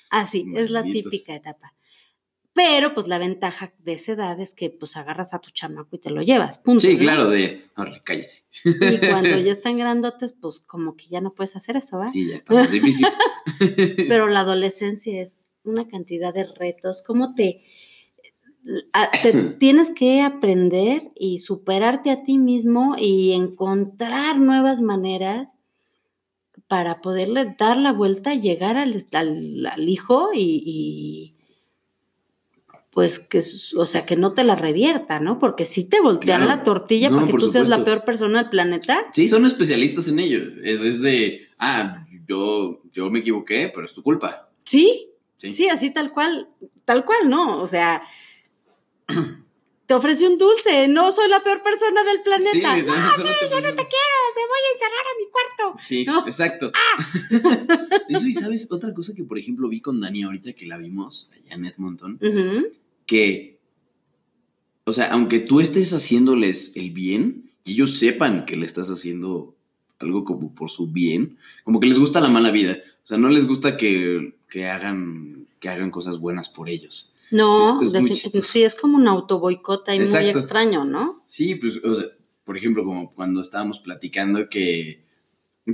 Así, 0.09 0.45
es 0.55 0.69
la 0.69 0.83
típica 0.83 1.35
etapa. 1.35 1.73
Pero 2.57 2.95
pues 2.95 3.07
la 3.07 3.19
ventaja 3.19 3.71
de 3.85 3.93
esa 3.93 4.13
edad 4.13 4.39
es 4.39 4.55
que 4.55 4.71
pues 4.71 4.97
agarras 4.97 5.35
a 5.35 5.39
tu 5.39 5.51
chamaco 5.51 5.95
y 5.95 5.99
te 5.99 6.09
lo 6.09 6.23
llevas, 6.23 6.57
punto. 6.57 6.79
Sí, 6.79 6.97
claro, 6.97 7.29
de, 7.29 7.61
ahora 7.75 8.01
cállese. 8.03 8.45
Y 8.63 8.97
cuando 8.97 9.37
ya 9.37 9.51
están 9.51 9.77
grandotes, 9.77 10.33
pues 10.33 10.59
como 10.61 10.97
que 10.97 11.05
ya 11.05 11.21
no 11.21 11.35
puedes 11.35 11.55
hacer 11.55 11.77
eso, 11.77 11.99
¿va? 11.99 12.07
Sí, 12.07 12.27
ya 12.27 12.37
está 12.37 12.55
más 12.55 12.71
difícil. 12.71 13.05
Pero 14.07 14.27
la 14.27 14.39
adolescencia 14.39 15.21
es 15.21 15.51
una 15.63 15.87
cantidad 15.87 16.33
de 16.33 16.45
retos, 16.45 17.03
¿cómo 17.03 17.35
te, 17.35 17.61
te 19.21 19.33
tienes 19.59 19.91
que 19.91 20.23
aprender 20.23 21.11
y 21.15 21.37
superarte 21.37 22.09
a 22.09 22.23
ti 22.23 22.39
mismo 22.39 22.95
y 22.97 23.33
encontrar 23.33 24.39
nuevas 24.39 24.81
maneras 24.81 25.57
para 26.67 27.01
poderle 27.01 27.55
dar 27.59 27.77
la 27.77 27.93
vuelta, 27.93 28.33
llegar 28.33 28.77
al, 28.77 28.95
al, 29.13 29.89
hijo 29.89 30.29
y 30.33 31.36
pues 32.97 33.19
que, 33.19 33.43
o 33.75 33.85
sea, 33.85 34.07
que 34.07 34.15
no 34.15 34.33
te 34.33 34.43
la 34.43 34.55
revierta, 34.55 35.19
¿no? 35.19 35.37
Porque 35.37 35.65
si 35.65 35.83
te 35.83 36.01
voltean 36.01 36.47
la 36.47 36.63
tortilla 36.63 37.11
para 37.11 37.27
que 37.27 37.33
tú 37.33 37.51
seas 37.51 37.69
la 37.69 37.83
peor 37.83 38.03
persona 38.03 38.41
del 38.41 38.49
planeta. 38.49 39.05
Sí, 39.13 39.27
son 39.27 39.45
especialistas 39.45 40.07
en 40.07 40.17
ello. 40.17 40.39
Es 40.63 41.01
de, 41.01 41.47
ah, 41.59 42.07
yo, 42.25 42.81
yo 42.91 43.11
me 43.11 43.19
equivoqué, 43.19 43.71
pero 43.71 43.85
es 43.85 43.93
tu 43.93 44.01
culpa. 44.01 44.49
Sí, 44.65 45.11
sí, 45.37 45.69
así 45.69 45.91
tal 45.91 46.11
cual, 46.11 46.49
tal 46.85 47.05
cual, 47.05 47.29
¿no? 47.29 47.61
O 47.61 47.67
sea, 47.67 48.01
te 49.85 49.93
ofrece 49.93 50.27
un 50.27 50.39
dulce, 50.39 50.87
no 50.87 51.11
soy 51.11 51.29
la 51.29 51.43
peor 51.43 51.61
persona 51.61 52.03
del 52.03 52.23
planeta. 52.23 52.51
Sí, 52.51 52.85
ah, 52.89 53.13
sí, 53.17 53.45
yo 53.47 53.61
no 53.61 53.75
te 53.75 53.85
quiero, 53.85 54.17
me 54.35 54.47
voy 54.47 54.61
a 54.65 54.73
encerrar 54.73 55.05
a 55.05 55.17
mi 55.19 55.29
cuarto. 55.29 55.83
Sí, 55.85 56.05
exacto. 56.25 56.71
¡Ah! 56.73 57.99
Eso, 58.09 58.27
y 58.27 58.33
sabes, 58.33 58.71
otra 58.71 58.91
cosa 58.95 59.13
que, 59.13 59.23
por 59.23 59.37
ejemplo, 59.37 59.69
vi 59.69 59.81
con 59.81 60.01
Dani 60.01 60.23
ahorita 60.23 60.53
que 60.53 60.65
la 60.65 60.79
vimos 60.79 61.29
allá 61.35 61.53
en 61.53 61.65
Edmonton, 61.65 62.17
que, 63.07 63.57
o 64.83 64.93
sea, 64.93 65.11
aunque 65.11 65.39
tú 65.39 65.59
estés 65.59 65.93
haciéndoles 65.93 66.73
el 66.75 66.91
bien 66.91 67.49
y 67.63 67.71
ellos 67.71 67.97
sepan 67.97 68.45
que 68.45 68.55
le 68.55 68.67
estás 68.67 68.89
haciendo 68.89 69.55
algo 69.97 70.23
como 70.23 70.53
por 70.53 70.69
su 70.69 70.87
bien, 70.87 71.37
como 71.63 71.79
que 71.79 71.87
les 71.87 71.97
gusta 71.97 72.21
la 72.21 72.29
mala 72.29 72.51
vida. 72.51 72.77
O 73.03 73.07
sea, 73.07 73.17
no 73.17 73.29
les 73.29 73.47
gusta 73.47 73.77
que, 73.77 74.35
hagan, 74.69 75.47
que 75.59 75.69
hagan 75.69 75.89
cosas 75.89 76.19
buenas 76.19 76.49
por 76.49 76.69
ellos. 76.69 77.15
No, 77.31 77.81
sí, 78.43 78.63
es 78.63 78.75
como 78.75 78.97
un 78.97 79.07
autoboicota 79.07 79.95
y 79.95 79.99
muy 79.99 80.29
extraño, 80.29 80.85
¿no? 80.85 81.23
Sí, 81.27 81.55
pues, 81.55 81.83
o 81.83 81.95
sea, 81.95 82.05
por 82.45 82.55
ejemplo, 82.57 82.85
como 82.85 83.13
cuando 83.13 83.41
estábamos 83.41 83.79
platicando 83.79 84.47
que, 84.49 85.03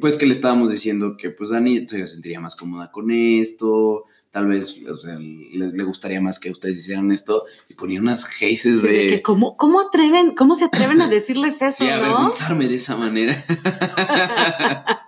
pues 0.01 0.17
que 0.17 0.25
le 0.25 0.33
estábamos 0.33 0.71
diciendo 0.71 1.15
que 1.17 1.29
pues 1.29 1.51
Dani 1.51 1.87
se 1.87 2.07
sentiría 2.07 2.39
más 2.39 2.55
cómoda 2.55 2.91
con 2.91 3.11
esto, 3.11 4.05
tal 4.33 4.47
vez 4.47 4.81
le, 4.81 5.83
gustaría 5.83 6.19
más 6.19 6.39
que 6.39 6.49
ustedes 6.49 6.77
hicieran 6.77 7.11
esto 7.11 7.45
y 7.69 7.75
ponía 7.75 8.01
unas 8.01 8.25
geises 8.25 8.81
de... 8.81 9.05
que 9.05 9.21
¿cómo, 9.21 9.55
¿Cómo 9.57 9.79
atreven, 9.79 10.33
cómo 10.33 10.55
se 10.55 10.65
atreven 10.65 11.01
a 11.01 11.07
decirles 11.07 11.61
eso, 11.61 11.83
sí, 11.83 11.89
avergonzarme 11.89 12.67
de 12.67 12.73
esa 12.73 12.97
manera. 12.97 13.45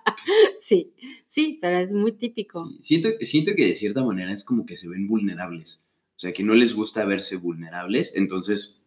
sí, 0.60 0.94
sí, 1.26 1.58
pero 1.60 1.80
es 1.80 1.92
muy 1.92 2.12
típico. 2.12 2.70
Siento, 2.82 3.10
siento 3.22 3.54
que 3.58 3.66
de 3.66 3.74
cierta 3.74 4.04
manera 4.04 4.32
es 4.32 4.44
como 4.44 4.64
que 4.64 4.78
se 4.78 4.88
ven 4.88 5.08
vulnerables, 5.08 5.84
o 6.16 6.20
sea, 6.20 6.32
que 6.32 6.44
no 6.44 6.54
les 6.54 6.76
gusta 6.76 7.04
verse 7.04 7.38
vulnerables, 7.38 8.14
entonces 8.16 8.80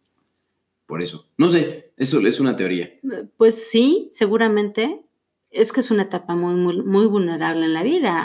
por 0.85 1.01
eso. 1.01 1.27
No 1.37 1.51
sé, 1.51 1.91
eso 1.97 2.25
es 2.25 2.39
una 2.39 2.55
teoría. 2.55 2.97
Pues 3.35 3.69
sí, 3.69 4.07
seguramente. 4.09 5.01
Es 5.51 5.73
que 5.73 5.79
es 5.79 5.91
una 5.91 6.03
etapa 6.03 6.35
muy, 6.35 6.53
muy, 6.53 6.81
muy 6.81 7.07
vulnerable 7.07 7.65
en 7.65 7.73
la 7.73 7.83
vida. 7.83 8.23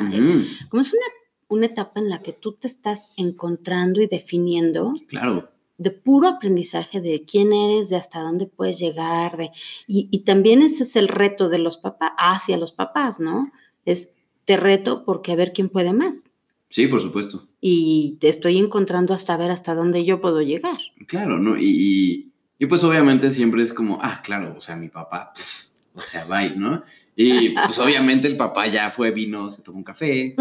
Como 0.68 0.80
es 0.80 0.92
una, 0.92 1.06
una 1.48 1.66
etapa 1.66 2.00
en 2.00 2.08
la 2.08 2.20
que 2.22 2.32
tú 2.32 2.52
te 2.52 2.66
estás 2.68 3.10
encontrando 3.16 4.00
y 4.00 4.06
definiendo 4.06 4.94
Claro, 5.08 5.50
de 5.76 5.90
puro 5.90 6.28
aprendizaje 6.28 7.00
de 7.00 7.24
quién 7.24 7.52
eres, 7.52 7.88
de 7.88 7.96
hasta 7.96 8.20
dónde 8.20 8.46
puedes 8.46 8.78
llegar, 8.78 9.36
de, 9.36 9.50
y, 9.88 10.08
y 10.12 10.20
también 10.20 10.62
ese 10.62 10.84
es 10.84 10.94
el 10.96 11.08
reto 11.08 11.48
de 11.48 11.58
los 11.58 11.76
papás, 11.78 12.12
hacia 12.16 12.56
los 12.56 12.70
papás, 12.72 13.18
¿no? 13.18 13.50
Es, 13.84 14.14
te 14.44 14.56
reto 14.56 15.04
porque 15.04 15.32
a 15.32 15.36
ver 15.36 15.52
quién 15.52 15.68
puede 15.68 15.92
más. 15.92 16.30
sí, 16.68 16.86
por 16.86 17.00
supuesto. 17.00 17.48
Y 17.60 18.18
te 18.20 18.28
estoy 18.28 18.58
encontrando 18.58 19.14
hasta 19.14 19.36
ver 19.36 19.50
hasta 19.50 19.74
dónde 19.74 20.04
yo 20.04 20.20
puedo 20.20 20.42
llegar. 20.42 20.78
Claro, 21.08 21.38
¿no? 21.38 21.56
Y, 21.56 21.64
y, 21.66 22.32
y 22.58 22.66
pues 22.66 22.84
obviamente 22.84 23.30
siempre 23.32 23.62
es 23.62 23.72
como, 23.72 23.98
ah, 24.02 24.20
claro, 24.22 24.54
o 24.56 24.60
sea, 24.60 24.76
mi 24.76 24.88
papá, 24.90 25.32
pff, 25.34 25.64
o 25.94 26.00
sea, 26.00 26.24
bye, 26.26 26.54
¿no? 26.56 26.82
Y 27.16 27.50
pues 27.50 27.78
obviamente 27.78 28.26
el 28.26 28.36
papá 28.36 28.66
ya 28.66 28.90
fue, 28.90 29.12
vino, 29.12 29.48
se 29.50 29.62
tomó 29.62 29.78
un 29.78 29.84
café, 29.84 30.34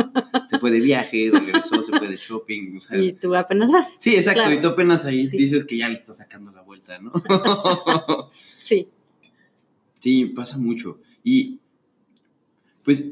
se 0.49 0.57
fue 0.57 0.71
de 0.71 0.80
viaje, 0.80 1.30
regresó, 1.32 1.84
se 1.84 1.95
fue 1.95 2.07
de 2.09 2.17
shopping, 2.17 2.78
o 2.78 2.82
sea, 2.82 2.97
Y 2.97 3.13
tú 3.13 3.36
apenas 3.36 3.71
vas. 3.71 3.95
Sí, 3.99 4.15
exacto, 4.15 4.41
Claro. 4.41 4.55
y 4.57 4.61
tú 4.61 4.67
apenas 4.69 5.05
ahí 5.05 5.28
Sí. 5.28 5.38
dices 5.38 5.65
que 5.65 5.78
ya 5.78 5.88
le 5.88 5.95
estás 5.95 6.17
sacando 6.17 6.51
la 6.51 6.61
vuelta, 6.63 6.97
¿no? 6.99 7.11
Sí. 8.32 8.88
sí, 9.99 10.26
pasa 10.36 10.57
mucho. 10.57 10.99
Y, 11.24 11.59
pues, 12.84 13.11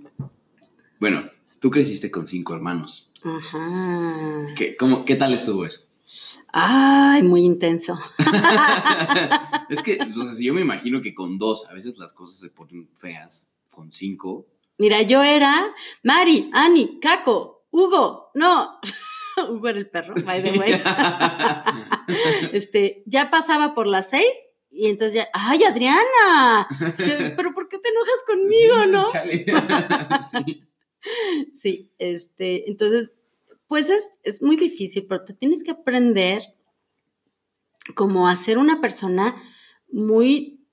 bueno, 1.00 1.24
tú 1.60 1.70
creciste 1.70 2.10
con 2.10 2.26
cinco 2.28 2.56
hermanos. 2.56 3.12
Ajá. 3.24 4.48
¿Qué, 4.58 4.76
cómo, 4.76 5.06
¿qué 5.06 5.16
tal 5.16 5.34
estuvo 5.36 5.66
eso? 5.68 5.82
Ay, 6.52 7.22
muy 7.24 7.44
intenso. 7.44 7.98
es 9.70 9.82
que, 9.84 10.00
o 10.02 10.12
sea, 10.12 10.34
yo 10.40 10.54
me 10.54 10.62
imagino 10.62 11.02
que 11.02 11.14
con 11.14 11.38
dos 11.38 11.68
a 11.70 11.74
veces 11.74 11.98
las 12.00 12.14
cosas 12.14 12.40
se 12.40 12.50
ponen 12.50 12.90
feas, 13.00 13.48
con 13.72 13.92
cinco. 13.92 14.48
Mira, 14.78 15.02
yo 15.02 15.24
era 15.24 15.74
Mari, 16.04 16.50
Ani, 16.54 17.00
Caco, 17.00 17.66
Hugo, 17.72 18.32
no. 18.36 18.80
Hugo 19.50 19.70
era 19.70 19.80
el 19.80 19.90
perro, 19.90 20.14
by 20.26 20.44
the 20.44 20.60
way. 20.60 20.74
este, 22.54 23.04
ya 23.06 23.32
pasaba 23.32 23.74
por 23.74 23.88
las 23.88 24.10
seis 24.10 24.52
y 24.70 24.88
entonces 24.88 25.16
ya, 25.16 25.28
¡ay, 25.34 25.64
Adriana! 25.64 26.68
Yo, 27.00 27.36
Pero 27.36 27.54
¿por 27.54 27.68
qué 27.68 27.78
te 27.78 27.90
enojas 27.90 28.24
conmigo, 28.26 28.86
no? 28.88 29.12
Chale. 29.12 29.46
sí. 30.46 30.64
Sí, 31.52 31.92
este, 31.98 32.70
entonces, 32.70 33.16
pues 33.68 33.90
es, 33.90 34.12
es 34.24 34.42
muy 34.42 34.56
difícil, 34.56 35.08
pero 35.08 35.24
te 35.24 35.34
tienes 35.34 35.64
que 35.64 35.72
aprender 35.72 36.44
como 37.96 38.28
a 38.28 38.36
ser 38.36 38.58
una 38.58 38.80
persona 38.80 39.36
muy, 39.92 40.66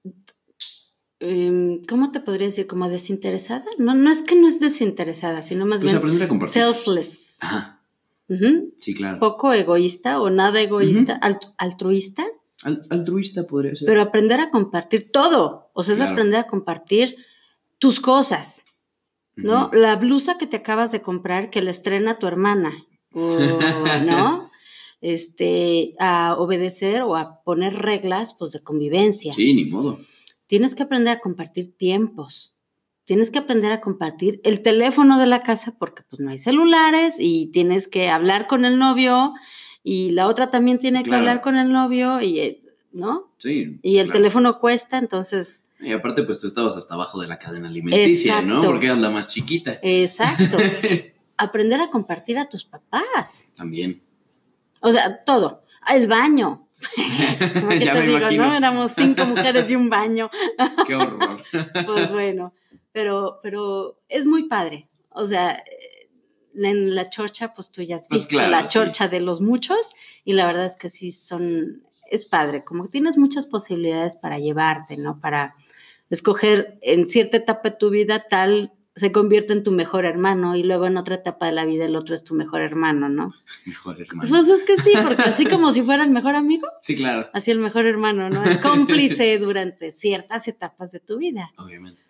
em, 1.21 1.83
¿cómo 1.85 2.11
te 2.13 2.21
podría 2.21 2.47
decir? 2.47 2.67
Como 2.67 2.89
desinteresada. 2.89 3.65
No, 3.79 3.95
no 3.95 4.11
es 4.11 4.23
que 4.23 4.35
no 4.37 4.47
es 4.49 4.61
desinteresada, 4.61 5.43
sino 5.43 5.67
más 5.67 5.83
Pues 5.85 6.01
bien 6.03 6.41
selfless. 6.47 7.39
Ajá, 7.41 7.81
sí, 8.81 8.95
claro. 8.95 9.19
Poco 9.19 9.53
egoísta 9.53 10.21
o 10.21 10.31
nada 10.31 10.61
egoísta, 10.61 11.19
alt- 11.21 11.53
altruista, 11.59 12.27
Al- 12.63 12.83
altruista 12.91 13.47
podría 13.47 13.75
ser. 13.75 13.87
pero 13.87 14.03
aprender 14.03 14.41
a 14.41 14.51
compartir 14.51 15.11
todo. 15.11 15.71
O 15.75 15.83
sea, 15.83 15.95
es 15.95 16.01
aprender 16.01 16.41
a 16.41 16.47
compartir 16.47 17.17
tus 17.79 18.01
cosas. 18.01 18.65
¿no? 19.37 19.71
La 19.73 19.95
blusa 19.95 20.37
que 20.37 20.49
te 20.49 20.57
acabas 20.57 20.91
de 20.91 21.01
comprar 21.01 21.49
que 21.51 21.63
la 21.63 21.71
estrena 21.71 22.19
tu 22.19 22.27
hermana, 22.27 22.73
o, 23.13 23.39
¿no? 24.05 24.51
Este, 25.01 25.95
a 26.01 26.35
obedecer 26.37 27.03
o 27.03 27.15
a 27.15 27.41
poner 27.45 27.73
reglas, 27.75 28.35
pues, 28.37 28.51
de 28.51 28.59
convivencia. 28.59 29.33
Sí, 29.33 29.55
ni 29.55 29.65
modo. 29.67 30.01
Tienes 30.49 30.75
que 30.75 30.83
aprender 30.83 31.17
a 31.17 31.21
compartir 31.21 31.77
tiempos. 31.77 32.57
Tienes 33.05 33.31
que 33.31 33.39
aprender 33.39 33.71
a 33.71 33.81
compartir 33.81 34.41
el 34.45 34.61
teléfono 34.63 35.19
de 35.19 35.27
la 35.27 35.41
casa 35.43 35.75
porque, 35.79 36.03
pues, 36.11 36.21
no 36.21 36.31
hay 36.31 36.39
celulares 36.39 37.17
y 37.21 37.47
tienes 37.53 37.87
que 37.87 38.11
hablar 38.11 38.47
con 38.49 38.65
el 38.65 38.79
novio 38.79 39.35
y 39.85 40.11
la 40.11 40.27
otra 40.27 40.51
también 40.51 40.79
tiene 40.79 40.99
que 41.05 41.11
Claro. 41.11 41.21
hablar 41.21 41.41
con 41.41 41.57
el 41.57 41.71
novio 41.73 42.21
y, 42.21 42.41
eh, 42.41 42.63
¿no? 42.93 43.33
Sí. 43.39 43.79
Y 43.83 43.99
el 43.99 44.07
claro. 44.07 44.19
teléfono 44.19 44.59
cuesta, 44.59 44.99
entonces, 44.99 45.63
Y 45.81 45.93
aparte, 45.93 46.25
pues 46.25 46.41
tú 46.41 46.49
estabas 46.49 46.77
hasta 46.77 46.95
abajo 46.95 47.21
de 47.21 47.29
la 47.29 47.39
cadena 47.39 47.69
alimenticia, 47.69 48.43
¿no? 48.43 48.61
Porque 48.61 48.87
eras 48.87 48.99
la 48.99 49.11
más 49.11 49.29
chiquita. 49.31 49.79
exacto. 49.83 50.57
aprender 51.37 51.81
a 51.81 51.89
compartir 51.89 52.37
a 52.37 52.49
tus 52.49 52.65
papás. 52.65 53.49
También. 53.55 54.03
O 54.81 54.91
sea, 54.91 55.23
todo. 55.25 55.63
El 55.89 56.09
baño. 56.09 56.67
Como 57.55 57.69
que 57.71 57.85
Ya 57.85 57.93
te 57.93 58.01
me 58.01 58.07
digo, 58.07 58.19
imagino. 58.19 58.47
¿no? 58.47 58.57
Éramos 58.57 58.93
cinco 58.93 59.25
mujeres 59.27 59.71
y 59.71 59.77
un 59.77 59.89
baño. 59.91 60.31
Qué 60.87 60.95
horror. 60.95 61.43
Pues 61.87 62.11
bueno, 62.13 62.55
pero, 62.93 63.39
pero 63.43 64.01
es 64.09 64.27
muy 64.27 64.45
padre. 64.49 64.89
O 65.11 65.27
sea, 65.27 65.53
eh, 65.53 66.09
en 66.55 66.95
la 66.95 67.09
chorcha, 67.11 67.55
pues 67.55 67.71
tú 67.73 67.83
ya 67.83 67.97
has 67.97 68.09
Pues 68.09 68.23
visto 68.23 68.37
claro, 68.37 68.51
la 68.51 68.63
sí. 68.63 68.69
chorcha 68.71 69.09
de 69.09 69.21
los 69.21 69.41
muchos 69.41 69.91
y 70.25 70.33
la 70.35 70.47
verdad 70.47 70.67
es 70.67 70.77
que 70.77 70.89
sí 70.89 71.11
son, 71.13 71.85
es 72.11 72.27
padre, 72.27 72.65
como 72.65 72.85
que 72.85 72.91
tienes 72.91 73.17
muchas 73.19 73.47
posibilidades 73.47 74.17
para 74.17 74.39
llevarte, 74.39 74.97
¿no? 74.97 75.21
Para 75.21 75.55
escoger 76.11 76.79
en 76.83 77.07
cierta 77.09 77.37
etapa 77.37 77.71
de 77.71 77.77
tu 77.77 77.91
vida 77.91 78.27
tal 78.29 78.73
se 78.99 79.13
convierte 79.13 79.53
en 79.53 79.63
tu 79.63 79.71
mejor 79.71 80.05
hermano 80.05 80.57
y 80.57 80.63
luego 80.63 80.87
en 80.87 80.97
otra 80.97 81.15
etapa 81.15 81.47
de 81.47 81.53
la 81.53 81.65
vida 81.65 81.85
el 81.87 81.97
otro 81.97 82.15
es 82.15 82.25
tu 82.25 82.35
mejor 82.35 82.61
hermano, 82.61 83.09
¿no? 83.09 83.33
Mejor 83.65 84.01
hermano. 84.01 84.29
Pues 84.29 84.49
es 84.49 84.63
que 84.65 84.77
sí, 84.77 84.93
porque 85.03 85.23
así 85.23 85.47
como 85.47 85.73
si 85.73 85.83
fuera 85.83 86.03
el 86.05 86.11
mejor 86.11 86.35
amigo, 86.35 86.69
Sí, 86.81 86.97
claro. 86.97 87.29
así 87.33 87.51
el 87.51 87.59
mejor 87.61 87.87
hermano, 87.87 88.29
¿no? 88.29 88.45
El 88.45 88.61
cómplice 88.61 89.39
durante 89.39 89.93
ciertas 89.93 90.49
etapas 90.49 90.93
de 90.93 91.01
tu 91.01 91.17
vida. 91.19 91.51
Obviamente. 91.57 92.03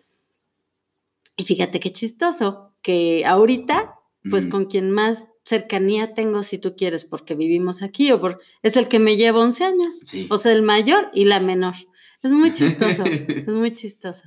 Y 1.37 1.45
fíjate 1.45 1.79
qué 1.79 1.91
chistoso, 1.93 2.73
que 2.81 3.25
ahorita, 3.25 3.95
pues 4.29 4.45
Mm. 4.47 4.49
con 4.49 4.65
quien 4.65 4.91
más 4.91 5.29
cercanía 5.45 6.13
tengo, 6.13 6.43
si 6.43 6.57
tú 6.57 6.75
quieres, 6.75 7.05
porque 7.05 7.33
vivimos 7.35 7.81
aquí, 7.81 8.11
o 8.11 8.19
por, 8.19 8.39
es 8.61 8.75
el 8.77 8.87
que 8.87 8.99
me 8.99 9.15
lleva 9.15 9.39
11 9.39 9.63
años, 9.63 9.99
Sí. 10.05 10.27
o 10.29 10.37
sea, 10.37 10.51
el 10.51 10.61
mayor 10.61 11.09
y 11.13 11.25
la 11.25 11.39
menor. 11.39 11.75
Es 12.21 12.31
muy 12.31 12.51
chistoso, 12.51 13.03
es 13.05 13.47
muy 13.47 13.73
chistoso. 13.73 14.23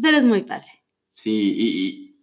Pero 0.00 0.16
es 0.16 0.24
muy 0.24 0.42
padre. 0.42 0.68
Sí, 1.20 1.32
y, 1.32 1.66
y- 1.86 2.14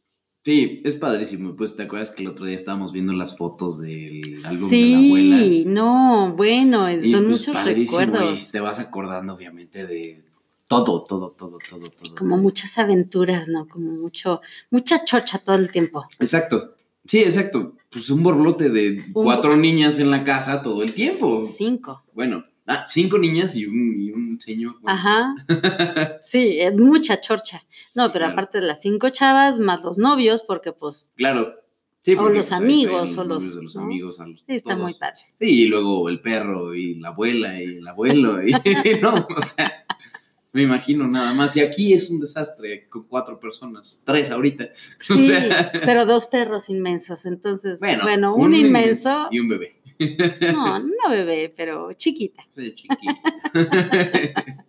sí, 0.45 0.81
es 0.85 0.95
padrísimo. 0.95 1.53
Pues 1.55 1.75
te 1.75 1.83
acuerdas 1.83 2.11
que 2.11 2.21
el 2.23 2.29
otro 2.29 2.45
día 2.45 2.55
estábamos 2.55 2.93
viendo 2.93 3.11
las 3.11 3.37
fotos 3.37 3.81
del 3.81 4.21
álbum 4.45 4.69
de 4.69 4.85
la 4.89 4.97
abuela. 4.97 5.37
Sí, 5.43 5.63
no, 5.67 6.33
bueno, 6.37 6.89
Y, 6.91 7.05
son 7.05 7.25
pues, 7.25 7.39
muchos 7.39 7.53
padrísimo, 7.55 8.01
y 8.01 8.05
recuerdos. 8.05 8.51
te 8.53 8.59
vas 8.61 8.79
acordando, 8.79 9.33
obviamente, 9.33 9.85
de 9.85 10.21
todo, 10.69 11.03
todo, 11.03 11.31
todo, 11.31 11.59
todo, 11.69 11.89
todo. 11.89 12.15
Como 12.15 12.37
muchas 12.37 12.77
aventuras, 12.77 13.49
¿no? 13.49 13.67
Como 13.67 13.91
mucho, 13.91 14.39
mucha 14.71 15.03
chocha 15.03 15.39
todo 15.39 15.57
el 15.57 15.69
tiempo. 15.71 16.05
Exacto. 16.19 16.75
Sí, 17.05 17.19
exacto. 17.19 17.75
Pues 17.89 18.09
un 18.09 18.23
borlote 18.23 18.69
de 18.69 19.03
Un- 19.07 19.11
cuatro 19.13 19.57
niñas 19.57 19.99
en 19.99 20.09
la 20.09 20.23
casa 20.23 20.63
todo 20.63 20.81
el 20.83 20.93
tiempo. 20.93 21.45
Cinco. 21.53 22.01
Bueno, 22.13 22.45
ah, 22.65 22.85
cinco 22.89 23.17
niñas 23.19 23.55
y 23.57 23.65
un, 23.65 23.93
y 23.95 24.11
un 24.11 24.39
señor. 24.39 24.75
bueno. 24.81 24.97
Ajá. 24.97 25.35
Sí, 26.21 26.59
es 26.59 26.79
mucha 26.79 27.19
chorcha. 27.21 27.61
No, 27.95 28.11
pero 28.11 28.25
Claro. 28.25 28.33
aparte 28.33 28.59
de 28.61 28.67
las 28.67 28.81
cinco 28.81 29.09
chavas, 29.09 29.57
más 29.59 29.83
los 29.83 29.97
novios, 29.97 30.43
porque 30.43 30.71
pues 30.73 31.11
Claro. 31.15 31.53
Sí, 32.03 32.13
O 32.13 32.23
los 32.29 32.33
pues, 32.33 32.51
amigos, 32.51 33.17
o 33.17 33.23
los- 33.23 33.55
los 33.55 33.75
¿no? 33.75 33.81
amigos. 33.81 34.19
a 34.19 34.27
los- 34.27 34.39
sí, 34.41 34.53
está 34.53 34.71
todos. 34.73 34.83
muy 34.83 34.93
padre. 34.93 35.21
Sí, 35.39 35.63
y 35.63 35.67
luego 35.67 36.07
el 36.07 36.21
perro 36.21 36.75
y 36.75 36.95
la 36.99 37.07
abuela 37.09 37.59
y 37.59 37.77
el 37.77 37.87
abuelo. 37.87 38.37
Y, 38.85 39.01
no, 39.01 39.15
o 39.15 39.41
sea, 39.41 39.85
me 40.53 40.61
imagino 40.63 41.07
nada 41.07 41.33
más. 41.33 41.55
Y 41.55 41.61
aquí 41.61 41.93
es 41.93 42.11
un 42.11 42.19
desastre 42.19 42.87
con 42.89 43.07
cuatro 43.07 43.39
personas, 43.39 44.01
tres 44.05 44.29
ahorita. 44.29 44.69
Sí, 44.99 45.13
O 45.19 45.23
sea, 45.23 45.71
pero 45.83 46.05
dos 46.05 46.27
perros 46.27 46.69
inmensos. 46.69 47.25
Entonces, 47.25 47.79
bueno, 47.79 48.03
bueno, 48.03 48.35
un, 48.35 48.53
inmenso. 48.53 49.27
y 49.31 49.39
un 49.39 49.49
bebé. 49.49 49.81
No, 50.53 50.77
no 50.79 51.09
bebé, 51.09 51.51
pero 51.57 51.91
chiquita. 51.93 52.45
Sí, 52.55 52.75
chiquita. 52.75 53.15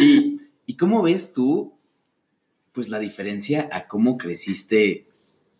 y, 0.00 0.40
¿Y 0.66 0.76
cómo 0.76 1.02
ves 1.02 1.32
tú, 1.34 1.74
pues, 2.74 2.90
la 2.90 2.98
diferencia 2.98 3.68
a 3.72 3.88
cómo 3.88 4.18
creciste, 4.18 5.06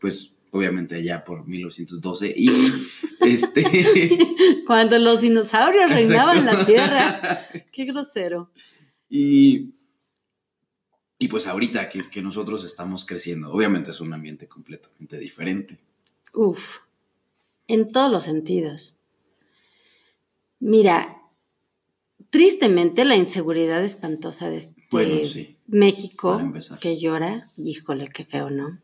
pues, 0.00 0.34
obviamente 0.50 0.96
allá 0.96 1.24
por 1.24 1.46
1912 1.46 2.34
y 2.36 2.48
este... 3.20 4.18
Cuando 4.66 4.98
los 4.98 5.20
dinosaurios 5.20 5.90
reinaban 5.90 6.44
la 6.44 6.64
tierra. 6.66 7.46
Qué 7.72 7.84
grosero. 7.84 8.50
Y, 9.08 9.74
y 11.18 11.28
pues 11.28 11.46
ahorita 11.46 11.88
que, 11.88 12.08
que 12.08 12.22
nosotros 12.22 12.64
estamos 12.64 13.04
creciendo, 13.04 13.52
obviamente 13.52 13.90
es 13.90 14.00
un 14.00 14.12
ambiente 14.12 14.48
completamente 14.48 15.18
diferente. 15.18 15.78
Uf, 16.32 16.78
en 17.68 17.92
todos 17.92 18.10
los 18.10 18.24
sentidos. 18.24 19.00
Mira, 20.60 21.23
tristemente 22.34 23.04
la 23.04 23.14
inseguridad 23.14 23.84
espantosa 23.84 24.50
de, 24.50 24.68
Bueno, 24.90 25.24
sí, 25.24 25.54
México, 25.68 26.42
que 26.80 26.98
llora, 26.98 27.44
híjole, 27.56 28.08
qué 28.08 28.24
feo, 28.24 28.50
¿no? 28.50 28.80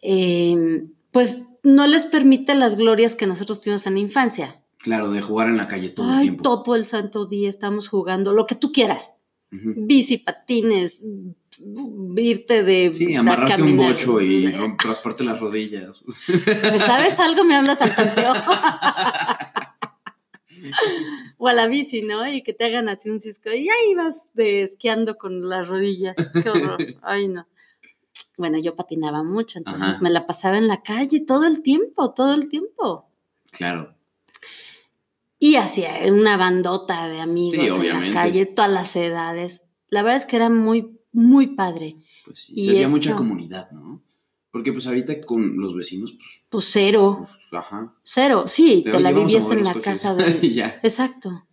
Eh, 0.00 0.84
pues 1.10 1.42
no 1.64 1.88
les 1.88 2.06
permite 2.06 2.54
las 2.54 2.76
glorias 2.76 3.16
que 3.16 3.26
nosotros 3.26 3.60
tuvimos 3.60 3.84
en 3.88 3.94
la 3.94 3.98
infancia. 4.00 4.60
Claro, 4.78 5.10
de 5.10 5.20
jugar 5.22 5.48
en 5.48 5.56
la 5.56 5.66
calle 5.66 5.88
todo 5.88 6.06
el 6.08 6.14
Ay, 6.14 6.22
tiempo. 6.26 6.42
todo 6.62 6.76
el 6.76 6.84
santo 6.84 7.26
día 7.26 7.48
estamos 7.48 7.88
jugando, 7.88 8.32
lo 8.32 8.46
que 8.46 8.54
tú 8.54 8.70
quieras. 8.70 9.16
Ujú. 9.52 9.74
Bici, 9.78 10.18
patines, 10.18 11.02
irte 12.16 12.62
de... 12.62 12.92
Sí, 12.94 13.16
amarrarte 13.16 13.60
un 13.60 13.76
bocho 13.76 14.20
y 14.20 14.52
rasparte 14.84 15.24
las 15.24 15.40
rodillas. 15.40 16.04
Pues, 16.04 16.80
¿Sabes 16.80 17.18
algo? 17.18 17.42
Me 17.42 17.56
hablas 17.56 17.82
al 17.82 17.92
tanteo. 17.96 18.34
o 21.38 21.48
a 21.48 21.52
la 21.52 21.66
bici, 21.66 22.02
¿no? 22.02 22.26
Y 22.26 22.42
que 22.42 22.52
te 22.52 22.64
hagan 22.64 22.88
así 22.88 23.10
un 23.10 23.20
cisco. 23.20 23.50
Y 23.50 23.68
ahí 23.68 23.94
vas 23.96 24.30
de 24.34 24.62
esquiando 24.62 25.16
con 25.16 25.48
las 25.48 25.68
rodillas. 25.68 26.16
Qué 26.42 26.48
horror. 26.48 26.78
Ay, 27.02 27.28
no. 27.28 27.46
Bueno, 28.36 28.58
yo 28.58 28.74
patinaba 28.74 29.22
mucho, 29.22 29.58
entonces 29.58 29.82
Ajá. 29.82 29.98
me 30.00 30.10
la 30.10 30.26
pasaba 30.26 30.58
en 30.58 30.66
la 30.68 30.78
calle 30.78 31.20
todo 31.20 31.44
el 31.44 31.62
tiempo, 31.62 32.12
todo 32.12 32.34
el 32.34 32.48
tiempo. 32.48 33.08
Claro. 33.50 33.94
Y 35.38 35.56
hacía 35.56 36.00
una 36.10 36.36
bandota 36.36 37.08
de 37.08 37.20
amigos 37.20 37.76
Sí, 37.76 37.86
en 37.86 38.00
la 38.00 38.12
calle, 38.12 38.46
todas 38.46 38.70
las 38.70 38.94
edades. 38.96 39.64
La 39.88 40.02
verdad 40.02 40.18
es 40.18 40.26
que 40.26 40.36
era 40.36 40.48
muy, 40.48 40.98
muy 41.12 41.48
padre. 41.48 41.96
Pues 42.24 42.40
sí. 42.40 42.52
Y 42.56 42.66
Se 42.66 42.72
hacía 42.72 42.88
mucha 42.88 43.16
comunidad, 43.16 43.70
¿no? 43.72 44.02
Porque 44.50 44.72
pues 44.72 44.86
ahorita 44.86 45.20
con 45.22 45.60
los 45.60 45.74
vecinos, 45.74 46.12
pues, 46.12 46.41
Pues 46.52 46.66
cero, 46.70 47.26
ajá. 47.50 47.94
cero. 48.02 48.44
Sí, 48.46 48.82
Pero 48.84 48.98
te 48.98 49.02
la 49.02 49.10
vivías 49.12 49.50
en 49.50 49.64
la 49.64 49.72
coches. 49.72 49.84
casa 50.02 50.14
del. 50.14 50.60
Exacto. 50.82 51.46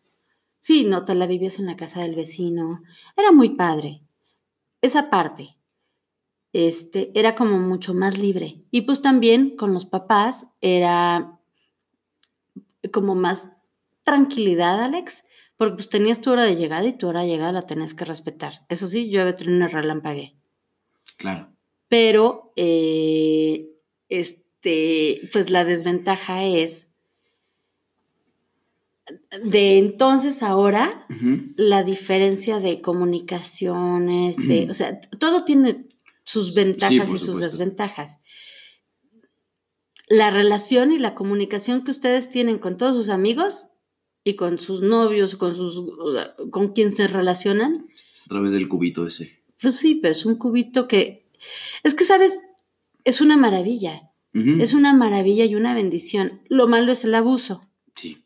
Sí, 0.60 0.84
no, 0.84 1.06
te 1.06 1.16
la 1.16 1.26
vivías 1.26 1.58
en 1.58 1.68
la 1.68 1.78
casa 1.78 2.02
del 2.02 2.16
vecino. 2.16 2.84
Era 3.16 3.32
muy 3.32 3.52
padre. 3.56 4.02
Esa 4.82 5.10
parte. 5.10 5.58
Este, 6.52 7.12
era 7.18 7.34
como 7.34 7.60
mucho 7.60 7.94
más 7.94 8.18
libre. 8.18 8.66
Y 8.72 8.82
pues 8.82 9.02
también 9.02 9.56
con 9.56 9.74
los 9.74 9.86
papás 9.86 10.48
era 10.60 11.40
como 12.92 13.16
más 13.16 13.48
tranquilidad, 14.04 14.84
Alex, 14.84 15.24
porque 15.56 15.76
pues 15.76 15.88
tenías 15.90 16.20
tu 16.20 16.32
hora 16.32 16.44
de 16.44 16.58
llegada 16.58 16.84
y 16.86 16.94
tu 16.94 17.08
hora 17.08 17.22
de 17.22 17.28
llegada 17.28 17.54
la 17.54 17.62
tenías 17.62 17.94
que 17.94 18.04
respetar. 18.04 18.66
Eso 18.68 18.90
sí, 18.90 19.10
yo 19.10 19.22
había 19.22 19.36
tenido 19.36 19.56
una 19.56 19.68
relámpague. 19.70 20.36
Claro. 21.18 21.54
Pero, 21.88 22.52
eh, 22.58 23.70
este, 24.10 24.49
pues 24.62 25.50
la 25.50 25.64
desventaja 25.66 26.44
es 26.44 26.90
de 29.44 29.78
entonces 29.78 30.44
a 30.44 30.50
ahora 30.50 31.06
la 31.56 31.84
diferencia 31.84 32.60
de 32.60 32.82
comunicaciones, 32.82 34.38
de, 34.38 34.68
o 34.70 34.74
sea, 34.74 35.00
todo 35.02 35.46
tiene 35.46 35.88
sus 36.24 36.54
ventajas 36.54 37.10
y 37.10 37.12
sus 37.12 37.22
supuesto. 37.22 37.46
desventajas. 37.46 38.20
La 40.08 40.30
relación 40.32 40.92
y 40.92 41.00
la 41.00 41.16
comunicación 41.16 41.84
que 41.84 41.92
ustedes 41.92 42.30
tienen 42.30 42.60
con 42.60 42.78
todos 42.78 42.96
sus 42.96 43.10
amigos 43.10 43.68
y 44.24 44.36
con 44.36 44.60
sus 44.60 44.82
novios, 44.82 45.36
con 45.36 45.56
sus 45.56 45.84
con 46.52 46.74
quien 46.74 46.92
se 46.92 47.08
relacionan, 47.08 47.88
A 48.26 48.30
través 48.30 48.52
del 48.52 48.68
cubito 48.68 49.08
ese. 49.08 49.40
pues 49.62 49.76
sí, 49.78 49.96
pero 49.96 50.12
es 50.12 50.26
un 50.26 50.36
cubito 50.36 50.88
que 50.88 51.26
es 51.84 51.96
que 51.96 52.04
sabes, 52.04 52.44
es 53.06 53.22
una 53.22 53.38
maravilla, 53.38 54.09
Es 54.34 54.74
una 54.74 54.94
maravilla 54.94 55.46
y 55.46 55.56
una 55.56 55.74
bendición. 55.74 56.42
Lo 56.50 56.68
malo 56.68 56.92
es 56.92 57.04
el 57.04 57.16
abuso. 57.16 57.62
Sí. 57.96 58.24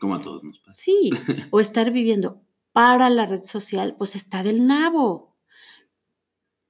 Como 0.00 0.14
a 0.14 0.20
todos 0.20 0.42
nos 0.42 0.58
pasa. 0.60 0.80
Sí, 0.80 1.10
o 1.50 1.60
estar 1.60 1.90
viviendo 1.90 2.42
para 2.72 3.08
la 3.10 3.26
red 3.26 3.44
social, 3.44 3.96
pues 3.98 4.16
está 4.16 4.42
del 4.42 4.66
nabo. 4.66 5.36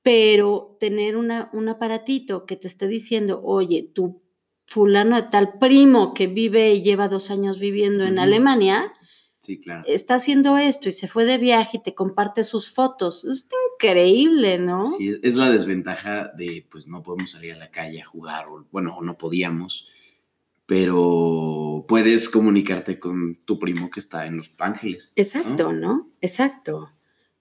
Pero 0.02 0.76
tener 0.78 1.16
una, 1.16 1.50
un 1.52 1.68
aparatito 1.68 2.46
que 2.46 2.56
te 2.56 2.68
esté 2.68 2.86
diciendo, 2.86 3.40
oye, 3.42 3.90
tu 3.94 4.22
fulano 4.66 5.16
de 5.16 5.28
tal 5.28 5.58
primo 5.58 6.12
que 6.12 6.26
vive 6.26 6.74
y 6.74 6.82
lleva 6.82 7.08
dos 7.08 7.30
años 7.30 7.58
viviendo 7.58 8.04
en. 8.04 8.18
Alemania, 8.18 8.92
Sí, 9.46 9.60
claro. 9.60 9.84
está 9.86 10.16
haciendo 10.16 10.58
esto 10.58 10.88
y 10.88 10.92
se 10.92 11.06
fue 11.06 11.24
de 11.24 11.38
viaje 11.38 11.76
y 11.76 11.82
te 11.82 11.94
comparte 11.94 12.42
sus 12.42 12.68
fotos. 12.68 13.24
Es 13.24 13.46
increíble, 13.76 14.58
¿no? 14.58 14.88
Sí, 14.88 15.16
es, 15.22 15.36
la 15.36 15.50
desventaja 15.50 16.32
de, 16.36 16.66
pues 16.68 16.88
no 16.88 17.04
podemos 17.04 17.30
salir 17.30 17.52
a 17.52 17.58
la 17.58 17.70
calle 17.70 18.02
a 18.02 18.04
jugar, 18.04 18.48
o 18.48 18.66
bueno, 18.72 18.96
o 18.96 19.04
no 19.04 19.16
podíamos, 19.16 19.86
pero 20.66 21.84
puedes 21.86 22.28
comunicarte 22.28 22.98
con 22.98 23.36
tu 23.44 23.60
primo 23.60 23.88
que 23.88 24.00
está 24.00 24.26
en 24.26 24.38
Los 24.38 24.50
Ángeles. 24.58 25.12
Exacto, 25.14 25.72
¿no? 25.72 26.10
Exacto. 26.20 26.90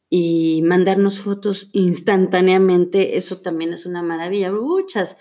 Y 0.08 0.62
mandarnos 0.64 1.22
fotos 1.22 1.72
instantáneamente, 1.74 3.18
eso 3.18 3.41
también 3.41 3.74
es 3.74 3.88
una 3.88 4.03
maravilla. 4.03 4.51
Muchas. 4.51 5.18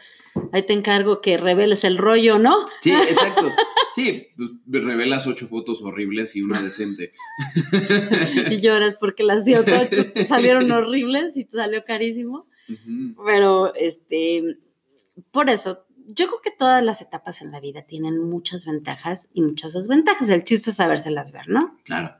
Ahí 0.53 0.63
te 0.65 0.73
encargo 0.73 1.21
que 1.21 1.37
reveles 1.37 1.85
el 1.85 1.99
rollo, 1.99 2.39
¿no? 2.39 2.67
Sí, 2.81 2.93
exacto. 3.09 3.53
Sí, 3.95 4.29
pues, 4.37 4.85
revelas 4.85 5.27
ocho 5.27 5.47
fotos 5.47 5.83
horribles 5.83 6.35
y 6.37 6.43
una 6.43 6.61
decente. 6.61 7.13
Y 8.51 8.61
lloras 8.61 8.97
porque 8.97 9.25
las 9.25 9.47
otras 9.49 9.89
salieron 10.29 10.71
horribles 10.71 11.37
y 11.37 11.45
te 11.45 11.57
salió 11.57 11.85
carísimo. 11.85 12.47
Pero, 13.25 13.75
este, 13.75 14.59
por 15.31 15.51
eso, 15.51 15.87
yo 16.07 16.27
creo 16.27 16.41
que 16.43 16.51
todas 16.51 16.83
las 16.83 17.03
etapas 17.03 17.43
en 17.43 17.53
la 17.53 17.61
vida 17.61 17.83
tienen 17.83 18.19
muchas 18.19 18.67
ventajas 18.67 19.29
y 19.33 19.43
muchas 19.43 19.73
desventajas. 19.73 20.29
El 20.31 20.45
chiste 20.45 20.71
es 20.71 20.77
sabérselas 20.77 21.33
ver, 21.33 21.49
¿no? 21.49 21.77
Claro. 21.85 22.17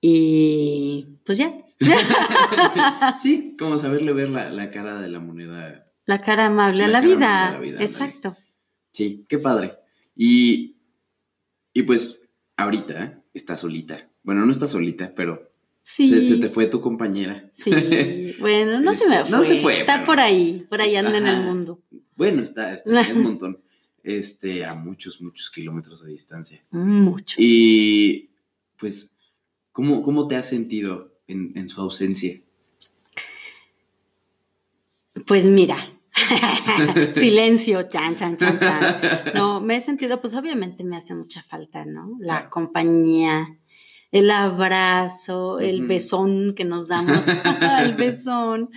Y 0.00 1.06
pues 1.24 1.38
ya. 1.38 1.54
Sí, 3.20 3.56
como 3.58 3.78
saberle 3.78 4.12
ver 4.12 4.28
la, 4.30 4.50
la 4.50 4.70
cara 4.70 5.00
de 5.00 5.08
la 5.08 5.20
moneda. 5.20 5.86
La 6.06 6.18
cara 6.18 6.46
amable 6.46 6.84
a 6.84 6.88
La 6.88 7.00
vida. 7.00 7.58
la. 7.60 7.82
Exacto. 7.82 8.36
Sí, 8.92 9.24
qué 9.28 9.38
padre. 9.38 9.74
Y, 10.16 10.76
y 11.72 11.82
pues 11.82 12.22
ahorita 12.56 13.04
¿eh? 13.04 13.22
está 13.32 13.56
solita. 13.56 14.08
Bueno, 14.22 14.44
no 14.46 14.52
está 14.52 14.68
solita, 14.68 15.12
pero 15.14 15.50
Sí. 15.82 16.08
se, 16.08 16.22
se 16.22 16.36
te 16.36 16.48
fue 16.48 16.66
tu 16.66 16.80
compañera. 16.80 17.50
Sí, 17.52 17.70
bueno, 18.40 18.80
no 18.80 18.94
se 18.94 19.06
me 19.08 19.20
fue. 19.24 19.30
No 19.30 19.44
se 19.44 19.60
fue, 19.60 19.80
Está 19.80 19.94
pero- 19.96 20.06
por 20.06 20.20
ahí, 20.20 20.66
por 20.70 20.80
ahí 20.80 20.96
anda 20.96 21.16
en 21.18 21.26
el 21.26 21.40
mundo. 21.42 21.82
Bueno, 22.16 22.42
está, 22.42 22.72
está 22.74 23.00
es 23.00 23.12
un 23.12 23.22
montón. 23.22 23.60
Este, 24.02 24.64
a 24.66 24.74
muchos, 24.74 25.20
muchos 25.22 25.50
kilómetros 25.50 26.04
de 26.04 26.12
distancia. 26.12 26.62
Mucho. 26.70 27.36
Y 27.38 28.30
pues, 28.78 29.16
¿cómo, 29.72 30.02
cómo 30.02 30.28
te 30.28 30.36
has 30.36 30.46
sentido 30.46 31.13
en, 31.28 31.52
en 31.56 31.68
su 31.68 31.80
ausencia? 31.80 32.38
Pues 35.26 35.46
mira, 35.46 35.76
silencio, 37.12 37.82
chan, 37.88 38.16
chan, 38.16 38.36
chan, 38.36 38.58
chan. 38.58 38.82
No, 39.34 39.60
me 39.60 39.76
he 39.76 39.80
sentido, 39.80 40.20
pues 40.20 40.34
obviamente 40.34 40.82
me 40.84 40.96
hace 40.96 41.14
mucha 41.14 41.42
falta, 41.44 41.84
¿no? 41.84 42.16
La 42.20 42.34
Claro. 42.38 42.50
compañía, 42.50 43.58
el 44.10 44.30
abrazo, 44.30 45.60
el 45.60 45.86
besón 45.86 46.54
que 46.56 46.64
nos 46.64 46.88
damos. 46.88 47.26
el 47.82 47.94
besón. 47.94 48.70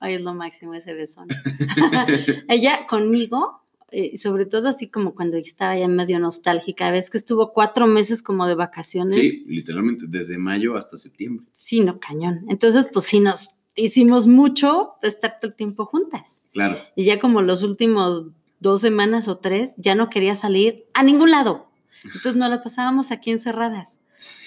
Ay, 0.00 0.14
es 0.14 0.20
lo 0.20 0.34
máximo 0.34 0.74
ese 0.74 0.94
besón. 0.94 1.28
Ella 2.48 2.86
conmigo, 2.86 3.63
eh, 3.96 4.16
sobre 4.18 4.44
todo 4.46 4.68
así 4.68 4.88
como 4.88 5.14
cuando 5.14 5.36
estaba 5.36 5.76
ya 5.76 5.86
medio 5.88 6.18
nostálgica, 6.18 6.90
ves 6.90 7.10
que 7.10 7.18
estuvo 7.18 7.52
cuatro 7.52 7.86
meses 7.86 8.22
como 8.22 8.46
de 8.46 8.54
vacaciones. 8.56 9.16
Sí, 9.18 9.44
literalmente, 9.46 10.06
desde 10.08 10.36
mayo 10.38 10.76
hasta 10.76 10.96
septiembre. 10.96 11.46
Sí, 11.52 11.80
no, 11.80 12.00
cañón. 12.00 12.44
Entonces, 12.48 12.88
pues 12.92 13.04
sí, 13.04 13.20
nos 13.20 13.60
hicimos 13.76 14.26
mucho 14.26 14.94
de 15.02 15.08
estar 15.08 15.36
todo 15.36 15.48
el 15.50 15.54
tiempo 15.56 15.86
juntas. 15.86 16.42
Claro. 16.52 16.76
Y 16.96 17.04
ya 17.04 17.18
como 17.20 17.40
los 17.42 17.62
últimos 17.62 18.26
dos 18.60 18.80
semanas 18.80 19.28
o 19.28 19.38
tres, 19.38 19.74
ya 19.78 19.94
no 19.94 20.08
quería 20.10 20.34
salir 20.36 20.86
a 20.94 21.02
ningún 21.02 21.30
lado. 21.30 21.68
Entonces 22.04 22.34
nos 22.36 22.50
la 22.50 22.62
pasábamos 22.62 23.10
aquí 23.10 23.30
encerradas. 23.30 24.00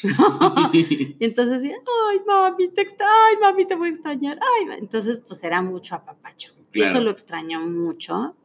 Y 0.73 1.15
entonces 1.19 1.61
decía, 1.61 1.77
ay, 2.09 2.19
mami, 2.25 2.69
te 2.69 2.81
extra 2.81 3.05
ay, 3.29 3.35
mami, 3.41 3.65
te 3.65 3.75
voy 3.75 3.87
a 3.89 3.91
extrañar. 3.91 4.39
Ay, 4.41 4.65
ma-". 4.65 4.75
entonces 4.77 5.21
pues 5.27 5.43
era 5.43 5.61
mucho 5.61 5.95
apapacho. 5.95 6.53
Y 6.73 6.81
eso 6.81 6.91
Claro. 6.91 7.05
lo 7.05 7.11
extrañó 7.11 7.67
mucho. 7.67 8.35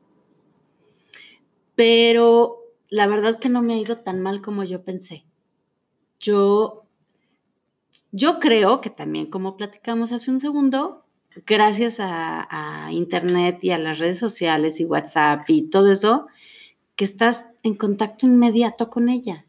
Pero 1.75 2.59
la 2.89 3.07
verdad 3.07 3.39
que 3.39 3.49
no 3.49 3.63
me 3.63 3.75
ha 3.75 3.79
ido 3.79 3.99
tan 3.99 4.21
mal 4.21 4.43
como 4.43 4.65
yo 4.65 4.85
pensé. 4.85 5.25
Yo, 6.21 6.85
yo 8.11 8.39
creo 8.39 8.81
que 8.81 8.91
también, 8.91 9.27
como 9.27 9.57
platicamos 9.57 10.13
hace 10.13 10.31
un 10.31 10.41
segundo, 10.41 11.05
gracias 11.47 12.01
a, 12.01 12.47
a 12.87 12.93
Internet 12.93 13.59
y 13.63 13.71
a 13.71 13.79
las 13.79 13.99
redes 13.99 14.19
sociales 14.19 14.79
y 14.81 14.85
WhatsApp 14.85 15.49
y 15.49 15.63
todo 15.63 15.91
eso, 15.91 16.27
que 16.97 17.05
estás 17.05 17.49
en 17.63 17.75
contacto 17.75 18.27
inmediato 18.27 18.91
con 18.91 19.09
ella 19.09 19.47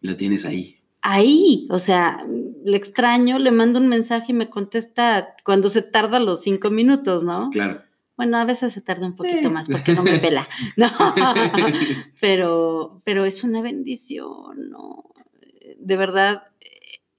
La 0.00 0.16
tienes 0.16 0.44
ahí. 0.44 0.76
ahí, 1.02 1.66
o 1.70 1.78
sea, 1.78 2.24
le 2.64 2.76
extraño, 2.76 3.38
le 3.38 3.50
mando 3.50 3.78
un 3.78 3.88
mensaje 3.88 4.32
y 4.32 4.34
me 4.34 4.48
contesta 4.48 5.34
cuando 5.44 5.68
se 5.68 5.82
tarda 5.82 6.20
los 6.20 6.42
cinco 6.42 6.70
minutos, 6.70 7.22
¿no? 7.24 7.50
Claro. 7.50 7.82
Bueno, 8.16 8.38
a 8.38 8.44
veces 8.44 8.72
se 8.72 8.80
tarda 8.80 9.06
un 9.06 9.14
poquito 9.14 9.50
más 9.50 9.68
porque 9.68 9.92
no 9.92 10.02
me 10.02 10.18
pela, 10.18 10.48
¿no? 10.76 10.88
pero, 12.20 13.00
pero 13.04 13.24
es 13.24 13.44
una 13.44 13.60
bendición, 13.60 14.70
¿no? 14.70 15.10
De 15.78 15.96
verdad, 15.96 16.44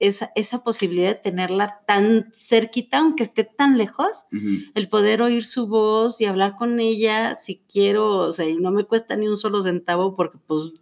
esa, 0.00 0.32
esa 0.34 0.62
posibilidad 0.62 1.08
de 1.08 1.20
tenerla 1.20 1.82
tan 1.86 2.30
cerquita, 2.32 2.98
aunque 2.98 3.24
esté 3.24 3.44
tan 3.44 3.78
lejos, 3.78 4.26
el 4.74 4.88
poder 4.88 5.22
oír 5.22 5.44
su 5.44 5.68
voz 5.68 6.20
y 6.20 6.26
hablar 6.26 6.56
con 6.56 6.80
ella 6.80 7.34
si 7.34 7.62
quiero, 7.70 8.16
o 8.16 8.32
sea, 8.32 8.46
y 8.46 8.56
no 8.56 8.70
me 8.70 8.84
cuesta 8.84 9.16
ni 9.16 9.28
un 9.28 9.36
solo 9.36 9.62
centavo 9.62 10.14
porque 10.14 10.38
pues 10.46 10.72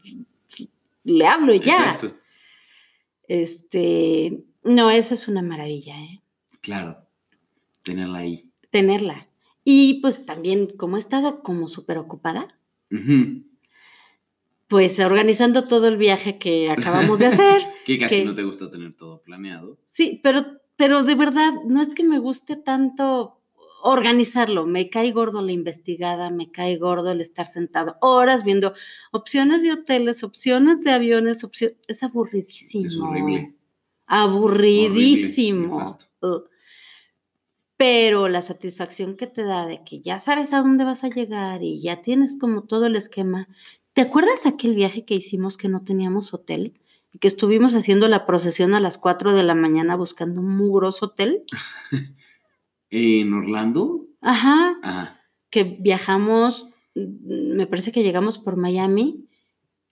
le 1.05 1.27
hablo 1.27 1.55
y 1.55 1.61
ya. 1.61 1.77
Exacto. 1.77 2.15
Este, 3.29 4.45
no, 4.63 4.91
eso 4.91 5.15
es 5.15 5.29
una 5.29 5.43
maravilla, 5.43 5.99
¿eh? 6.01 6.23
Claro. 6.61 7.07
Tenerla 7.83 8.19
ahí. 8.19 8.53
Tenerla. 8.71 9.26
Y 9.69 10.01
pues 10.01 10.25
también, 10.25 10.69
como 10.77 10.97
he 10.97 11.01
estado 11.01 11.43
como 11.43 11.67
súper 11.67 11.99
ocupada, 11.99 12.47
pues 14.69 14.99
organizando 15.01 15.67
todo 15.67 15.89
el 15.89 15.97
viaje 15.97 16.39
que 16.39 16.71
acabamos 16.71 17.19
de 17.19 17.27
hacer. 17.27 17.63
Que 17.87 17.99
casi 17.99 18.17
Que- 18.21 18.25
no 18.25 18.35
te 18.35 18.43
gusta 18.45 18.71
tener 18.71 18.95
todo 18.95 19.23
planeado. 19.23 19.79
Sí, 19.87 20.21
pero, 20.23 20.45
pero 20.77 21.03
de 21.03 21.15
verdad, 21.17 21.53
no 21.67 21.81
es 21.83 21.95
que 21.95 22.03
me 22.05 22.19
guste 22.21 22.55
tanto 22.57 23.41
organizarlo, 23.83 24.67
me 24.67 24.89
cae 24.91 25.13
gordo 25.13 25.41
la 25.43 25.53
investigada, 25.53 26.31
me 26.31 26.51
cae 26.51 26.77
gordo 26.79 27.11
el 27.13 27.21
estar 27.21 27.47
sentado 27.47 27.97
horas 28.01 28.45
viendo 28.45 28.73
opciones 29.13 29.63
de 29.63 29.73
hoteles, 29.73 30.23
opciones 30.25 30.81
de 30.83 30.91
aviones, 30.93 31.45
opcio- 31.45 31.77
es 31.87 32.03
aburridísimo. 32.03 32.87
Es 32.87 32.97
horrible. 32.99 33.55
Aburridísimo. 34.07 35.77
Horrible. 36.21 36.47
Pero 37.77 38.29
la 38.29 38.43
satisfacción 38.43 39.17
que 39.17 39.27
te 39.27 39.43
da 39.43 39.67
de 39.67 39.85
que 39.85 40.01
ya 40.01 40.19
sabes 40.19 40.53
a 40.53 40.61
dónde 40.61 40.85
vas 40.85 41.05
a 41.05 41.09
llegar 41.09 41.63
y 41.63 41.81
ya 41.81 42.03
tienes 42.03 42.39
como 42.39 42.63
todo 42.63 42.87
el 42.87 42.97
esquema. 42.97 43.49
¿Te 43.93 44.03
acuerdas 44.03 44.47
aquel 44.47 44.75
viaje 44.75 45.05
que 45.05 45.15
hicimos 45.15 45.57
que 45.57 45.69
no 45.69 45.85
teníamos 45.85 46.33
hotel? 46.33 46.81
Y 47.13 47.19
que 47.19 47.29
estuvimos 47.29 47.75
haciendo 47.75 48.09
la 48.09 48.27
procesión 48.27 48.75
a 48.75 48.81
las 48.81 48.99
4 48.99 49.33
de 49.35 49.43
la 49.43 49.55
mañana 49.55 49.97
buscando 49.97 50.41
un 50.41 50.57
mugroso 50.57 51.07
hotel. 51.07 51.45
¿En 52.91 53.33
Orlando? 53.33 54.07
Ajá. 54.21 54.79
Ajá. 54.83 55.21
Que 55.51 55.65
viajamos, 55.65 56.69
me 56.95 57.67
parece 57.67 57.93
que 57.93 58.03
llegamos 58.03 58.39
por 58.39 58.57
Miami 58.57 59.27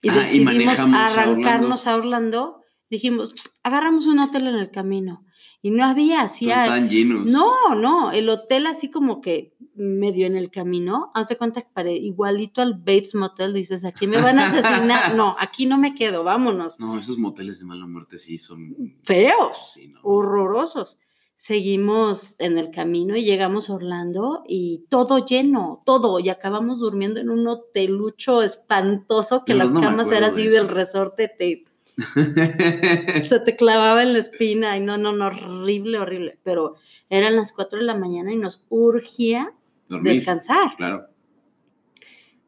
y 0.01 0.09
Ah, 0.09 0.17
y 0.17 0.19
decidimos 0.19 0.79
a 0.79 1.07
arrancarnos 1.07 1.87
a 1.87 1.95
Orlando. 1.95 2.61
Dijimos, 2.91 3.33
agarramos 3.63 4.05
un 4.05 4.19
hotel 4.19 4.47
en 4.47 4.55
el 4.55 4.69
camino. 4.69 5.25
Y 5.65 5.71
no 5.71 5.83
había, 5.83 6.21
hacía 6.21 6.65
estaban 6.65 6.89
llenos. 6.89 7.25
No, 7.25 7.73
no, 7.73 8.11
el 8.11 8.29
hotel 8.29 8.67
así 8.67 8.91
como 8.91 9.19
que 9.19 9.55
medio 9.73 10.27
en 10.27 10.35
el 10.35 10.51
camino, 10.51 11.09
haz 11.15 11.29
de 11.29 11.37
cuenta 11.37 11.61
que 11.63 11.69
pare- 11.73 11.95
igualito 11.95 12.61
al 12.61 12.75
Bates 12.75 13.15
Motel, 13.15 13.51
dices, 13.51 13.83
aquí 13.83 14.05
me 14.05 14.21
van 14.21 14.37
a 14.37 14.45
asesinar, 14.51 15.15
no, 15.15 15.35
aquí 15.39 15.65
no 15.65 15.79
me 15.79 15.95
quedo, 15.95 16.23
vámonos. 16.23 16.79
No, 16.79 16.99
esos 16.99 17.17
moteles 17.17 17.57
de 17.57 17.65
mala 17.65 17.87
muerte 17.87 18.19
sí 18.19 18.37
son. 18.37 18.75
Feos, 19.03 19.71
Sí, 19.73 19.87
no. 19.87 20.01
horrorosos. 20.03 20.99
Seguimos 21.33 22.35
en 22.37 22.57
el 22.57 22.69
camino 22.69 23.15
y 23.15 23.23
llegamos 23.23 23.69
a 23.69 23.73
Orlando 23.73 24.43
y 24.47 24.85
todo 24.89 25.25
lleno, 25.25 25.81
todo, 25.85 26.19
y 26.19 26.29
acabamos 26.29 26.79
durmiendo 26.79 27.19
en 27.19 27.29
un 27.29 27.47
hotelucho 27.47 28.41
espantoso 28.43 29.43
que 29.45 29.53
De 29.53 29.59
las 29.59 29.73
no 29.73 29.81
camas 29.81 30.07
eran 30.11 30.21
de 30.21 30.27
así 30.27 30.43
del 30.43 30.65
eso. 30.65 30.73
resorte, 30.73 31.27
te, 31.27 31.65
se 33.25 33.39
te 33.39 33.55
clavaba 33.55 34.03
en 34.03 34.13
la 34.13 34.19
espina 34.19 34.77
y 34.77 34.81
no, 34.81 34.97
no, 34.97 35.11
no, 35.11 35.27
horrible, 35.27 35.99
horrible. 35.99 36.37
Pero 36.43 36.75
eran 37.09 37.35
las 37.35 37.51
4 37.51 37.79
de 37.79 37.85
la 37.85 37.95
mañana 37.95 38.31
y 38.33 38.37
nos 38.37 38.65
urgía 38.69 39.53
Dormir. 39.87 40.13
descansar. 40.15 40.75
Claro. 40.77 41.07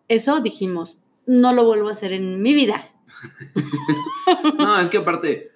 Eso 0.08 0.39
dijimos, 0.39 1.00
no 1.26 1.54
lo 1.54 1.66
vuelvo 1.66 1.89
a 1.89 1.91
hacer 1.91 2.14
en 2.14 2.41
mi 2.41 2.54
vida. 2.54 2.91
No, 4.58 4.78
es 4.80 4.89
que 4.89 4.98
aparte, 4.98 5.52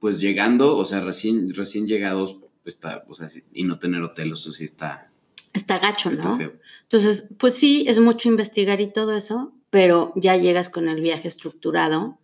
pues 0.00 0.20
llegando, 0.20 0.76
o 0.76 0.84
sea, 0.84 1.00
recién, 1.00 1.54
recién 1.54 1.86
llegados, 1.86 2.36
pues, 2.62 2.74
está, 2.74 3.04
o 3.08 3.14
sea, 3.14 3.28
y 3.54 3.64
no 3.64 3.78
tener 3.78 4.02
hotel, 4.02 4.34
eso 4.34 4.52
sí 4.52 4.64
está, 4.64 5.10
Está 5.52 5.78
gacho, 5.78 6.10
está 6.10 6.28
¿no? 6.28 6.36
feo. 6.36 6.52
Entonces, 6.82 7.28
pues 7.38 7.54
sí, 7.54 7.84
es 7.88 7.98
mucho 7.98 8.28
investigar 8.28 8.80
y 8.80 8.92
todo 8.92 9.16
eso, 9.16 9.52
pero 9.70 10.12
ya 10.14 10.36
llegas 10.36 10.68
con 10.68 10.88
el 10.88 11.00
viaje 11.00 11.26
estructurado. 11.26 12.18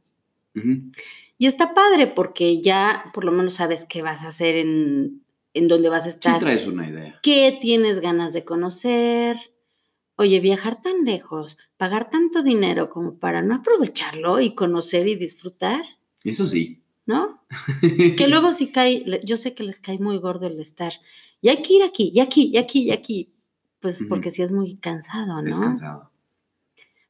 Y 1.39 1.47
está 1.47 1.75
padre 1.75 2.07
porque 2.07 2.61
ya 2.63 3.05
por 3.13 3.25
lo 3.25 3.33
menos 3.33 3.55
sabes 3.55 3.85
qué 3.89 4.03
vas 4.03 4.23
a 4.23 4.29
hacer 4.29 4.57
en, 4.57 5.23
en 5.55 5.69
dónde 5.69 5.89
vas 5.89 6.05
a 6.07 6.11
Sí 6.11 6.11
estar, 6.11 6.39
traes 6.39 6.67
una 6.67 6.89
idea. 6.89 7.21
qué 7.23 7.59
tienes 7.61 8.01
ganas 8.01 8.33
de 8.33 8.45
conocer. 8.45 9.37
Oye, 10.19 10.41
viajar 10.41 10.81
tan 10.81 11.05
lejos, 11.05 11.59
pagar 11.77 12.09
tanto 12.09 12.43
dinero 12.43 12.89
como 12.89 13.19
para 13.19 13.43
no 13.43 13.55
aprovecharlo 13.57 14.41
y 14.41 14.55
conocer 14.55 15.07
y 15.09 15.15
disfrutar, 15.15 15.85
Eso 16.25 16.47
sí. 16.47 16.83
¿no? 17.05 17.43
Que 18.17 18.27
luego 18.27 18.53
sí 18.53 18.69
cae, 18.69 19.05
yo 19.25 19.37
sé 19.37 19.53
que 19.53 19.63
les 19.63 19.79
cae 19.79 19.99
muy 19.99 20.17
gordo 20.17 20.47
el 20.47 20.59
estar, 20.59 20.95
y 21.43 21.51
hay 21.51 21.61
que 21.61 21.75
ir 21.75 21.83
aquí, 21.83 22.13
y 22.15 22.21
aquí, 22.21 22.51
y 22.51 22.57
aquí, 22.57 22.85
y 22.85 22.93
aquí, 22.93 23.35
pues 23.79 24.03
porque 24.09 24.31
sí 24.31 24.41
es 24.41 24.53
muy 24.53 24.75
cansado, 24.77 25.27
¿no? 25.37 25.43
Descansado. 25.43 26.11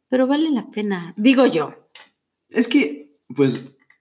Pero 0.09 0.27
vale 0.27 0.51
la 0.51 0.69
pena, 0.69 1.15
digo 1.17 1.47
yo. 1.47 1.75
Es 2.49 2.67
que, 2.67 3.06
pues, 3.35 3.61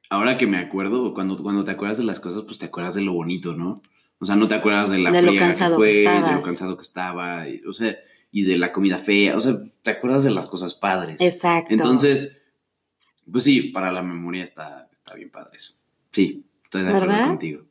ahora 0.09 0.38
que 0.38 0.47
me 0.47 0.57
acuerdo, 0.57 1.13
cuando, 1.13 1.41
cuando 1.41 1.63
te 1.63 1.71
acuerdas 1.71 1.97
de 1.97 2.03
las 2.03 2.19
cosas, 2.19 2.43
pues 2.43 2.57
te 2.57 2.65
acuerdas 2.65 2.95
de 2.95 3.01
lo 3.01 3.13
bonito, 3.13 3.53
¿no? 3.53 3.76
O 4.19 4.26
sea, 4.26 4.36
no 4.36 4.47
te 4.47 4.55
acuerdas 4.55 4.89
de 4.89 4.99
la 4.99 5.11
De 5.11 5.21
lo 5.21 5.30
friega 5.30 5.47
cansado 5.47 5.78
que 5.80 5.91
que 5.91 6.03
fue, 6.03 6.13
de 6.13 6.32
lo 6.34 6.41
cansado 6.41 6.76
que 6.78 6.84
estaba, 6.84 7.49
y- 7.49 7.61
o 7.67 7.73
sea, 7.73 7.95
y 8.32 8.43
de 8.43 8.57
la 8.57 8.71
comida 8.71 8.97
fea, 8.97 9.36
o 9.38 9.41
sea, 9.41 9.57
te 9.82 9.91
acuerdas 9.91 10.23
de 10.23 10.32
las 10.32 10.47
cosas 10.47 10.73
padres. 10.73 11.19
Exacto. 11.21 11.73
Entonces, 11.73 12.41
pues 13.32 13.43
sí, 13.43 13.69
para 13.71 13.91
la 13.91 14.01
memoria 14.03 14.43
está, 14.43 14.89
está 14.93 15.15
bien 15.15 15.30
padre 15.32 15.57
eso. 15.57 15.73
Sí, 16.11 16.45
estoy 16.63 16.84
de 16.84 16.89
acuerdo 16.89 17.07
¿Verdad? 17.07 17.28
contigo. 17.28 17.65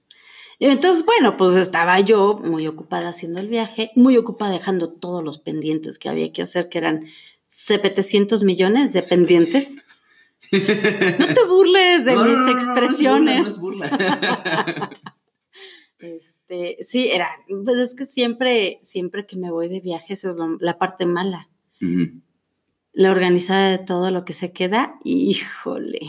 Y 0.58 0.66
entonces, 0.66 1.04
bueno, 1.04 1.36
pues 1.36 1.56
estaba 1.56 1.98
yo 2.00 2.36
muy 2.42 2.66
ocupada 2.66 3.08
haciendo 3.08 3.40
el 3.40 3.48
viaje, 3.48 3.90
muy 3.96 4.16
ocupada 4.16 4.52
dejando 4.52 4.88
todos 4.88 5.22
los 5.24 5.38
pendientes 5.38 5.98
que 5.98 6.08
había 6.08 6.32
que 6.32 6.42
hacer, 6.42 6.68
que 6.68 6.78
eran 6.78 7.06
700 7.46 8.44
millones 8.44 8.92
de 8.92 9.02
pendientes. 9.02 9.76
No 11.18 11.26
te 11.34 11.44
burles 11.48 12.04
de 12.04 12.14
No, 12.14 12.24
no, 12.24 12.30
mis 12.30 12.38
no, 12.38 12.46
no, 12.46 12.52
no, 12.52 12.58
expresiones. 12.58 13.44
No 13.46 13.50
es 13.52 13.58
burla, 13.60 13.90
no 13.90 13.96
es 13.96 14.00
burla. 14.00 14.90
Este, 15.98 16.76
sí, 16.80 17.08
era, 17.10 17.30
pero 17.64 17.80
es 17.80 17.94
que 17.94 18.04
siempre, 18.04 18.78
siempre 18.82 19.24
que 19.26 19.36
me 19.36 19.50
voy 19.50 19.68
de 19.68 19.80
viaje, 19.80 20.12
eso 20.12 20.28
es 20.28 20.36
lo- 20.36 20.58
la 20.60 20.76
parte 20.78 21.06
mala. 21.06 21.48
La 22.92 23.10
organizada 23.10 23.70
de 23.70 23.78
todo 23.78 24.10
lo 24.10 24.24
que 24.24 24.34
se 24.34 24.52
queda, 24.52 24.96
híjole. 25.04 26.00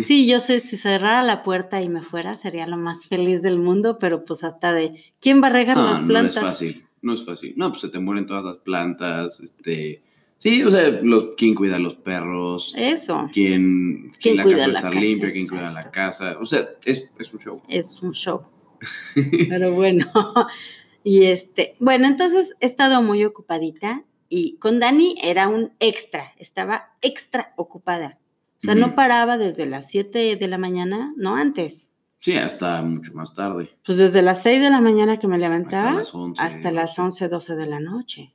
Sí, 0.00 0.26
yo 0.28 0.40
sé, 0.40 0.60
si 0.60 0.76
cerrara 0.76 1.22
la 1.22 1.42
puerta 1.42 1.80
y 1.80 1.88
me 1.88 2.02
fuera, 2.02 2.34
sería 2.34 2.66
lo 2.66 2.76
más 2.76 3.06
feliz 3.06 3.40
del 3.42 3.58
mundo, 3.58 3.96
pero 3.98 4.24
pues 4.24 4.44
hasta 4.44 4.72
de, 4.74 4.92
¿quién 5.20 5.42
va 5.42 5.46
a 5.48 5.50
regar 5.50 5.78
Ah, 5.78 5.82
las 5.84 6.00
no 6.02 6.08
plantas? 6.08 6.36
es 6.36 6.42
fácil, 6.42 6.86
no 7.02 7.14
es 7.14 7.24
fácil. 7.24 7.54
No, 7.56 7.70
pues 7.70 7.80
se 7.80 7.88
te 7.88 7.98
mueren 8.00 8.26
todas 8.26 8.44
las 8.44 8.56
plantas, 8.58 9.40
este... 9.40 10.02
Sí, 10.38 10.62
o 10.62 10.70
sea, 10.70 10.88
los, 11.02 11.30
quién 11.36 11.54
cuida 11.54 11.76
a 11.76 11.80
los 11.80 11.96
perros, 11.96 12.72
Eso, 12.76 13.28
quién, 13.32 14.12
¿Quién 14.20 14.36
la 14.36 14.44
cuida 14.44 14.58
casa 14.58 14.70
la 14.70 14.80
casa? 14.82 15.00
limpia, 15.00 15.28
quién 15.28 15.46
cuida 15.48 15.70
la 15.72 15.90
casa. 15.90 16.38
O 16.40 16.46
sea, 16.46 16.68
es, 16.84 17.08
es 17.18 17.32
un 17.34 17.40
show. 17.40 17.62
es 17.68 18.00
un 18.02 18.12
show. 18.12 18.42
Pero 19.48 19.74
bueno, 19.74 20.06
y 21.02 21.24
este, 21.24 21.74
bueno, 21.80 22.06
entonces 22.06 22.54
he 22.60 22.66
estado 22.66 23.02
muy 23.02 23.24
ocupadita 23.24 24.04
y 24.28 24.56
con 24.58 24.78
Dani 24.78 25.16
era 25.22 25.48
un 25.48 25.72
extra, 25.80 26.32
estaba 26.38 26.94
extra 27.02 27.52
ocupada. 27.56 28.18
O 28.58 28.60
sea, 28.60 28.74
no 28.74 28.94
paraba 28.94 29.38
desde 29.38 29.66
las 29.66 29.88
7 29.88 30.36
de 30.36 30.48
la 30.48 30.58
mañana, 30.58 31.12
no 31.16 31.36
antes. 31.36 31.92
Sí, 32.20 32.36
hasta 32.36 32.82
mucho 32.82 33.14
más 33.14 33.34
tarde. 33.34 33.70
Pues 33.84 33.98
desde 33.98 34.22
las 34.22 34.42
6 34.42 34.60
de 34.60 34.70
la 34.70 34.80
mañana 34.80 35.18
que 35.18 35.28
me 35.28 35.38
levantaba 35.38 35.90
Hasta 35.90 35.98
las 35.98 36.14
11. 36.14 36.42
hasta 36.42 36.70
las 36.72 36.96
12. 36.96 37.02
11, 37.02 37.28
12 37.28 37.56
de 37.56 37.66
la 37.66 37.80
noche. 37.80 38.34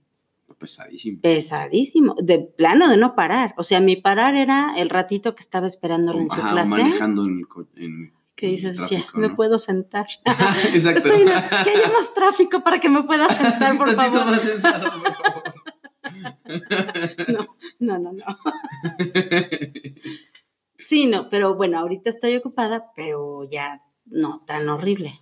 Pesadísimo. 0.57 1.19
Pesadísimo, 1.21 2.15
de 2.21 2.39
plano 2.39 2.89
de 2.89 2.97
no 2.97 3.15
parar. 3.15 3.53
O 3.57 3.63
sea, 3.63 3.79
mi 3.81 3.95
parar 3.95 4.35
era 4.35 4.73
el 4.77 4.89
ratito 4.89 5.35
que 5.35 5.41
estaba 5.41 5.67
esperándola 5.67 6.21
en 6.21 6.29
su 6.29 6.35
Ajá, 6.35 6.51
clase. 6.51 6.69
manejando 6.69 7.25
en 7.25 7.41
en- 7.75 8.13
Que 8.35 8.47
dices, 8.47 8.77
tráfico, 8.77 9.11
ya, 9.13 9.19
me 9.19 9.27
¿no? 9.29 9.35
puedo 9.35 9.59
sentar. 9.59 10.07
Exacto. 10.73 11.03
Estoy 11.13 11.23
que 11.25 11.69
haya 11.69 11.91
más 11.93 12.13
tráfico 12.13 12.61
para 12.63 12.79
que 12.79 12.89
me 12.89 13.03
pueda 13.03 13.27
sentar, 13.33 13.77
por 13.77 13.91
favor. 13.95 14.25
más 14.25 14.41
sentado, 14.41 14.91
por 14.91 15.13
favor. 15.13 15.43
No, 17.79 17.97
no, 17.99 18.11
no. 18.13 18.25
Sí, 20.79 21.05
no, 21.05 21.29
pero 21.29 21.55
bueno, 21.55 21.79
ahorita 21.79 22.09
estoy 22.09 22.35
ocupada, 22.35 22.91
pero 22.95 23.47
ya 23.49 23.81
no 24.05 24.43
tan 24.45 24.67
horrible. 24.69 25.19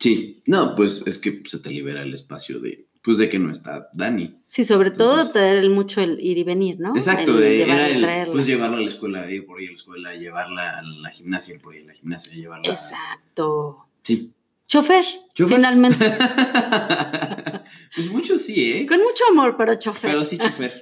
Sí, 0.00 0.42
no, 0.46 0.74
pues 0.74 1.02
es 1.06 1.18
que 1.18 1.42
se 1.46 1.60
te 1.60 1.70
libera 1.70 2.02
el 2.02 2.12
espacio 2.14 2.58
de, 2.60 2.83
pues 3.04 3.18
de 3.18 3.28
que 3.28 3.38
no 3.38 3.52
está 3.52 3.90
Dani. 3.92 4.34
Sí, 4.46 4.64
sobre 4.64 4.90
todo 4.90 5.12
Entonces- 5.12 5.32
tener 5.34 5.56
el 5.58 5.68
mucho 5.70 6.00
el 6.00 6.18
ir 6.20 6.38
y 6.38 6.42
venir, 6.42 6.80
¿no? 6.80 6.96
Exacto, 6.96 7.38
El 7.38 7.58
llevar 7.58 7.78
era 7.80 7.88
el, 7.88 8.00
traerla. 8.00 8.32
pues 8.32 8.46
llevarla 8.46 8.78
a 8.78 8.80
la 8.80 8.88
escuela, 8.88 9.30
ir 9.30 9.44
por 9.46 9.58
ahí 9.60 9.66
a 9.66 9.68
la 9.70 9.74
escuela, 9.74 10.14
llevarla 10.14 10.78
a 10.78 10.82
la 10.82 11.10
gimnasia, 11.10 11.54
ir 11.54 11.60
por 11.60 11.74
ahí 11.74 11.82
a 11.82 11.86
la 11.86 11.92
gimnasia, 11.92 12.34
llevarla. 12.34 12.66
Exacto. 12.68 13.86
Sí. 14.02 14.32
Chofer, 14.66 15.04
¿Chofer? 15.34 15.56
finalmente. 15.56 16.16
pues 17.94 18.10
mucho 18.10 18.38
sí, 18.38 18.72
¿eh? 18.72 18.86
Con 18.86 18.98
mucho 18.98 19.24
amor, 19.30 19.56
pero 19.58 19.74
chofer. 19.78 20.12
Pero 20.12 20.24
sí, 20.24 20.38
chofer. 20.38 20.80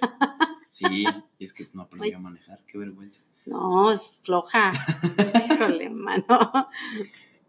Sí, 0.71 1.05
y 1.39 1.45
es 1.45 1.53
que 1.53 1.67
no 1.75 1.83
aprendí 1.83 2.13
a 2.13 2.19
manejar, 2.21 2.61
qué 2.67 2.79
vergüenza. 2.79 3.23
No, 3.47 3.91
es 3.91 4.09
floja. 4.23 4.73
Pues, 5.17 5.35
híjole, 5.51 5.91
mano. 5.91 6.69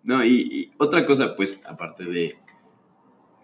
No, 0.03 0.25
y, 0.25 0.31
y 0.31 0.71
otra 0.79 1.05
cosa, 1.05 1.35
pues, 1.35 1.61
aparte 1.65 2.03
de, 2.05 2.35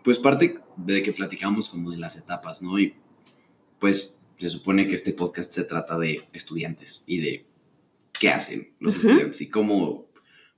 pues 0.04 0.20
parte 0.20 0.60
de 0.78 1.04
que 1.04 1.14
platicamos 1.14 1.70
como 1.70 1.91
de 1.91 1.97
las 1.97 2.16
etapas, 2.18 2.62
¿no? 2.62 2.80
Y 2.80 2.93
pues 3.80 4.22
se 4.38 4.50
supone 4.50 4.88
que 4.88 4.95
este 4.95 5.14
podcast 5.14 5.52
se 5.52 5.64
trata 5.64 5.97
de 5.97 6.28
estudiantes 6.34 7.04
y 7.06 7.20
de 7.20 7.45
qué 8.18 8.30
hacen 8.30 8.74
los 8.80 8.95
estudiantes 8.95 9.41
y 9.41 9.50
cómo, 9.50 10.08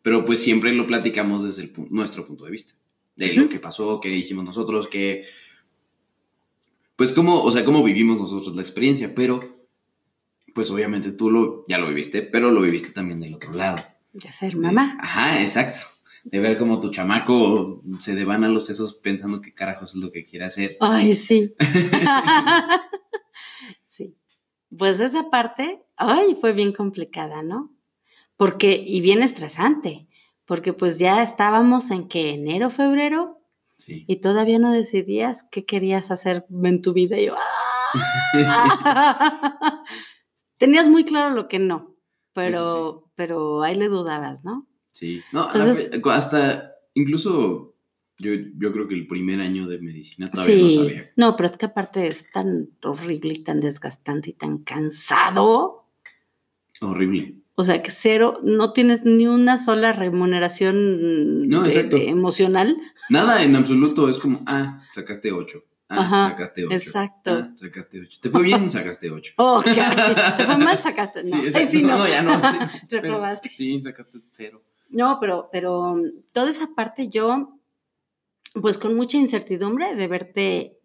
pero 0.02 0.26
pues 0.26 0.40
siempre 0.42 0.74
lo 0.74 0.88
platicamos 0.88 1.44
desde 1.44 1.64
el 1.64 1.74
nuestro 1.90 2.26
punto 2.26 2.46
de 2.46 2.52
vista, 2.52 2.74
de 3.16 3.34
lo 3.34 3.50
que 3.50 3.60
pasó, 3.60 4.00
qué 4.02 4.10
hicimos 4.16 4.46
nosotros, 4.46 4.88
qué, 4.88 5.26
pues 6.96 7.14
cómo, 7.14 7.44
o 7.44 7.52
sea, 7.52 7.66
cómo 7.66 7.84
vivimos 7.84 8.20
nosotros 8.20 8.56
la 8.56 8.62
experiencia, 8.62 9.16
pero 9.16 9.68
pues 10.54 10.70
obviamente 10.70 11.12
tú 11.12 11.32
lo, 11.32 11.66
ya 11.68 11.78
lo 11.78 11.88
viviste, 11.88 12.22
pero 12.22 12.52
lo 12.52 12.62
viviste 12.62 12.92
también 12.92 13.20
del 13.20 13.36
otro 13.36 13.54
lado. 13.54 13.84
Ya 14.14 14.32
ser 14.32 14.58
mamá. 14.58 14.98
Ajá, 15.00 15.42
exacto. 15.42 15.91
De 16.24 16.40
ver 16.40 16.58
cómo 16.60 16.80
tu 16.80 16.92
chamaco 16.92 17.82
se 18.00 18.14
devana 18.14 18.48
los 18.48 18.66
sesos 18.66 18.94
pensando 18.96 19.42
qué 19.42 19.54
carajos 19.54 19.96
es 19.96 20.02
lo 20.02 20.12
que 20.12 20.26
quiere 20.26 20.46
hacer. 20.46 20.78
Ay, 20.80 21.14
sí. 21.14 21.56
sí. 23.88 24.16
Pues 24.78 25.00
esa 25.00 25.30
parte, 25.30 25.84
ay, 25.98 26.36
fue 26.36 26.54
bien 26.54 26.74
complicada, 26.74 27.42
¿no? 27.44 27.74
Porque, 28.38 28.84
y 28.86 29.02
bien 29.02 29.22
estresante, 29.24 30.08
porque 30.46 30.74
pues 30.74 31.00
ya 31.00 31.22
estábamos 31.24 31.92
en 31.92 32.08
que 32.08 32.30
enero, 32.32 32.70
febrero, 32.70 33.38
Sí. 33.88 34.06
y 34.08 34.18
todavía 34.18 34.60
no 34.60 34.72
decidías 34.72 35.42
qué 35.52 35.66
querías 35.66 36.12
hacer 36.12 36.46
en 36.64 36.84
tu 36.84 36.94
vida. 36.94 37.18
Y 37.18 37.26
yo, 37.26 37.36
¡ah! 38.46 39.84
Tenías 40.58 40.88
muy 40.88 41.04
claro 41.04 41.32
lo 41.34 41.48
que 41.48 41.58
no, 41.58 41.96
pero, 42.32 43.10
pero 43.16 43.64
ahí 43.64 43.74
le 43.74 43.88
dudabas, 43.90 44.46
¿no? 44.46 44.68
Sí. 44.94 45.22
No, 45.32 45.44
la 45.54 45.54
Entonces- 45.54 45.90
hasta 46.06 46.70
incluso 46.94 47.76
yo, 48.18 48.32
yo 48.58 48.72
creo 48.72 48.88
que 48.88 48.94
el 48.96 49.08
primer 49.08 49.42
año 49.42 49.68
de 49.68 49.80
medicina 49.80 50.28
todavía 50.30 50.56
Sí, 50.56 50.76
no 50.78 50.84
sabía. 50.84 51.12
no, 51.16 51.36
pero 51.36 51.50
es 51.50 51.58
que 51.58 51.66
aparte 51.66 52.08
es 52.08 52.30
tan 52.32 52.70
horrible 52.84 53.34
y 53.34 53.44
tan 53.44 53.60
desgastante 53.62 54.30
y 54.30 54.34
tan 54.34 54.60
cansado. 54.60 55.88
Horrible. 56.82 57.36
O 57.56 57.64
sea, 57.64 57.82
que 57.84 57.92
cero, 57.92 58.40
no 58.44 58.74
tienes 58.74 59.06
ni 59.06 59.28
una 59.28 59.58
sola 59.60 59.94
remuneración 59.94 61.48
No, 61.48 61.64
de- 61.64 62.10
emocional. 62.10 62.76
Nada 63.10 63.44
en 63.44 63.56
absoluto. 63.56 64.10
Es 64.10 64.18
como, 64.18 64.44
ah, 64.48 64.82
sacaste 64.96 65.32
ocho. 65.32 65.64
Ah, 65.90 66.00
Ajá, 66.02 66.30
sacaste 66.32 66.66
ocho. 66.66 66.74
exacto. 66.74 67.32
Ah, 67.32 67.52
sacaste 67.56 68.00
ocho. 68.02 68.20
¿Te 68.22 68.30
fue 68.30 68.44
bien? 68.44 68.70
sacaste 68.70 69.12
ocho. 69.12 69.34
Oh, 69.38 69.62
qué 69.64 69.72
horrible. 69.72 70.16
¿Te 70.38 70.44
fue 70.46 70.58
mal? 70.58 70.78
Sacaste. 70.80 71.22
No, 71.26 71.38
Sí, 71.44 71.52
Ay, 71.54 71.68
sí, 71.68 71.82
no. 71.84 71.98
No, 71.98 72.08
ya 72.08 72.22
no, 72.22 72.40
sí. 72.40 72.58
Reprobaste. 72.90 73.50
Sí, 73.54 73.80
sacaste 73.82 74.20
cero. 74.32 74.64
No, 74.92 75.18
pero, 75.20 75.50
pero 75.52 75.80
um, 75.82 76.04
toda 76.34 76.50
esa 76.50 76.76
parte 76.76 77.08
yo, 77.10 77.58
pues 78.62 78.78
con 78.78 78.96
mucha 78.96 79.18
incertidumbre 79.18 79.96
de 79.96 80.08
verte 80.08 80.78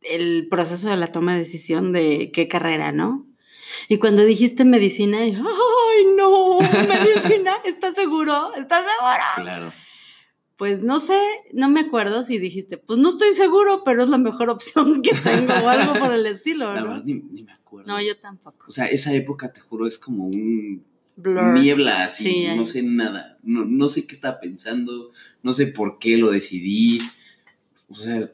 el 0.00 0.48
proceso 0.48 0.88
de 0.88 0.96
la 0.96 1.08
toma 1.08 1.34
de 1.34 1.40
decisión 1.40 1.92
de 1.92 2.30
qué 2.32 2.48
carrera, 2.48 2.92
¿no? 2.92 3.26
Y 3.88 3.98
cuando 3.98 4.24
dijiste 4.24 4.64
medicina, 4.64 5.18
¡ay, 5.18 5.32
no! 6.16 6.58
¿Medicina? 6.88 7.54
¿Estás 7.64 7.94
seguro? 7.94 8.54
¿Estás 8.54 8.84
seguro? 8.84 9.24
Claro. 9.36 9.68
Pues 10.56 10.82
no 10.82 10.98
sé, 10.98 11.18
no 11.52 11.68
me 11.68 11.80
acuerdo 11.80 12.22
si 12.22 12.38
dijiste, 12.38 12.78
pues 12.78 12.98
no 12.98 13.08
estoy 13.08 13.32
seguro, 13.32 13.82
pero 13.84 14.04
es 14.04 14.08
la 14.08 14.18
mejor 14.18 14.50
opción 14.50 15.02
que 15.02 15.14
tengo 15.16 15.52
o 15.54 15.68
algo 15.68 15.94
por 15.98 16.12
el 16.12 16.26
estilo, 16.26 16.72
La 16.72 16.80
¿no? 16.80 16.86
verdad, 16.88 17.04
ni, 17.04 17.14
ni 17.14 17.42
me 17.42 17.52
acuerdo. 17.52 17.92
No, 17.92 18.00
yo 18.00 18.18
tampoco. 18.20 18.66
O 18.68 18.72
sea, 18.72 18.86
esa 18.86 19.12
época, 19.14 19.52
te 19.52 19.60
juro, 19.60 19.86
es 19.86 19.98
como 19.98 20.26
un 20.26 20.84
Blur. 21.16 21.58
niebla 21.58 22.04
así, 22.04 22.24
Sí, 22.24 22.46
no 22.56 22.66
sé 22.66 22.82
nada, 22.82 23.38
no, 23.42 23.64
no 23.64 23.88
sé 23.88 24.06
qué 24.06 24.14
estaba 24.14 24.40
pensando, 24.40 25.10
no 25.42 25.54
sé 25.54 25.66
por 25.68 25.98
qué 25.98 26.16
lo 26.16 26.30
decidí, 26.30 27.00
o 27.88 27.94
sea, 27.94 28.30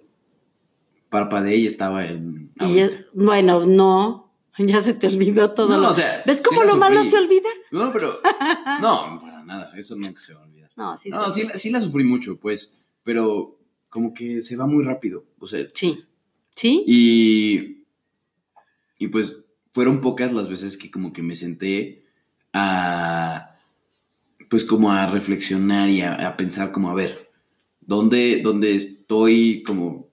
parpadeé 1.09 1.57
y 1.57 1.67
estaba 1.67 2.07
en... 2.07 2.53
Y 2.61 2.83
bueno, 3.15 3.65
no, 3.67 4.33
ya 4.59 4.81
se 4.81 4.95
te 4.95 5.07
olvidó 5.07 5.53
todo 5.53 5.69
no, 5.69 5.81
lo... 5.81 5.89
o 5.91 5.95
sea, 5.95 6.23
¿Ves 6.27 6.43
cómo 6.43 6.63
lo 6.65 6.77
malo 6.77 7.03
se 7.05 7.17
olvida? 7.19 7.49
No, 7.71 7.93
pero, 7.93 8.21
no, 8.81 9.19
para 9.21 9.43
nada, 9.45 9.67
eso 9.77 9.97
nunca 9.97 10.21
se 10.21 10.35
va 10.35 10.41
a 10.41 10.45
olvidar. 10.45 10.71
No, 10.77 10.97
sí, 10.97 11.09
No, 11.11 11.31
sí. 11.33 11.41
sí, 11.41 11.47
la- 11.47 11.55
sí 11.59 11.71
la 11.71 11.81
sufrí 11.81 12.05
mucho, 12.05 12.39
pues, 12.39 12.87
pero 13.03 13.59
como 13.89 14.13
que 14.15 14.43
se 14.43 14.57
va 14.57 14.67
muy 14.67 14.85
rápido, 14.85 15.25
o 15.39 15.47
sea, 15.47 15.67
Sí. 15.73 16.05
¿Sí? 16.55 16.85
Y, 16.89 17.85
y 18.99 19.09
pues 19.09 19.47
fueron 19.73 20.01
pocas 20.01 20.33
las 20.33 20.49
veces 20.49 20.77
que 20.77 20.91
como 20.91 21.13
que 21.13 21.23
me 21.23 21.37
senté 21.37 22.05
a, 22.61 23.55
pues 24.51 24.65
como 24.65 24.93
a 24.93 25.07
reflexionar 25.11 25.89
y 25.91 26.01
a, 26.03 26.15
a 26.29 26.37
pensar 26.37 26.73
como, 26.73 26.91
a 26.91 26.95
ver, 26.95 27.31
¿dónde, 27.81 28.41
dónde 28.43 28.75
estoy 28.75 29.63
como 29.63 30.09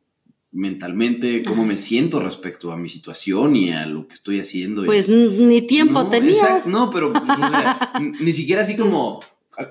mentalmente? 0.52 1.44
¿Cómo 1.44 1.64
Ajá. 1.64 1.68
me 1.72 1.78
siento 1.78 2.20
respecto 2.22 2.72
a 2.72 2.78
mi 2.78 2.90
situación 2.90 3.56
y 3.56 3.72
a 3.72 3.86
lo 3.86 4.08
que 4.08 4.14
estoy 4.14 4.40
haciendo? 4.40 4.86
Pues 4.86 5.10
ni 5.10 5.62
tiempo 5.64 6.04
No, 6.04 6.10
tenías. 6.10 6.68
no, 6.68 6.90
pero 6.92 7.12
pues, 7.12 7.24
o 7.24 7.50
sea, 7.50 7.92
n- 8.00 8.14
ni 8.22 8.32
siquiera 8.34 8.62
así 8.62 8.76
como 8.78 9.20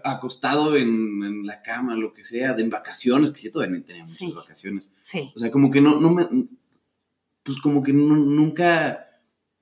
acostado 0.03 0.77
en, 0.77 0.89
en 1.22 1.47
la 1.47 1.61
cama, 1.62 1.95
lo 1.97 2.12
que 2.14 2.25
sea, 2.25 2.55
de 2.55 2.62
en 2.62 2.70
vacaciones, 2.70 3.31
que 3.33 3.41
sí 3.41 3.51
todavía 3.51 3.83
tenía 3.85 4.03
muchas 4.03 4.16
Sí. 4.16 4.33
vacaciones. 4.33 4.93
Sí. 5.03 5.31
O 5.35 5.39
sea, 5.39 5.51
como 5.51 5.70
que 5.70 5.81
no, 5.81 6.01
no 6.01 6.11
me. 6.11 6.27
Pues 7.43 7.61
como 7.61 7.83
que 7.83 7.93
no- 7.93 8.16
nunca 8.16 9.07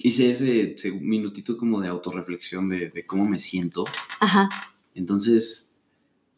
hice 0.09 0.31
ese, 0.31 0.75
ese 0.75 0.93
minutito 0.93 1.57
como 1.57 1.81
de 1.81 1.89
autorreflexión 1.89 2.69
de, 2.69 2.91
de 2.91 3.07
cómo 3.07 3.27
me 3.27 3.39
siento. 3.39 3.85
Ajá. 4.21 4.49
Entonces, 4.95 5.73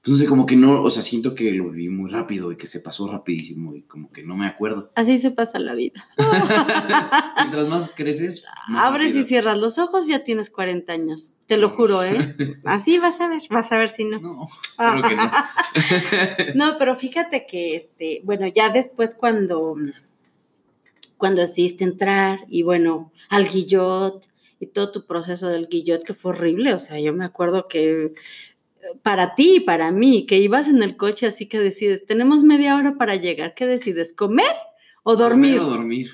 pues 0.05 0.13
no 0.13 0.19
sé, 0.19 0.27
como 0.27 0.45
que 0.45 0.55
no, 0.55 0.83
o 0.83 0.91
sea, 0.91 1.03
siento 1.03 1.35
que 1.35 1.51
lo 1.53 1.71
viví 1.71 1.89
muy 1.89 2.11
rápido 2.11 2.53
y 2.53 2.59
que 2.59 2.67
se 2.67 2.81
pasó 2.81 3.11
rapidísimo 3.11 3.75
y 3.75 3.85
como 3.85 4.13
que 4.13 4.23
no 4.23 4.37
me 4.37 4.47
acuerdo. 4.47 4.91
Así 4.97 5.17
se 5.17 5.31
pasa 5.31 5.59
la 5.59 5.75
vida. 5.75 6.07
Mientras 7.39 7.69
más 7.69 7.91
creces. 7.97 8.45
más 8.69 8.85
Abres 8.85 9.17
y 9.17 9.23
cierras 9.23 9.57
los 9.57 9.79
ojos, 9.79 10.07
ya 10.07 10.23
tienes 10.23 10.51
40 10.51 10.93
años. 10.93 11.33
Te 11.47 11.57
lo 11.57 11.71
juro, 11.71 12.05
¿eh? 12.05 12.37
Así 12.65 12.99
vas 12.99 13.19
a 13.23 13.29
ver, 13.29 13.41
vas 13.49 13.73
a 13.73 13.79
ver 13.79 13.89
si 13.89 14.05
no. 14.05 14.21
No, 14.21 14.47
creo 14.77 15.03
que 15.03 15.17
no. 15.17 15.31
No, 16.55 16.77
pero 16.79 16.95
fíjate 16.97 17.47
que, 17.47 17.75
este, 17.75 18.21
bueno, 18.25 18.47
ya 18.47 18.69
después 18.69 19.15
cuando, 19.15 19.75
cuando 21.17 21.41
decidiste 21.41 21.83
entrar 21.85 22.41
y 22.51 22.63
bueno, 22.63 23.11
al 23.29 23.49
guillot 23.49 24.27
y 24.61 24.67
todo 24.67 24.93
tu 24.93 25.07
proceso 25.07 25.49
del 25.49 25.69
guillot 25.69 26.03
que 26.05 26.15
fue 26.15 26.33
horrible, 26.33 26.75
o 26.75 26.79
sea, 26.79 26.99
yo 27.01 27.13
me 27.13 27.25
acuerdo 27.25 27.69
que 27.69 28.05
eh, 28.05 28.13
para 29.03 29.35
ti 29.35 29.57
y 29.57 29.61
para 29.61 29.91
mí, 29.91 30.27
que 30.27 30.39
ibas 30.39 30.69
en 30.69 30.83
el 30.83 30.97
coche 30.97 31.27
así 31.27 31.47
que 31.47 31.59
decides, 31.59 32.07
tenemos 32.07 32.43
media 32.43 32.77
hora 32.77 32.97
para 32.97 33.17
llegar, 33.17 33.55
¿qué 33.55 33.67
decides? 33.67 34.13
¿Comer 34.13 34.47
o 35.03 35.17
dormir? 35.17 35.59
O 35.61 35.65
dormir. 35.65 36.11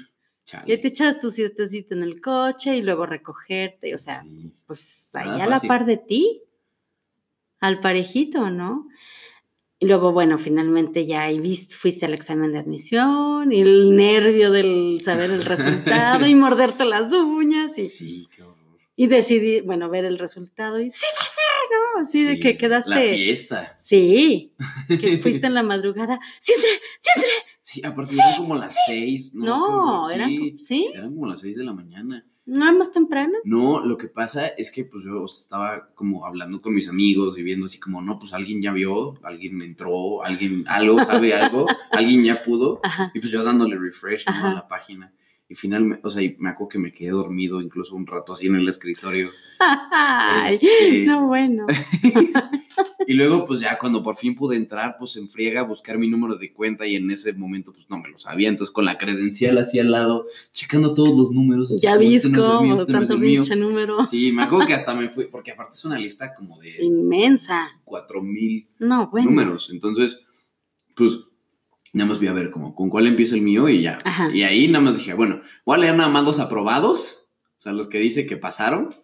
Chale. 0.46 0.74
Y 0.74 0.78
te 0.78 0.88
echas 0.88 1.18
tu 1.20 1.30
siestecita 1.30 1.94
en 1.94 2.02
el 2.02 2.20
coche 2.20 2.76
y 2.76 2.82
luego 2.82 3.06
recogerte, 3.06 3.94
o 3.94 3.98
sea, 3.98 4.22
Sí. 4.22 4.50
pues 4.66 5.10
ahí 5.14 5.26
Nada 5.26 5.44
a 5.44 5.46
la 5.46 5.54
fácil. 5.56 5.68
par 5.68 5.84
de 5.86 5.96
ti, 5.98 6.42
al 7.60 7.78
parejito, 7.78 8.50
¿no? 8.50 8.88
Y 9.82 9.86
luego, 9.86 10.12
bueno, 10.12 10.36
finalmente 10.36 11.06
ya 11.06 11.22
ahí 11.22 11.38
vis- 11.40 11.74
fuiste 11.74 12.04
al 12.04 12.12
examen 12.12 12.52
de 12.52 12.58
admisión 12.58 13.50
y 13.50 13.62
el 13.62 13.96
nervio 13.96 14.50
del 14.50 15.00
saber 15.02 15.30
el 15.30 15.42
resultado 15.42 16.26
y 16.26 16.34
morderte 16.36 16.84
las 16.84 17.12
uñas 17.14 17.78
y, 17.78 17.88
Sí, 17.88 18.28
qué 18.36 18.42
horror. 18.42 18.78
y 18.94 19.06
decidir, 19.06 19.62
bueno, 19.64 19.88
ver 19.88 20.04
el 20.04 20.18
resultado 20.18 20.78
y 20.78 20.90
sí 20.90 21.06
va 21.18 21.22
a 21.22 21.30
ser, 21.30 21.94
¿no? 21.94 22.00
Así 22.02 22.22
de 22.24 22.34
Sí, 22.34 22.40
que 22.40 22.56
quedaste. 22.58 22.90
La 22.90 23.00
fiesta. 23.00 23.74
Sí, 23.78 24.52
que 25.00 25.16
fuiste 25.22 25.46
en 25.46 25.54
la 25.54 25.62
madrugada. 25.62 26.20
¡Siempre! 26.38 26.68
¡Siempre! 26.98 27.30
Sí, 27.62 27.80
aparte 27.84 28.14
eran 28.14 28.36
como 28.36 28.56
las 28.56 28.76
seis. 28.86 29.32
No, 29.34 29.44
No, 29.44 29.66
qué 29.66 29.72
horror, 29.72 30.12
era. 30.12 30.26
sí, 30.26 30.54
¿Sí? 30.58 30.90
Eran 30.92 31.14
como 31.14 31.26
las 31.26 31.40
seis 31.40 31.56
de 31.56 31.64
la 31.64 31.72
mañana. 31.72 32.26
¿No 32.46 32.64
era 32.64 32.72
más 32.76 32.90
temprano? 32.90 33.34
No, 33.44 33.84
lo 33.84 33.96
que 33.96 34.08
pasa 34.08 34.48
es 34.48 34.72
que 34.72 34.84
pues 34.84 35.04
yo 35.04 35.24
estaba 35.24 35.90
como 35.94 36.26
hablando 36.26 36.60
con 36.60 36.74
mis 36.74 36.88
amigos 36.88 37.38
y 37.38 37.42
viendo 37.42 37.66
así 37.66 37.78
como, 37.78 38.02
no, 38.02 38.18
pues 38.18 38.32
alguien 38.32 38.60
ya 38.60 38.72
vio, 38.72 39.14
alguien 39.22 39.62
entró, 39.62 40.24
alguien 40.24 40.64
algo, 40.66 40.98
sabe 41.04 41.32
algo, 41.34 41.66
alguien 41.92 42.24
ya 42.24 42.42
pudo. 42.42 42.80
Ajá. 42.82 43.12
Y 43.14 43.20
pues 43.20 43.30
yo 43.30 43.44
dándole 43.44 43.76
refresh 43.78 44.24
a 44.26 44.52
la 44.54 44.66
página. 44.68 45.12
Y 45.48 45.54
finalmente, 45.56 46.06
o 46.06 46.10
sea, 46.10 46.22
y 46.22 46.36
me 46.38 46.50
acuerdo 46.50 46.68
que 46.68 46.78
me 46.78 46.92
quedé 46.92 47.10
dormido 47.10 47.60
incluso 47.60 47.96
un 47.96 48.06
rato 48.06 48.32
así 48.34 48.46
en 48.46 48.54
el 48.56 48.68
escritorio. 48.68 49.30
Ay, 49.60 50.54
Este- 50.54 51.04
no, 51.06 51.26
bueno. 51.26 51.66
Y 53.10 53.14
luego, 53.14 53.44
pues 53.44 53.58
ya 53.58 53.76
cuando 53.76 54.04
por 54.04 54.14
fin 54.16 54.36
pude 54.36 54.56
entrar, 54.56 54.94
pues 54.96 55.16
en 55.16 55.26
friega 55.26 55.62
a 55.62 55.64
buscar 55.64 55.98
mi 55.98 56.08
número 56.08 56.36
de 56.36 56.52
cuenta 56.52 56.86
y 56.86 56.94
en 56.94 57.10
ese 57.10 57.32
momento, 57.32 57.72
pues 57.72 57.90
no 57.90 57.98
me 57.98 58.08
lo 58.08 58.20
sabía. 58.20 58.48
Entonces 58.48 58.72
con 58.72 58.84
la 58.84 58.98
credencial 58.98 59.58
así 59.58 59.80
al 59.80 59.90
lado, 59.90 60.26
checando 60.52 60.94
todos 60.94 61.18
los 61.18 61.32
números. 61.32 61.72
así 61.72 61.80
Ya 61.80 61.96
como, 61.96 62.00
vis 62.08 62.24
este 62.24 62.38
cómo, 62.38 62.80
este 62.82 62.92
tanto 62.92 63.18
pinche 63.18 63.56
número. 63.56 64.04
Sí, 64.04 64.30
me 64.30 64.42
acuerdo 64.44 64.68
que 64.68 64.74
hasta 64.74 64.94
me 64.94 65.08
fui, 65.08 65.24
porque 65.24 65.50
aparte 65.50 65.74
es 65.74 65.84
una 65.84 65.98
lista 65.98 66.32
como 66.36 66.56
de 66.60 66.84
Inmensa. 66.84 67.70
cuatro 67.82 68.22
mil 68.22 68.68
No, 68.78 69.08
bueno. 69.10 69.28
números. 69.28 69.70
Entonces, 69.72 70.22
pues 70.94 71.18
nada 71.92 72.10
más 72.10 72.18
voy 72.18 72.28
a 72.28 72.32
ver 72.32 72.52
como 72.52 72.76
con 72.76 72.90
cuál 72.90 73.08
empieza 73.08 73.34
el 73.34 73.42
mío 73.42 73.68
y 73.68 73.82
ya. 73.82 73.98
Ajá. 74.04 74.30
Y 74.32 74.44
ahí 74.44 74.68
nada 74.68 74.84
más 74.84 74.96
dije, 74.96 75.14
bueno, 75.14 75.40
voy 75.66 75.74
a 75.74 75.80
leer 75.80 75.96
nada 75.96 76.10
más 76.10 76.22
los 76.24 76.38
aprobados, 76.38 77.26
o 77.58 77.62
sea, 77.62 77.72
los 77.72 77.88
que 77.88 77.98
dice 77.98 78.28
que 78.28 78.36
pasaron. 78.36 78.94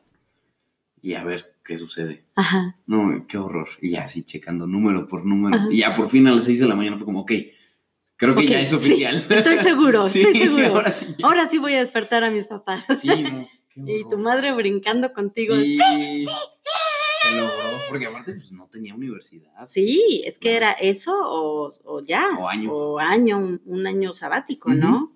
Y 1.07 1.15
a 1.15 1.23
ver 1.23 1.55
qué 1.65 1.79
sucede. 1.79 2.25
Ajá. 2.35 2.77
No, 2.85 3.27
qué 3.29 3.39
horror. 3.39 3.69
Y 3.81 3.91
ya 3.91 4.07
así 4.07 4.25
checando 4.25 4.67
número 4.67 5.07
por 5.07 5.25
número. 5.25 5.55
Ajá. 5.55 5.69
Y 5.71 5.79
ya 5.79 5.95
por 5.95 6.11
fin 6.11 6.27
a 6.27 6.33
las 6.35 6.47
6 6.47 6.59
de 6.59 6.67
la 6.67 6.75
mañana 6.75 6.97
fue 6.97 7.05
como, 7.05 7.21
ok, 7.21 7.33
creo 8.17 8.35
que 8.35 8.45
ya 8.49 8.59
es 8.59 8.71
sí, 8.71 8.75
oficial. 8.75 9.25
estoy 9.31 9.57
seguro, 9.59 10.09
Sí, 10.09 10.23
estoy 10.23 10.41
seguro. 10.41 10.67
Ahora 10.67 10.91
sí. 10.91 11.15
Ahora 11.23 11.47
sí 11.47 11.59
voy 11.59 11.75
a 11.75 11.79
despertar 11.79 12.25
a 12.25 12.31
mis 12.31 12.47
papás. 12.47 12.89
Sí, 13.01 13.07
no, 13.07 13.49
qué 13.69 13.83
Y 14.01 14.09
tu 14.09 14.19
madre 14.19 14.53
brincando 14.53 15.13
contigo. 15.13 15.55
Sí, 15.55 15.77
Sí, 15.77 16.27
Se 17.23 17.37
logró, 17.37 17.55
porque 17.89 18.07
aparte 18.07 18.33
pues 18.33 18.51
no 18.51 18.67
tenía 18.67 18.93
universidad. 18.97 19.65
Sí, 19.65 20.25
es 20.27 20.41
que 20.41 20.57
era 20.57 20.73
eso 20.73 21.17
o, 21.23 21.71
o 21.85 22.03
ya. 22.03 22.31
O 22.41 22.49
año. 22.49 22.73
O 22.73 22.99
año, 22.99 23.39
un, 23.39 23.63
un 23.65 23.87
año 23.87 24.13
sabático, 24.13 24.75
¿no? 24.75 25.13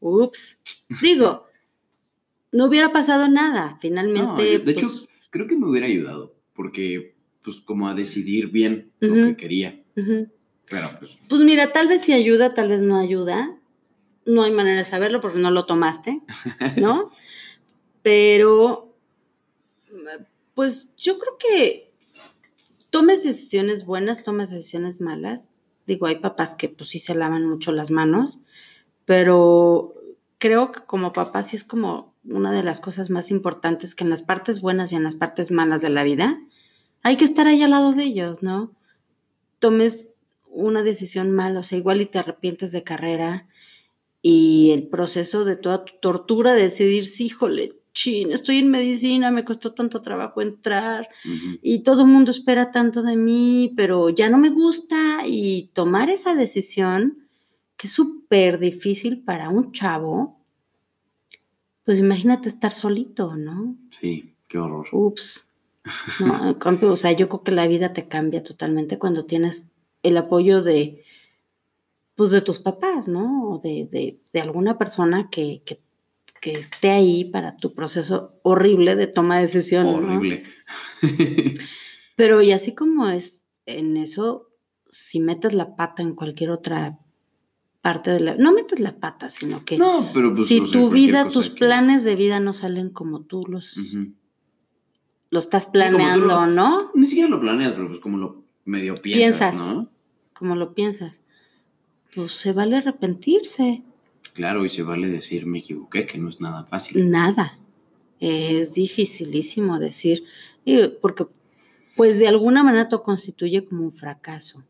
Ups. 0.00 0.58
Digo, 1.00 1.46
no 2.50 2.64
hubiera 2.64 2.92
pasado 2.92 3.28
nada. 3.28 3.70
No, 3.70 3.78
Finalmente. 3.80 4.42
de 4.42 4.58
de 4.58 4.72
hecho, 4.72 4.88
pues, 4.88 5.08
creo 5.32 5.48
que 5.48 5.56
me 5.56 5.66
hubiera 5.68 5.86
ayudado, 5.86 6.36
porque 6.54 7.16
pues 7.42 7.56
como 7.56 7.88
a 7.88 7.94
decidir 7.94 8.48
bien 8.48 8.92
lo 9.00 9.14
que 9.14 9.36
quería. 9.36 9.82
Pero 9.94 10.90
pues, 11.00 11.10
Pues 11.28 11.40
mira, 11.40 11.72
tal 11.72 11.88
vez 11.88 12.02
sí 12.02 12.12
ayuda, 12.12 12.54
tal 12.54 12.68
vez 12.68 12.82
no 12.82 12.96
ayuda. 12.96 13.58
No 14.24 14.44
hay 14.44 14.52
manera 14.52 14.78
de 14.78 14.84
saberlo 14.84 15.20
porque 15.20 15.40
no 15.40 15.50
lo 15.50 15.66
tomaste, 15.66 16.22
¿no? 16.76 17.10
Pero, 18.02 18.96
pues 20.54 20.94
yo 20.96 21.18
creo 21.18 21.38
que 21.38 21.92
tomes 22.90 23.24
decisiones 23.24 23.86
buenas, 23.86 24.22
tomes 24.22 24.50
decisiones 24.50 25.00
malas. 25.00 25.50
Digo, 25.86 26.06
hay 26.06 26.16
papás 26.16 26.54
que 26.54 26.68
pues 26.68 26.90
sí 26.90 26.98
se 26.98 27.14
lavan 27.14 27.48
mucho 27.48 27.72
las 27.72 27.90
manos, 27.90 28.38
pero 29.04 29.94
creo 30.38 30.72
que 30.72 30.80
como 30.80 31.12
papá 31.12 31.42
sí 31.42 31.56
es 31.56 31.64
como 31.64 32.11
una 32.24 32.52
de 32.52 32.62
las 32.62 32.80
cosas 32.80 33.10
más 33.10 33.30
importantes 33.30 33.94
que 33.94 34.04
en 34.04 34.10
las 34.10 34.22
partes 34.22 34.60
buenas 34.60 34.92
y 34.92 34.96
en 34.96 35.04
las 35.04 35.14
partes 35.14 35.50
malas 35.50 35.82
de 35.82 35.90
la 35.90 36.04
vida 36.04 36.40
hay 37.02 37.16
que 37.16 37.24
estar 37.24 37.46
ahí 37.46 37.62
al 37.62 37.72
lado 37.72 37.92
de 37.92 38.04
ellos, 38.04 38.42
¿no? 38.42 38.72
Tomes 39.58 40.08
una 40.46 40.82
decisión 40.82 41.30
mala, 41.30 41.60
o 41.60 41.62
sea, 41.62 41.78
igual 41.78 42.00
y 42.00 42.06
te 42.06 42.18
arrepientes 42.18 42.72
de 42.72 42.84
carrera 42.84 43.46
y 44.20 44.70
el 44.72 44.86
proceso 44.86 45.44
de 45.44 45.56
toda 45.56 45.84
tu 45.84 45.94
tortura 46.00 46.54
de 46.54 46.62
decidir, 46.62 47.06
sí, 47.06 47.26
híjole, 47.26 47.72
chin, 47.92 48.30
estoy 48.30 48.58
en 48.58 48.70
medicina, 48.70 49.30
me 49.30 49.44
costó 49.44 49.74
tanto 49.74 50.00
trabajo 50.00 50.40
entrar 50.40 51.08
y 51.60 51.82
todo 51.82 52.02
el 52.02 52.08
mundo 52.08 52.30
espera 52.30 52.70
tanto 52.70 53.02
de 53.02 53.16
mí, 53.16 53.72
pero 53.76 54.08
ya 54.08 54.30
no 54.30 54.38
me 54.38 54.50
gusta 54.50 55.26
y 55.26 55.70
tomar 55.74 56.08
esa 56.08 56.34
decisión, 56.34 57.26
que 57.76 57.88
es 57.88 57.92
súper 57.92 58.58
difícil 58.58 59.22
para 59.22 59.48
un 59.48 59.72
chavo, 59.72 60.41
pues 61.84 61.98
imagínate 61.98 62.48
estar 62.48 62.72
solito, 62.72 63.36
¿no? 63.36 63.76
sí, 63.90 64.34
qué 64.48 64.58
horror. 64.58 64.86
Ups. 64.92 65.52
No, 66.20 66.58
cambio, 66.58 66.92
o 66.92 66.96
sea, 66.96 67.12
yo 67.12 67.28
creo 67.28 67.42
que 67.42 67.52
la 67.52 67.66
vida 67.66 67.92
te 67.92 68.06
cambia 68.08 68.42
totalmente 68.42 68.98
cuando 68.98 69.24
tienes 69.24 69.68
el 70.02 70.16
apoyo 70.16 70.62
de, 70.62 71.04
pues, 72.14 72.30
de 72.30 72.40
tus 72.40 72.60
papás, 72.60 73.08
¿no? 73.08 73.50
O 73.50 73.58
de, 73.58 73.88
de, 73.90 74.20
de 74.32 74.40
alguna 74.40 74.78
persona 74.78 75.28
que, 75.30 75.62
que, 75.64 75.80
que 76.40 76.54
esté 76.54 76.90
ahí 76.90 77.24
para 77.24 77.56
tu 77.56 77.74
proceso 77.74 78.38
horrible 78.42 78.96
de 78.96 79.06
toma 79.06 79.36
de 79.36 79.42
decisión. 79.42 79.86
¿no? 79.86 79.96
Horrible. 79.96 80.44
Pero 82.16 82.42
y 82.42 82.52
así 82.52 82.74
como 82.74 83.08
es 83.08 83.48
en 83.66 83.96
eso, 83.96 84.50
si 84.90 85.20
metes 85.20 85.54
la 85.54 85.76
pata 85.76 86.02
en 86.02 86.14
cualquier 86.14 86.50
otra 86.50 86.98
parte 87.82 88.10
de 88.12 88.20
la... 88.20 88.34
No 88.36 88.52
metes 88.52 88.80
la 88.80 88.96
pata, 88.96 89.28
sino 89.28 89.64
que 89.64 89.76
no, 89.76 90.08
pero 90.14 90.32
pues 90.32 90.46
si 90.48 90.60
o 90.60 90.66
sea, 90.66 90.80
tu 90.80 90.88
vida, 90.90 91.28
tus 91.28 91.50
que- 91.50 91.56
planes 91.58 92.04
de 92.04 92.14
vida 92.16 92.40
no 92.40 92.52
salen 92.52 92.88
como 92.90 93.20
tú 93.22 93.44
los, 93.48 93.76
Ujú. 93.76 94.12
lo 95.30 95.38
estás 95.38 95.66
planeando, 95.66 96.26
lo- 96.26 96.46
¿no? 96.46 96.90
Ni 96.94 97.06
siquiera 97.06 97.28
lo 97.28 97.40
planeas, 97.40 97.72
pero 97.72 97.88
pues 97.88 98.00
como 98.00 98.16
lo 98.18 98.44
medio 98.64 98.94
piensas, 98.94 99.56
Piensas. 99.56 99.74
¿no? 99.74 99.90
Como 100.32 100.54
lo 100.56 100.72
piensas. 100.74 101.20
Pues 102.14 102.32
se 102.32 102.52
vale 102.52 102.76
arrepentirse. 102.76 103.82
Claro, 104.34 104.64
y 104.64 104.70
se 104.70 104.82
vale 104.82 105.08
decir 105.08 105.44
me 105.46 105.58
equivoqué, 105.58 106.06
que 106.06 106.18
no 106.18 106.28
es 106.28 106.40
nada 106.40 106.64
fácil. 106.64 107.10
Nada. 107.10 107.58
Es 108.20 108.74
dificilísimo 108.74 109.78
decir, 109.80 110.22
porque 111.00 111.26
pues 111.96 112.20
de 112.20 112.28
alguna 112.28 112.62
manera 112.62 112.88
todo 112.88 113.02
constituye 113.02 113.64
como 113.66 113.82
un 113.82 113.92
fracaso. 113.92 114.62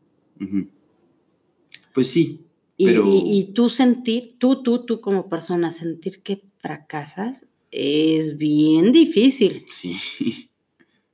Pues 1.93 2.09
sí, 2.09 2.45
Y, 2.77 2.85
Pero- 2.87 3.05
y- 3.07 3.23
y 3.39 3.53
tú 3.53 3.69
sentir, 3.69 4.35
tú, 4.39 4.63
tú, 4.63 4.85
tú 4.85 4.99
como 5.01 5.29
persona, 5.29 5.71
sentir 5.71 6.21
que 6.23 6.43
fracasas 6.59 7.45
es 7.71 8.37
bien 8.37 8.91
difícil. 8.91 9.65
sí. 9.71 9.95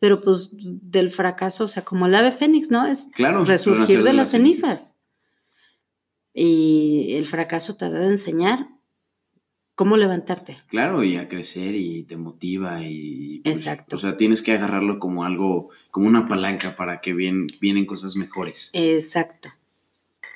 Pero 0.02 0.22
pues 0.22 0.52
del 0.54 1.10
fracaso, 1.10 1.66
o 1.66 1.68
sea, 1.68 1.84
como 1.84 2.06
el 2.08 2.16
ave 2.16 2.32
fénix, 2.32 2.72
¿no? 2.72 2.86
Es 2.88 3.10
Claro. 3.14 3.44
resurgir 3.44 4.02
de 4.04 4.14
las 4.14 4.32
cenizas. 4.32 4.96
Y 6.34 7.16
el 7.16 7.26
fracaso 7.26 7.76
te 7.76 7.90
da 7.90 8.00
de 8.00 8.06
enseñar 8.08 8.70
cómo 9.76 9.98
levantarte. 9.98 10.58
Claro, 10.68 11.04
y 11.04 11.18
a 11.18 11.28
crecer 11.28 11.76
y 11.76 12.04
te 12.04 12.16
motiva 12.18 12.82
y... 12.86 13.42
pues, 13.44 13.58
Exacto. 13.58 13.96
O 13.96 14.00
sea, 14.00 14.16
tienes 14.16 14.42
que 14.42 14.54
agarrarlo 14.54 15.00
como 15.00 15.24
algo, 15.26 15.70
como 15.92 16.08
una 16.08 16.28
palanca 16.30 16.76
para 16.78 17.02
que 17.02 17.14
bien, 17.14 17.48
vienen 17.60 17.86
cosas 17.86 18.16
mejores. 18.16 18.70
Exacto. 18.74 19.50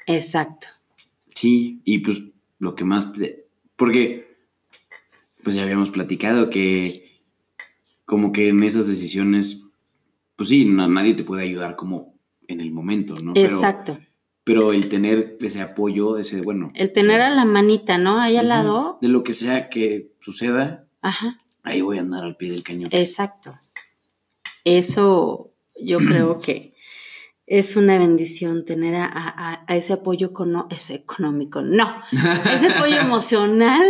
Exacto. 0.08 0.68
Sí, 1.36 1.82
y 1.84 2.00
pues 2.00 2.20
lo 2.60 2.76
que 2.76 2.86
más 2.86 3.14
te... 3.14 3.48
Porque, 3.76 4.38
pues 5.44 5.56
ya 5.56 5.64
habíamos 5.64 5.90
platicado 5.90 6.50
que 6.50 7.20
como 8.06 8.32
que 8.32 8.50
en 8.50 8.64
esas 8.64 8.88
decisiones, 8.88 9.64
pues 10.36 10.50
sí, 10.50 10.66
na- 10.66 10.88
nadie 10.88 11.14
te 11.16 11.24
puede 11.24 11.44
ayudar 11.44 11.76
como 11.76 12.14
en 12.48 12.62
el 12.62 12.72
momento, 12.72 13.16
¿no? 13.24 13.34
Pero, 13.34 13.48
Exacto. 13.48 13.98
pero 14.44 14.74
el 14.74 14.90
tener 14.90 15.38
ese 15.42 15.62
apoyo, 15.62 16.18
ese, 16.18 16.42
bueno... 16.42 16.72
El 16.76 16.94
tener 16.94 17.22
a 17.22 17.30
la 17.30 17.46
manita, 17.46 17.98
¿no? 17.98 18.20
Ahí 18.22 18.38
al 18.38 18.50
lado. 18.50 19.00
De 19.02 19.08
lo 19.08 19.24
que 19.24 19.34
sea 19.34 19.70
que 19.70 20.12
suceda, 20.20 20.86
Ajá. 21.02 21.42
ahí 21.64 21.82
voy 21.82 21.98
a 21.98 22.02
andar 22.02 22.24
al 22.26 22.36
pie 22.38 22.52
del 22.52 22.64
cañón. 22.64 22.90
Exacto. 22.92 23.58
Eso 24.64 25.52
yo 25.82 25.98
creo 26.00 26.40
que 26.40 26.73
es 27.60 27.76
una 27.76 28.00
bendición 28.00 28.66
tener 28.66 28.96
a, 28.96 29.06
a- 29.06 29.64
a 29.68 29.76
ese 29.76 29.94
apoyo 29.94 30.32
ese 30.72 30.96
económico, 30.96 31.62
no, 31.62 32.02
ese 32.52 32.68
apoyo 32.74 32.98
emocional 33.02 33.84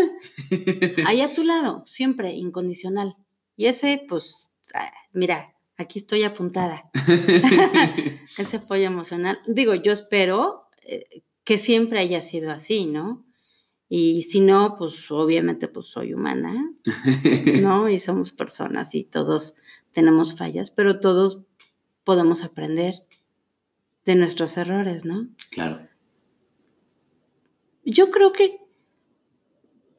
ahí 1.05 1.21
a 1.21 1.33
tu 1.33 1.43
lado, 1.43 1.81
siempre 1.85 2.31
incondicional. 2.33 3.15
Y 3.55 3.67
ese, 3.67 4.03
pues, 4.09 4.53
ah, 4.75 4.91
mira, 5.13 5.53
aquí 5.77 5.99
estoy 5.99 6.23
apuntada. 6.23 6.89
ese 8.37 8.57
apoyo 8.57 8.83
emocional. 8.83 9.39
Digo, 9.47 9.75
yo 9.75 9.93
espero 9.93 10.63
eh, 10.81 11.23
que 11.45 11.57
siempre 11.57 11.99
haya 11.99 12.21
sido 12.21 12.51
así, 12.51 12.85
¿no? 12.85 13.25
Y 13.87 14.23
si 14.23 14.39
no, 14.41 14.75
pues 14.77 15.09
obviamente 15.11 15.67
pues 15.69 15.85
soy 15.87 16.13
humana, 16.13 16.51
¿no? 17.61 17.87
Y 17.89 17.99
somos 17.99 18.31
personas 18.33 18.93
y 18.95 19.03
todos 19.03 19.55
tenemos 19.91 20.35
fallas, 20.35 20.69
pero 20.71 20.99
todos 20.99 21.43
podemos 22.03 22.43
aprender 22.43 23.05
de 24.05 24.15
nuestros 24.15 24.57
errores, 24.57 25.05
¿no? 25.05 25.27
claro. 25.49 25.87
Yo 27.85 28.11
creo 28.11 28.31
que 28.31 28.59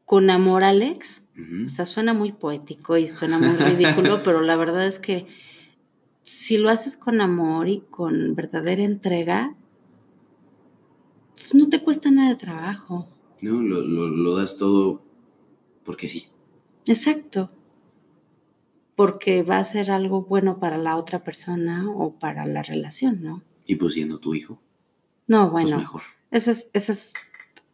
con 0.07 0.31
amor, 0.31 0.65
Alex, 0.65 1.27
Ujú. 1.35 1.67
o 1.67 1.69
sea, 1.69 1.87
suena 1.87 2.15
muy 2.15 2.33
poético 2.33 2.97
y 2.97 3.07
suena 3.07 3.39
muy 3.39 3.57
ridículo, 3.57 4.23
pero 4.25 4.41
la 4.41 4.57
verdad 4.57 4.87
es 4.87 4.99
que 4.99 5.27
si 6.23 6.57
lo 6.57 6.71
haces 6.71 6.97
con 6.97 7.21
amor 7.21 7.69
y 7.69 7.81
con 7.91 8.35
verdadera 8.35 8.85
entrega, 8.85 9.55
pues 11.33 11.55
no 11.55 11.69
te 11.69 11.83
cuesta 11.83 12.11
nada 12.11 12.31
de 12.31 12.37
trabajo. 12.37 13.09
No, 13.43 13.63
lo, 13.63 13.83
lo, 13.83 14.09
lo 14.09 14.37
das 14.37 14.57
todo 14.57 15.03
porque 15.85 16.09
sí. 16.09 16.27
Exacto. 16.87 17.51
Porque 18.97 19.43
va 19.43 19.59
a 19.59 19.65
ser 19.65 19.91
algo 19.91 20.23
bueno 20.23 20.59
para 20.61 20.79
la 20.79 20.97
otra 20.97 21.23
persona 21.25 21.91
o 21.91 22.13
para 22.19 22.47
la 22.47 22.63
relación, 22.63 23.23
¿no? 23.23 23.43
Y 23.67 23.77
pues 23.77 23.95
siendo 23.95 24.19
tu 24.19 24.35
hijo, 24.35 24.61
No, 25.27 25.51
pues 25.51 25.65
bueno, 25.65 25.79
mejor. 25.79 26.03
eso 26.31 26.51
es, 26.51 26.69
eso 26.73 26.93
es 26.93 27.15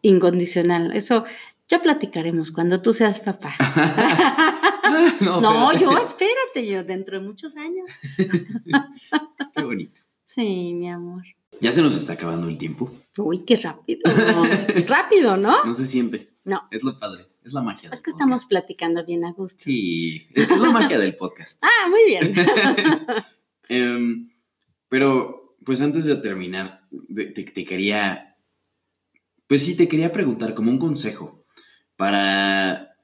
incondicional. 0.02 0.92
Eso 0.96 1.24
ya 1.68 1.82
platicaremos 1.82 2.52
cuando 2.52 2.80
tú 2.80 2.92
seas 2.92 3.20
papá. 3.20 3.54
no, 5.20 5.78
yo 5.78 5.96
espérate, 5.98 6.66
yo 6.66 6.84
dentro 6.84 7.18
de 7.18 7.26
muchos 7.26 7.56
años. 7.56 7.90
Qué 9.54 9.62
bonito. 9.62 10.00
Sí, 10.24 10.74
mi 10.74 10.90
amor. 10.90 11.24
Ya 11.60 11.72
se 11.72 11.82
nos 11.82 11.96
está 11.96 12.14
acabando 12.14 12.48
el 12.48 12.56
tiempo. 12.56 12.90
Uy, 13.18 13.44
qué 13.44 13.56
rápido. 13.56 14.00
rápido, 14.86 15.36
¿no? 15.36 15.62
No 15.64 15.74
se 15.74 15.86
siente. 15.86 16.30
No. 16.44 16.68
Es 16.70 16.82
lo 16.82 16.98
padre. 16.98 17.26
Es 17.44 17.52
la 17.52 17.62
magia. 17.62 17.90
Es 17.92 18.00
que 18.00 18.10
estamos 18.10 18.46
platicando 18.46 19.04
bien 19.04 19.24
a 19.24 19.32
gusto. 19.32 19.64
Sí, 19.64 20.26
es 20.34 20.48
es 20.48 20.60
la 20.60 20.70
magia 20.70 20.98
del 20.98 21.16
podcast. 21.16 21.62
Ah, 21.62 21.88
muy 21.88 22.04
bien. 22.06 22.34
Em, 23.68 24.30
pero, 24.88 25.39
pues 25.70 25.82
antes 25.82 26.04
de 26.04 26.16
terminar, 26.16 26.82
te 27.14 27.64
quería, 27.64 28.36
pues 29.46 29.64
sí, 29.64 29.76
te 29.76 29.86
quería 29.86 30.10
preguntar 30.10 30.52
como 30.52 30.72
un 30.72 30.80
consejo 30.80 31.44
para, 31.94 32.96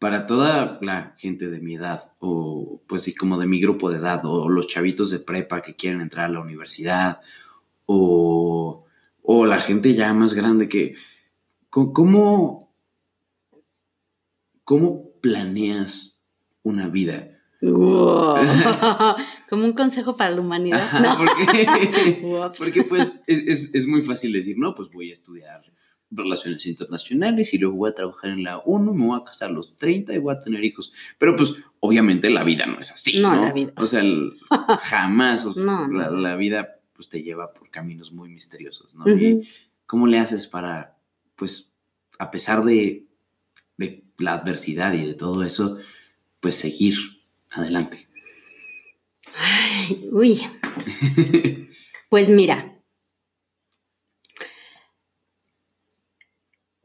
para 0.00 0.26
toda 0.26 0.80
la 0.82 1.14
gente 1.16 1.48
de 1.48 1.60
mi 1.60 1.76
edad, 1.76 2.10
o 2.18 2.82
pues 2.88 3.02
sí, 3.02 3.14
como 3.14 3.38
de 3.38 3.46
mi 3.46 3.60
grupo 3.60 3.88
de 3.88 3.98
edad, 3.98 4.22
o 4.24 4.48
los 4.48 4.66
chavitos 4.66 5.12
de 5.12 5.20
prepa 5.20 5.62
que 5.62 5.76
quieren 5.76 6.00
entrar 6.00 6.26
a 6.26 6.32
la 6.32 6.40
universidad, 6.40 7.20
o, 7.86 8.84
o 9.22 9.46
la 9.46 9.60
gente 9.60 9.94
ya 9.94 10.12
más 10.12 10.34
grande 10.34 10.68
que, 10.68 10.96
¿cómo, 11.70 12.68
cómo 14.64 15.12
planeas 15.20 16.20
una 16.64 16.88
vida? 16.88 17.37
Como 19.48 19.64
un 19.64 19.72
consejo 19.72 20.16
para 20.16 20.30
la 20.30 20.40
humanidad. 20.40 20.90
porque, 22.58 22.84
pues 22.84 23.20
es, 23.26 23.74
es, 23.74 23.86
muy 23.86 24.02
fácil 24.02 24.32
decir, 24.32 24.56
no, 24.58 24.74
pues 24.74 24.90
voy 24.90 25.10
a 25.10 25.12
estudiar 25.12 25.62
relaciones 26.10 26.64
internacionales 26.66 27.52
y 27.52 27.58
luego 27.58 27.76
voy 27.76 27.90
a 27.90 27.94
trabajar 27.94 28.30
en 28.30 28.44
la 28.44 28.58
ONU, 28.58 28.94
me 28.94 29.06
voy 29.06 29.20
a 29.20 29.24
casar 29.24 29.50
a 29.50 29.52
los 29.52 29.76
30 29.76 30.14
y 30.14 30.18
voy 30.18 30.34
a 30.34 30.38
tener 30.38 30.64
hijos. 30.64 30.92
Pero 31.18 31.36
pues 31.36 31.54
obviamente 31.80 32.30
la 32.30 32.44
vida 32.44 32.66
no 32.66 32.80
es 32.80 32.92
así. 32.92 33.18
No, 33.18 33.34
la 33.34 33.52
vida. 33.52 33.72
O 33.76 33.86
sea, 33.86 34.02
jamás, 34.82 35.44
la, 35.56 36.36
vida 36.36 36.76
pues 36.94 37.08
te 37.08 37.22
lleva 37.22 37.52
por 37.52 37.70
caminos 37.70 38.12
muy 38.12 38.28
misteriosos, 38.28 38.94
¿no? 38.94 39.08
Y 39.08 39.48
¿Cómo 39.86 40.06
le 40.06 40.18
haces 40.18 40.46
para, 40.46 40.98
pues, 41.34 41.72
a 42.18 42.30
pesar 42.30 42.62
de, 42.64 43.06
de 43.78 44.04
la 44.18 44.34
adversidad 44.34 44.92
y 44.92 45.06
de 45.06 45.14
todo 45.14 45.42
eso, 45.42 45.78
pues 46.40 46.56
seguir 46.56 47.17
adelante? 47.50 48.08
Ay, 49.34 50.08
uy. 50.12 50.40
pues 52.10 52.30
mira, 52.30 52.78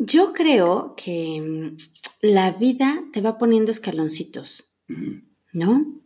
Yo 0.05 0.33
creo 0.33 0.95
que 0.97 1.41
mm, 1.41 1.77
la 2.21 2.51
vida 2.51 3.05
te 3.13 3.21
va 3.21 3.37
poniendo 3.37 3.71
escaloncitos, 3.71 4.69
¿no? 5.53 6.01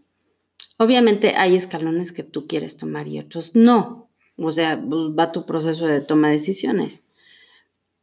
Obviamente 0.78 1.34
hay 1.36 1.55
escalones 1.55 2.12
que 2.12 2.22
tú 2.22 2.45
quieres 2.45 2.78
tomar 2.78 3.08
y 3.08 3.20
otros 3.20 3.55
no. 3.55 4.12
O 4.36 4.51
sea, 4.51 4.80
pues, 4.80 5.05
va 5.18 5.32
tu 5.32 5.47
proceso 5.47 5.88
de 5.88 6.01
toma 6.01 6.28
de 6.28 6.34
decisiones. 6.34 7.05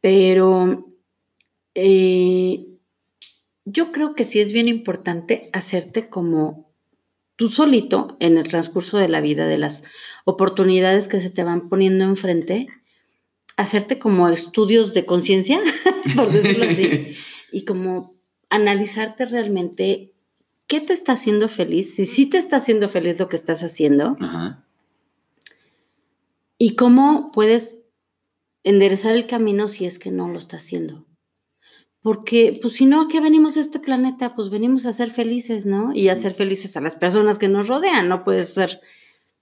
Pero 0.01 0.93
eh, 1.75 2.67
yo 3.65 3.91
creo 3.91 4.13
que 4.13 4.23
sí 4.23 4.39
es 4.39 4.53
bien 4.53 4.67
importante 4.67 5.49
hacerte 5.51 6.07
como 6.07 6.71
tú 7.35 7.49
solito 7.49 8.15
en 8.19 8.37
el 8.37 8.47
transcurso 8.47 8.97
de 8.97 9.09
la 9.09 9.21
vida, 9.21 9.47
de 9.47 9.57
las 9.57 9.83
oportunidades 10.23 11.07
que 11.07 11.19
se 11.19 11.31
te 11.31 11.43
van 11.43 11.67
poniendo 11.67 12.05
enfrente, 12.05 12.67
hacerte 13.57 13.99
como 13.99 14.29
estudios 14.29 14.93
de 14.93 15.05
conciencia, 15.05 15.59
por 16.15 16.31
decirlo 16.31 16.65
así, 16.65 17.15
y 17.51 17.65
como 17.65 18.15
analizarte 18.49 19.25
realmente 19.25 20.13
qué 20.67 20.79
te 20.79 20.93
está 20.93 21.13
haciendo 21.13 21.49
feliz, 21.49 21.95
si 21.95 22.05
sí 22.05 22.27
te 22.27 22.37
está 22.37 22.57
haciendo 22.57 22.87
feliz 22.87 23.19
lo 23.19 23.29
que 23.29 23.35
estás 23.35 23.63
haciendo, 23.63 24.15
y 26.57 26.75
cómo 26.75 27.31
puedes 27.31 27.79
enderezar 28.63 29.13
el 29.13 29.27
camino 29.27 29.67
si 29.67 29.85
es 29.85 29.99
que 29.99 30.11
no 30.11 30.29
lo 30.29 30.37
está 30.37 30.57
haciendo. 30.57 31.05
Porque, 32.05 32.59
pues 32.61 32.75
si 32.75 32.85
no, 32.85 33.01
¿a 33.01 33.07
qué 33.07 33.19
venimos 33.19 33.57
a 33.57 33.61
este 33.61 33.79
planeta? 33.79 34.35
Pues 34.35 34.51
venimos 34.51 34.85
a 34.85 34.93
ser 34.93 35.09
felices, 35.09 35.65
¿no? 35.65 35.91
Y 35.91 36.09
a 36.09 36.15
ser 36.15 36.35
felices 36.35 36.77
a 36.77 36.79
las 36.79 36.93
personas 36.93 37.39
que 37.39 37.47
nos 37.47 37.67
rodean, 37.67 38.07
no 38.09 38.23
puedes 38.23 38.53
ser, 38.53 38.79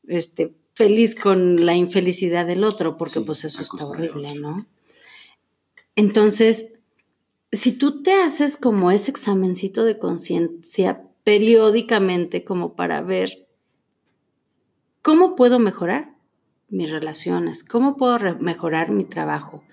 este, 0.07 0.55
feliz 0.73 1.13
con 1.13 1.65
la 1.65 1.75
infelicidad 1.75 2.47
del 2.47 2.63
otro, 2.63 2.95
porque 2.95 3.19
pues 3.19 3.43
eso 3.43 3.63
está 3.63 3.83
horrible, 3.83 4.35
¿no? 4.35 4.65
Entonces, 5.97 6.67
si 7.51 7.73
tú 7.73 8.01
te 8.01 8.13
haces 8.13 8.55
como 8.55 8.91
ese 8.91 9.11
examencito 9.11 9.83
de 9.83 9.99
conciencia 9.99 11.03
periódicamente 11.25 12.45
como 12.45 12.77
para 12.77 13.01
ver 13.01 13.45
cómo 15.01 15.35
puedo 15.35 15.59
mejorar 15.59 16.15
mis 16.69 16.91
relaciones, 16.91 17.65
cómo 17.65 17.97
puedo 17.97 18.17
mejorar 18.39 18.89
mi 18.89 19.03
trabajo. 19.03 19.65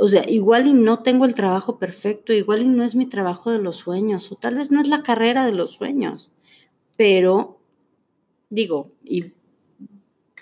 O 0.00 0.06
sea, 0.06 0.28
igual 0.30 0.68
y 0.68 0.72
no 0.72 1.02
tengo 1.02 1.24
el 1.24 1.34
trabajo 1.34 1.78
perfecto, 1.78 2.32
igual 2.32 2.62
y 2.62 2.68
no 2.68 2.84
es 2.84 2.94
mi 2.94 3.06
trabajo 3.06 3.50
de 3.50 3.58
los 3.58 3.76
sueños, 3.76 4.30
o 4.30 4.36
tal 4.36 4.54
vez 4.54 4.70
no 4.70 4.80
es 4.80 4.86
la 4.86 5.02
carrera 5.02 5.44
de 5.44 5.52
los 5.52 5.72
sueños, 5.72 6.32
pero 6.96 7.60
digo, 8.48 8.92
y 9.04 9.32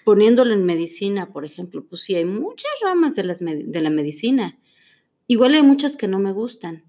poniéndolo 0.04 0.52
en 0.52 0.64
medicina, 0.66 1.32
por 1.32 1.44
ejemplo, 1.44 1.84
pues 1.84 2.02
sí, 2.02 2.14
hay 2.14 2.26
muchas 2.26 2.70
ramas 2.82 3.16
de, 3.16 3.24
las, 3.24 3.40
de 3.40 3.80
la 3.80 3.90
medicina. 3.90 4.58
Igual 5.26 5.54
hay 5.54 5.62
muchas 5.62 5.96
que 5.96 6.06
no 6.06 6.18
me 6.18 6.32
gustan, 6.32 6.84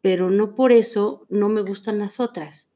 pero 0.00 0.30
no 0.30 0.54
por 0.54 0.72
eso 0.72 1.26
no 1.28 1.48
me 1.48 1.62
gustan 1.62 1.98
las 1.98 2.20
otras. 2.20 2.70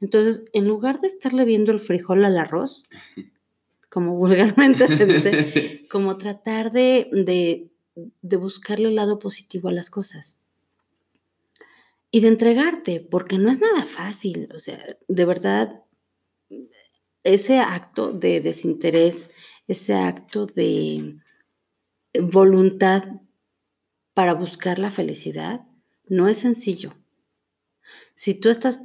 Entonces, 0.00 0.44
en 0.52 0.66
lugar 0.66 1.00
de 1.00 1.06
estarle 1.06 1.44
viendo 1.44 1.72
el 1.72 1.78
frijol 1.78 2.24
al 2.24 2.36
arroz, 2.36 2.84
como 3.90 4.16
vulgarmente 4.16 4.86
se 4.88 5.06
dice, 5.06 5.86
como 5.88 6.16
tratar 6.16 6.72
de, 6.72 7.08
de, 7.12 7.69
de 8.22 8.36
buscarle 8.36 8.88
el 8.88 8.96
lado 8.96 9.18
positivo 9.18 9.68
a 9.68 9.72
las 9.72 9.90
cosas. 9.90 10.38
Y 12.10 12.20
de 12.20 12.28
entregarte, 12.28 13.00
porque 13.00 13.38
no 13.38 13.50
es 13.50 13.60
nada 13.60 13.84
fácil. 13.84 14.48
O 14.54 14.58
sea, 14.58 14.84
de 15.06 15.24
verdad, 15.24 15.84
ese 17.22 17.58
acto 17.60 18.12
de 18.12 18.40
desinterés, 18.40 19.28
ese 19.68 19.94
acto 19.94 20.46
de 20.46 21.18
voluntad 22.20 23.04
para 24.14 24.34
buscar 24.34 24.78
la 24.78 24.90
felicidad, 24.90 25.66
no 26.08 26.28
es 26.28 26.38
sencillo. 26.38 26.94
Si 28.14 28.34
tú 28.34 28.48
estás 28.48 28.80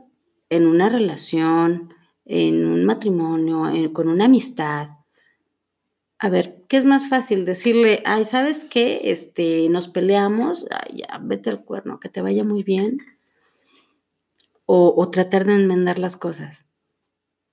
en 0.50 0.68
una 0.68 0.90
relación, 0.90 1.94
en 2.26 2.66
un 2.66 2.86
matrimonio, 2.86 3.92
con 3.94 4.08
una 4.08 4.26
amistad, 4.26 4.90
a 6.20 6.30
ver, 6.30 6.55
¿qué 6.68 6.78
es 6.78 6.86
más 6.86 7.10
fácil? 7.10 7.46
Decirle, 7.46 8.02
ay, 8.06 8.26
¿sabes 8.26 8.66
qué? 8.66 9.02
Este, 9.12 9.70
nos 9.70 9.88
peleamos, 9.88 10.68
ya, 10.94 11.20
vete 11.22 11.50
al 11.50 11.64
cuerno, 11.64 12.00
que 12.00 12.10
te 12.10 12.22
vaya 12.22 12.44
muy 12.44 12.64
bien. 12.64 13.00
o 14.68 15.10
tratar 15.12 15.46
de 15.46 15.54
enmendar 15.54 16.00
las 16.00 16.18
cosas 16.18 16.66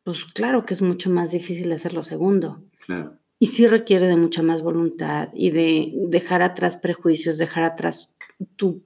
pues 0.05 0.25
claro 0.25 0.65
que 0.65 0.75
es 0.75 0.83
mucho 0.83 1.11
más 1.11 1.31
difícil 1.31 1.73
hacer 1.73 1.95
lo 1.95 2.03
segundo. 2.03 2.63
Claro. 2.87 3.19
Y 3.39 3.47
sí 3.47 3.67
requiere 3.67 4.07
de 4.07 4.17
mucha 4.17 4.43
más 4.43 4.63
voluntad 4.63 5.31
y 5.35 5.51
de 5.51 5.93
dejar 6.09 6.43
atrás 6.43 6.77
prejuicios, 6.77 7.39
dejar 7.39 7.65
atrás 7.65 8.15
tu 8.57 8.83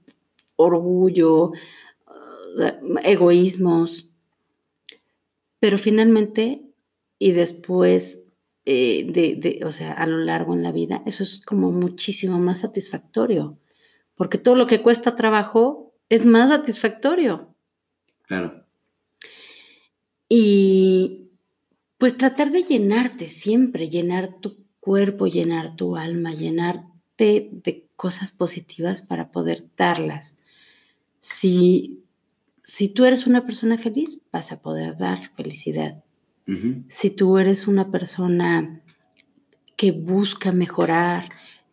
orgullo, 0.56 1.52
eh, 2.62 2.80
egoísmos. 3.04 4.10
Pero 5.60 5.78
finalmente, 5.78 6.62
y 7.18 7.32
después 7.32 8.22
eh, 8.66 9.06
de, 9.08 9.36
de, 9.36 9.64
o 9.64 9.70
sea, 9.70 9.92
a 9.92 10.06
lo 10.06 10.18
largo 10.18 10.52
en 10.52 10.64
la 10.64 10.72
vida, 10.72 11.02
eso 11.06 11.22
es 11.22 11.40
como 11.40 11.70
muchísimo 11.70 12.38
más 12.40 12.58
satisfactorio. 12.60 13.58
Porque 14.16 14.38
todo 14.38 14.56
lo 14.56 14.66
que 14.66 14.82
cuesta 14.82 15.14
trabajo 15.14 15.94
es 16.08 16.26
más 16.26 16.50
satisfactorio. 16.50 17.54
Claro. 18.26 18.66
Y 20.28 21.30
pues 21.98 22.16
tratar 22.16 22.50
de 22.50 22.64
llenarte 22.64 23.28
siempre, 23.28 23.88
llenar 23.88 24.40
tu 24.40 24.64
cuerpo, 24.80 25.26
llenar 25.26 25.76
tu 25.76 25.96
alma, 25.96 26.34
llenarte 26.34 27.48
de 27.52 27.86
cosas 27.96 28.32
positivas 28.32 29.00
para 29.02 29.30
poder 29.30 29.64
darlas. 29.76 30.38
Si, 31.20 32.02
si 32.62 32.88
tú 32.88 33.04
eres 33.04 33.26
una 33.26 33.46
persona 33.46 33.78
feliz, 33.78 34.20
vas 34.32 34.50
a 34.52 34.60
poder 34.60 34.96
dar 34.96 35.32
felicidad. 35.34 36.02
Si 36.88 37.10
tú 37.10 37.38
eres 37.38 37.66
una 37.66 37.90
persona 37.90 38.80
que 39.76 39.90
busca 39.90 40.52
mejorar, 40.52 41.28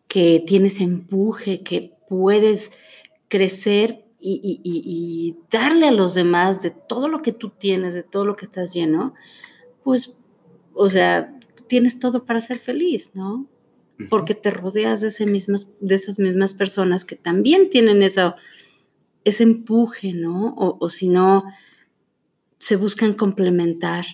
que 0.08 0.42
tienes 0.44 0.80
empuje, 0.80 1.62
que 1.62 1.96
puedes 2.08 2.72
crecer 3.28 4.04
y, 4.20 5.36
darle 5.50 5.88
a 5.88 5.92
los 5.92 6.14
demás 6.14 6.62
de 6.62 6.70
todo 6.70 7.08
lo 7.08 7.20
que 7.20 7.32
tú 7.32 7.50
tienes, 7.50 7.94
de 7.94 8.02
todo 8.02 8.24
lo 8.24 8.36
que 8.36 8.46
estás 8.46 8.72
lleno, 8.72 9.14
pues, 9.82 10.16
o 10.72 10.88
sea, 10.88 11.38
tienes 11.66 11.98
todo 11.98 12.24
para 12.24 12.40
ser 12.40 12.58
feliz, 12.58 13.10
¿no? 13.14 13.46
Porque 14.08 14.34
te 14.34 14.50
rodeas 14.50 15.02
de, 15.02 15.08
ese 15.08 15.26
mismas, 15.26 15.70
de 15.80 15.94
esas 15.94 16.18
mismas 16.18 16.54
personas 16.54 17.04
que 17.04 17.16
también 17.16 17.70
tienen 17.70 18.02
esa, 18.02 18.34
ese 19.24 19.42
empuje, 19.42 20.12
¿no? 20.14 20.54
O, 20.56 20.88
si 20.88 21.08
no, 21.08 21.44
se 22.58 22.76
buscan 22.76 23.12
complementar. 23.14 24.04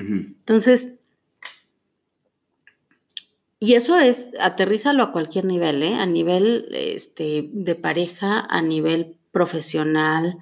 Entonces, 0.00 0.94
y 3.58 3.74
eso 3.74 3.98
es, 3.98 4.30
aterrízalo 4.40 5.02
a 5.02 5.12
cualquier 5.12 5.44
nivel, 5.44 5.82
¿eh? 5.82 5.94
A 5.94 6.06
nivel 6.06 6.68
este, 6.72 7.50
de 7.52 7.74
pareja, 7.74 8.46
a 8.48 8.62
nivel 8.62 9.18
profesional. 9.32 10.38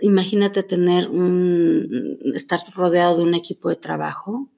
Imagínate 0.00 0.62
tener 0.62 1.10
un, 1.10 2.18
estar 2.34 2.60
rodeado 2.74 3.18
de 3.18 3.22
un 3.22 3.34
equipo 3.34 3.68
de 3.68 3.76
trabajo 3.76 4.48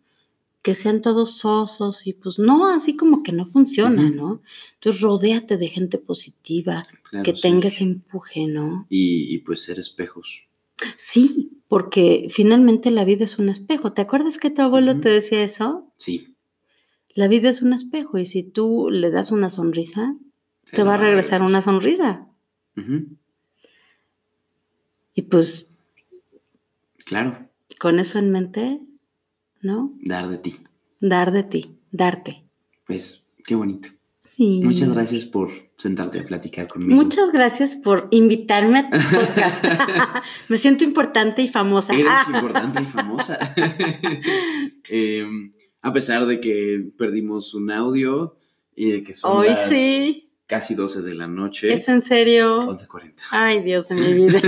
que 0.63 0.75
sean 0.75 1.01
todos 1.01 1.39
sosos 1.39 2.07
y 2.07 2.13
pues 2.13 2.39
no, 2.39 2.67
así 2.69 2.95
como 2.97 3.23
que 3.23 3.33
no 3.33 3.45
funciona. 3.45 4.09
¿no? 4.11 4.41
Entonces 4.75 5.03
rodéate 5.03 5.57
de 5.57 5.69
gente 5.69 5.99
positiva, 5.99 6.87
Claro, 7.11 7.25
que 7.25 7.35
sí. 7.35 7.41
tenga 7.41 7.69
ese 7.69 7.85
empuje, 7.85 8.47
¿no? 8.47 8.87
Y, 8.89 9.35
y, 9.35 9.39
pues 9.39 9.63
ser 9.63 9.79
espejos. 9.79 10.48
Sí, 10.97 11.63
porque 11.69 12.27
finalmente 12.31 12.91
la 12.91 13.05
vida 13.05 13.25
es 13.25 13.39
un 13.39 13.49
espejo. 13.49 13.93
¿Te 13.93 14.03
acuerdas 14.03 14.39
que 14.39 14.51
tu 14.51 14.63
abuelo 14.63 15.01
te 15.01 15.09
decía 15.09 15.43
eso? 15.43 15.93
Sí. 15.97 16.37
La 17.15 17.29
vida 17.29 17.49
es 17.49 17.63
un 17.63 17.73
espejo 17.73 18.19
y 18.19 18.27
si 18.27 18.43
tú 18.43 18.89
le 18.91 19.11
das 19.11 19.33
una 19.33 19.51
sonrisa, 19.51 20.17
te 20.71 20.83
va 20.83 20.95
a 20.95 20.99
regresar 20.99 21.43
una 21.43 21.63
sonrisa. 21.63 22.29
Ujú, 22.77 23.17
Y 25.15 25.23
pues 25.23 25.75
Claro, 27.05 27.49
con 27.81 27.99
eso 27.99 28.19
en 28.19 28.31
mente, 28.31 28.81
¿no? 29.63 29.93
dar 30.01 30.29
de 30.29 30.39
ti. 30.39 30.57
Dar 31.01 31.33
de 31.33 31.43
ti, 31.43 31.79
darte. 31.91 32.45
Pues 32.87 33.27
qué 33.45 33.55
bonito. 33.55 33.89
Sí. 34.29 34.61
Muchas 34.63 34.91
gracias 34.91 35.25
por 35.25 35.51
sentarte 35.79 36.21
a 36.21 36.25
platicar 36.25 36.69
conmigo. 36.69 36.95
Muchas 37.03 37.33
gracias 37.33 37.75
por 37.75 38.09
invitarme 38.11 38.81
a 38.81 38.91
tu 38.91 38.99
podcast. 38.99 39.65
Me 40.49 40.57
siento 40.59 40.85
importante 40.85 41.41
y 41.41 41.49
famosa. 41.49 41.95
Eres 41.95 42.13
importante 42.35 42.83
y 42.83 42.87
famosa. 42.87 43.39
Em, 44.89 45.53
a 45.81 45.93
pesar 45.93 46.27
de 46.27 46.41
que 46.41 46.91
perdimos 46.99 47.55
un 47.55 47.71
audio 47.71 48.37
y 48.77 48.91
de 48.91 49.03
que 49.03 49.15
son 49.15 49.37
Hoy 49.39 49.49
las 49.49 49.69
sí. 49.69 50.31
casi 50.47 50.75
12 50.75 51.01
de 51.03 51.15
la 51.15 51.27
noche. 51.27 51.73
¿Es 51.73 51.89
en 51.89 52.01
serio? 52.03 52.67
11.40. 52.67 53.15
Ay, 53.31 53.63
Dios 53.63 53.89
de 53.89 53.95
mi 53.95 54.13
vida. 54.13 54.41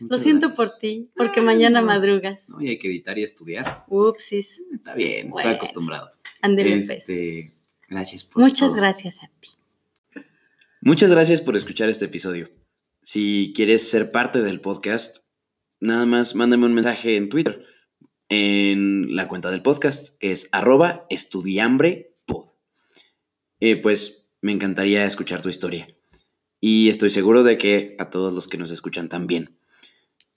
Lo 0.00 0.18
siento 0.18 0.48
gracias. 0.48 0.68
por 0.70 0.78
ti, 0.80 1.10
porque 1.16 1.40
Ay, 1.40 1.46
mañana 1.46 1.80
no. 1.80 1.86
madrugas. 1.86 2.50
No, 2.50 2.60
y 2.60 2.68
hay 2.68 2.78
que 2.78 2.88
editar 2.88 3.16
y 3.18 3.22
estudiar. 3.22 3.84
Upsis. 3.88 4.62
Está 4.74 4.94
bien, 4.94 5.30
Bueno. 5.30 5.48
estoy 5.48 5.56
acostumbrado. 5.56 6.10
Pues. 6.42 6.90
Este, 6.90 7.48
gracias 7.92 8.24
por 8.24 8.42
Muchas 8.42 8.70
todo. 8.70 8.76
gracias 8.80 9.22
a 9.22 9.28
ti. 9.40 9.50
Muchas 10.80 11.10
gracias 11.10 11.42
por 11.42 11.56
escuchar 11.56 11.88
este 11.88 12.06
episodio. 12.06 12.50
Si 13.02 13.52
quieres 13.54 13.88
ser 13.88 14.10
parte 14.10 14.42
del 14.42 14.60
podcast, 14.60 15.26
nada 15.78 16.06
más 16.06 16.34
mándame 16.34 16.66
un 16.66 16.74
mensaje 16.74 17.16
en 17.16 17.28
Twitter, 17.28 17.64
en 18.28 19.14
la 19.14 19.28
cuenta 19.28 19.50
del 19.50 19.62
podcast, 19.62 20.16
es 20.20 20.48
arroba 20.52 21.06
estudiambrepod. 21.10 22.46
Eh, 23.60 23.76
pues 23.76 24.28
me 24.40 24.52
encantaría 24.52 25.04
escuchar 25.04 25.42
tu 25.42 25.48
historia. 25.50 25.86
Y 26.60 26.88
estoy 26.88 27.10
seguro 27.10 27.44
de 27.44 27.58
que 27.58 27.94
a 27.98 28.10
todos 28.10 28.32
los 28.32 28.48
que 28.48 28.58
nos 28.58 28.70
escuchan 28.70 29.08
también. 29.08 29.58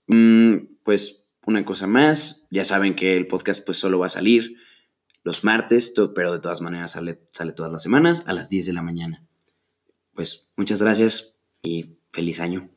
Mm, 0.08 0.58
pues 0.84 1.26
una 1.46 1.64
cosa 1.66 1.88
más, 1.88 2.48
ya 2.52 2.66
saben 2.66 2.96
que 2.96 3.16
el 3.16 3.28
podcast 3.28 3.66
pues 3.66 3.78
solo 3.78 4.00
va 4.00 4.08
a 4.08 4.10
salir 4.10 4.58
los 5.26 5.44
martes, 5.44 5.94
pero 6.14 6.32
de 6.32 6.40
todas 6.40 6.62
maneras 6.62 6.92
sale, 6.92 7.20
sale 7.32 7.52
todas 7.52 7.72
las 7.72 7.82
semanas 7.82 8.24
a 8.28 8.34
las 8.34 8.48
10 8.48 8.68
de 8.68 8.74
la 8.74 8.84
mañana. 8.84 9.26
Pues 10.14 10.48
muchas 10.56 10.82
gracias 10.82 11.40
y 11.64 11.98
feliz 12.12 12.40
año. 12.40 12.70